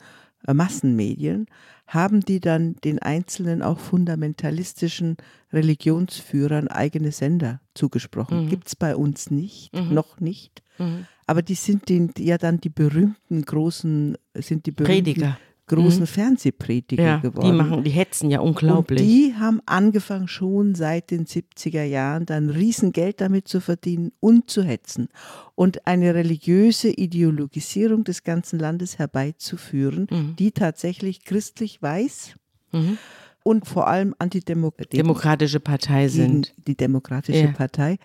äh, 0.47 0.53
Massenmedien 0.53 1.47
haben 1.87 2.19
die 2.21 2.39
dann 2.39 2.75
den 2.83 2.99
einzelnen 2.99 3.63
auch 3.63 3.79
fundamentalistischen 3.79 5.17
Religionsführern 5.53 6.67
eigene 6.67 7.11
Sender 7.11 7.61
zugesprochen. 7.73 8.45
Mhm. 8.45 8.49
Gibt 8.49 8.67
es 8.67 8.75
bei 8.75 8.95
uns 8.95 9.31
nicht, 9.31 9.73
mhm. 9.73 9.93
noch 9.93 10.19
nicht. 10.19 10.61
Mhm. 10.77 11.07
Aber 11.25 11.41
die 11.41 11.55
sind 11.55 11.89
den, 11.89 12.11
ja 12.17 12.37
dann 12.37 12.59
die 12.59 12.69
berühmten 12.69 13.41
großen, 13.41 14.17
sind 14.35 14.65
die 14.65 14.71
berühmten 14.71 15.03
Prediger 15.03 15.37
großen 15.67 16.01
mhm. 16.01 16.07
Fernsehprediger 16.07 17.03
ja, 17.03 17.17
geworden. 17.17 17.45
Die 17.45 17.51
machen, 17.51 17.83
die 17.83 17.89
hetzen 17.89 18.29
ja 18.29 18.39
unglaublich. 18.39 19.01
Und 19.01 19.07
die 19.07 19.35
haben 19.35 19.61
angefangen 19.65 20.27
schon 20.27 20.75
seit 20.75 21.11
den 21.11 21.25
70er 21.25 21.83
Jahren 21.83 22.25
dann 22.25 22.49
Riesengeld 22.49 23.21
damit 23.21 23.47
zu 23.47 23.59
verdienen 23.59 24.11
und 24.19 24.49
zu 24.49 24.63
hetzen 24.63 25.09
und 25.55 25.85
eine 25.85 26.15
religiöse 26.15 26.89
Ideologisierung 26.89 28.03
des 28.03 28.23
ganzen 28.23 28.59
Landes 28.59 28.97
herbeizuführen, 28.97 30.07
mhm. 30.09 30.35
die 30.37 30.51
tatsächlich 30.51 31.23
christlich 31.23 31.81
weiß. 31.81 32.35
Mhm. 32.71 32.97
Und 33.43 33.65
vor 33.65 33.87
allem 33.87 34.13
antidemokratische 34.19 35.61
Partei 35.61 36.09
sind. 36.09 36.53
Die 36.67 36.75
Demokratische 36.75 37.45
ja. 37.45 37.51
Partei 37.51 37.97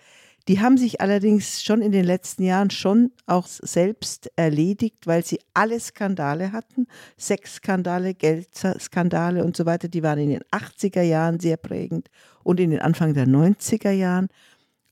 die 0.47 0.59
haben 0.59 0.77
sich 0.77 0.99
allerdings 0.99 1.63
schon 1.63 1.81
in 1.81 1.91
den 1.91 2.03
letzten 2.03 2.43
Jahren 2.43 2.69
schon 2.69 3.11
auch 3.25 3.47
selbst 3.47 4.29
erledigt, 4.35 5.07
weil 5.07 5.23
sie 5.23 5.39
alle 5.53 5.79
Skandale 5.79 6.51
hatten, 6.51 6.87
Sexskandale, 7.17 8.13
Geldskandale 8.13 9.45
und 9.45 9.55
so 9.55 9.65
weiter. 9.65 9.87
Die 9.87 10.03
waren 10.03 10.19
in 10.19 10.29
den 10.29 10.43
80er 10.51 11.01
Jahren 11.01 11.39
sehr 11.39 11.57
prägend 11.57 12.09
und 12.43 12.59
in 12.59 12.71
den 12.71 12.81
Anfang 12.81 13.13
der 13.13 13.25
90er 13.25 13.91
Jahren. 13.91 14.27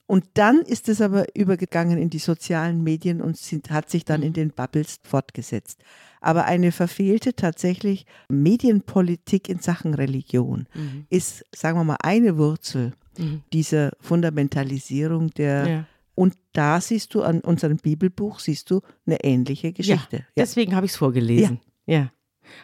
Und 0.08 0.26
dann 0.34 0.60
ist 0.60 0.89
es 0.89 1.02
aber 1.02 1.26
übergegangen 1.36 1.97
in 1.97 2.10
die 2.10 2.20
sozialen 2.20 2.84
Medien 2.84 3.22
und 3.22 3.38
hat 3.70 3.89
sich 3.89 4.04
dann 4.04 4.24
in 4.24 4.34
den 4.34 4.52
Bubbles 4.52 4.99
fortgesetzt. 5.04 5.82
Aber 6.22 6.45
eine 6.45 6.72
verfehlte 6.72 7.34
tatsächlich 7.34 8.06
Medienpolitik 8.30 9.49
in 9.49 9.60
Sachen 9.60 9.93
Religion 9.93 10.68
mhm. 10.74 11.06
ist, 11.10 11.45
sagen 11.56 11.78
wir 11.78 11.84
mal, 11.84 11.97
eine 12.02 12.38
Wurzel 12.38 12.93
mhm. 13.22 13.43
dieser 13.53 13.91
Fundamentalisierung 13.99 15.30
der 15.32 15.67
ja. 15.67 15.86
Und 16.13 16.36
da 16.53 16.82
siehst 16.82 17.13
du 17.13 17.24
an 17.24 17.41
unserem 17.41 17.78
Bibelbuch, 17.78 18.39
siehst 18.39 18.69
du 18.69 18.82
eine 19.05 19.24
ähnliche 19.24 19.72
Geschichte. 19.72 20.17
Ja, 20.17 20.26
deswegen 20.38 20.76
habe 20.76 20.86
ich 20.86 20.91
es 20.91 20.97
vorgelesen. 20.97 21.59
Ja. 21.86 21.95
ja. 21.95 22.11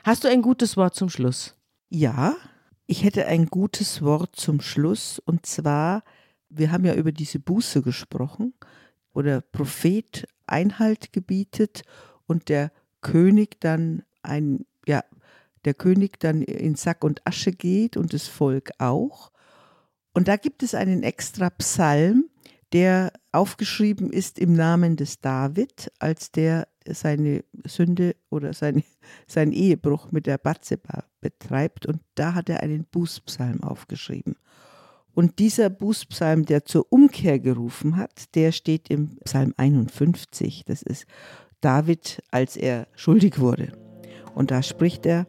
Hast 0.03 0.23
du 0.23 0.27
ein 0.27 0.41
gutes 0.41 0.77
Wort 0.77 0.95
zum 0.95 1.09
Schluss? 1.09 1.55
Ja, 1.89 2.35
ich 2.85 3.03
hätte 3.03 3.25
ein 3.25 3.47
gutes 3.47 4.01
Wort 4.01 4.35
zum 4.35 4.61
Schluss. 4.61 5.19
Und 5.19 5.45
zwar, 5.45 6.03
wir 6.49 6.71
haben 6.71 6.85
ja 6.85 6.93
über 6.93 7.11
diese 7.11 7.39
Buße 7.39 7.81
gesprochen, 7.81 8.53
wo 9.13 9.21
der 9.21 9.41
Prophet 9.41 10.27
Einhalt 10.45 11.11
gebietet 11.13 11.83
und 12.27 12.49
der 12.49 12.71
König 13.01 13.59
dann 13.59 14.03
ein, 14.23 14.65
ja, 14.85 15.03
der 15.65 15.73
König 15.73 16.19
dann 16.19 16.41
in 16.41 16.75
Sack 16.75 17.03
und 17.03 17.25
Asche 17.25 17.51
geht 17.51 17.97
und 17.97 18.13
das 18.13 18.27
Volk 18.27 18.71
auch. 18.77 19.31
Und 20.17 20.27
da 20.27 20.35
gibt 20.35 20.63
es 20.63 20.73
einen 20.73 21.03
extra 21.03 21.51
Psalm, 21.51 22.27
der 22.73 23.13
aufgeschrieben 23.31 24.11
ist 24.11 24.39
im 24.39 24.53
Namen 24.53 24.95
des 24.95 25.21
David, 25.21 25.91
als 25.99 26.31
der 26.31 26.67
seine 26.87 27.43
Sünde 27.67 28.15
oder 28.31 28.51
seine, 28.53 28.83
seinen 29.27 29.51
Ehebruch 29.51 30.11
mit 30.11 30.25
der 30.25 30.39
Batzeba 30.39 31.03
betreibt. 31.21 31.85
Und 31.85 31.99
da 32.15 32.33
hat 32.33 32.49
er 32.49 32.61
einen 32.61 32.85
Bußpsalm 32.85 33.61
aufgeschrieben. 33.61 34.37
Und 35.13 35.37
dieser 35.37 35.69
Bußpsalm, 35.69 36.45
der 36.47 36.65
zur 36.65 36.91
Umkehr 36.91 37.37
gerufen 37.37 37.95
hat, 37.95 38.33
der 38.33 38.51
steht 38.51 38.89
im 38.89 39.19
Psalm 39.19 39.53
51. 39.55 40.63
Das 40.65 40.81
ist 40.81 41.05
David, 41.61 42.23
als 42.31 42.57
er 42.57 42.87
schuldig 42.95 43.37
wurde. 43.37 43.71
Und 44.33 44.49
da 44.49 44.63
spricht 44.63 45.05
er, 45.05 45.27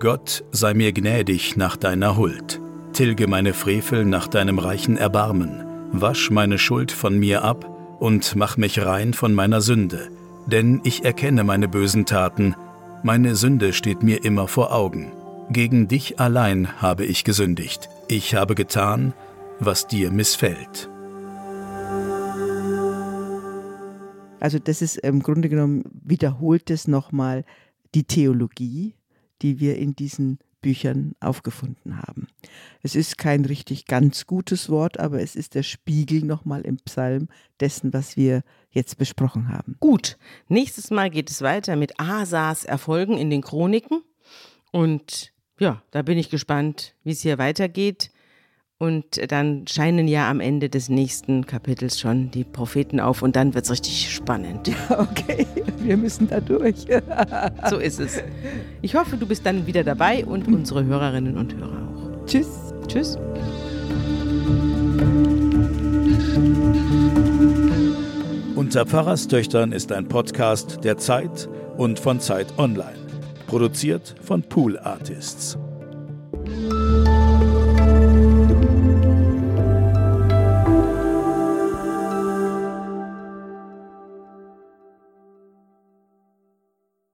Gott 0.00 0.44
sei 0.50 0.72
mir 0.72 0.94
gnädig 0.94 1.58
nach 1.58 1.76
deiner 1.76 2.16
Huld, 2.16 2.58
tilge 2.94 3.26
meine 3.26 3.52
Frevel 3.52 4.06
nach 4.06 4.28
deinem 4.28 4.58
reichen 4.58 4.96
Erbarmen, 4.96 5.62
wasch 5.92 6.30
meine 6.30 6.56
Schuld 6.56 6.90
von 6.90 7.18
mir 7.18 7.44
ab 7.44 7.68
und 8.00 8.34
mach 8.34 8.56
mich 8.56 8.82
rein 8.82 9.12
von 9.12 9.34
meiner 9.34 9.60
Sünde, 9.60 10.08
denn 10.46 10.80
ich 10.84 11.04
erkenne 11.04 11.44
meine 11.44 11.68
bösen 11.68 12.06
Taten, 12.06 12.54
meine 13.02 13.36
Sünde 13.36 13.74
steht 13.74 14.02
mir 14.02 14.24
immer 14.24 14.48
vor 14.48 14.72
Augen. 14.74 15.12
Gegen 15.50 15.86
dich 15.86 16.18
allein 16.18 16.80
habe 16.80 17.04
ich 17.04 17.22
gesündigt. 17.22 17.90
Ich 18.08 18.34
habe 18.34 18.54
getan, 18.54 19.12
was 19.58 19.86
dir 19.86 20.10
missfällt. 20.10 20.88
Also 24.40 24.58
das 24.58 24.80
ist 24.80 24.96
im 24.96 25.22
Grunde 25.22 25.50
genommen, 25.50 25.84
wiederholt 25.92 26.70
es 26.70 26.88
nochmal 26.88 27.44
die 27.94 28.04
Theologie, 28.04 28.94
die 29.42 29.60
wir 29.60 29.76
in 29.76 29.94
diesen 29.94 30.38
Büchern 30.62 31.14
aufgefunden 31.20 31.96
haben. 31.96 32.28
Es 32.82 32.94
ist 32.94 33.18
kein 33.18 33.44
richtig 33.44 33.86
ganz 33.86 34.26
gutes 34.26 34.68
Wort, 34.68 35.00
aber 35.00 35.22
es 35.22 35.36
ist 35.36 35.54
der 35.54 35.62
Spiegel 35.62 36.22
nochmal 36.22 36.62
im 36.62 36.76
Psalm 36.76 37.28
dessen, 37.60 37.92
was 37.92 38.16
wir 38.16 38.42
jetzt 38.70 38.98
besprochen 38.98 39.48
haben. 39.48 39.76
Gut, 39.80 40.18
nächstes 40.48 40.90
Mal 40.90 41.10
geht 41.10 41.30
es 41.30 41.42
weiter 41.42 41.76
mit 41.76 41.98
Asas 41.98 42.64
Erfolgen 42.64 43.16
in 43.16 43.30
den 43.30 43.40
Chroniken. 43.40 44.02
Und 44.70 45.32
ja, 45.58 45.82
da 45.90 46.02
bin 46.02 46.18
ich 46.18 46.30
gespannt, 46.30 46.94
wie 47.04 47.12
es 47.12 47.22
hier 47.22 47.38
weitergeht. 47.38 48.10
Und 48.80 49.30
dann 49.30 49.66
scheinen 49.68 50.08
ja 50.08 50.30
am 50.30 50.40
Ende 50.40 50.70
des 50.70 50.88
nächsten 50.88 51.44
Kapitels 51.44 52.00
schon 52.00 52.30
die 52.30 52.44
Propheten 52.44 52.98
auf 52.98 53.20
und 53.20 53.36
dann 53.36 53.52
wird 53.52 53.66
es 53.66 53.70
richtig 53.70 54.10
spannend. 54.10 54.68
Ja, 54.68 55.00
okay, 55.00 55.46
wir 55.80 55.98
müssen 55.98 56.30
da 56.30 56.40
durch. 56.40 56.86
so 57.68 57.76
ist 57.76 58.00
es. 58.00 58.22
Ich 58.80 58.94
hoffe, 58.94 59.18
du 59.18 59.26
bist 59.26 59.44
dann 59.44 59.66
wieder 59.66 59.84
dabei 59.84 60.24
und 60.24 60.48
unsere 60.48 60.82
Hörerinnen 60.82 61.36
und 61.36 61.54
Hörer 61.54 61.88
auch. 61.94 62.24
Tschüss. 62.24 62.48
Tschüss. 62.88 63.18
Unter 68.56 68.86
Pfarrerstöchtern 68.86 69.72
ist 69.72 69.92
ein 69.92 70.08
Podcast 70.08 70.82
der 70.84 70.96
Zeit 70.96 71.50
und 71.76 71.98
von 71.98 72.18
Zeit 72.18 72.46
Online. 72.56 72.96
Produziert 73.46 74.14
von 74.22 74.42
Pool 74.42 74.78
Artists. 74.78 75.58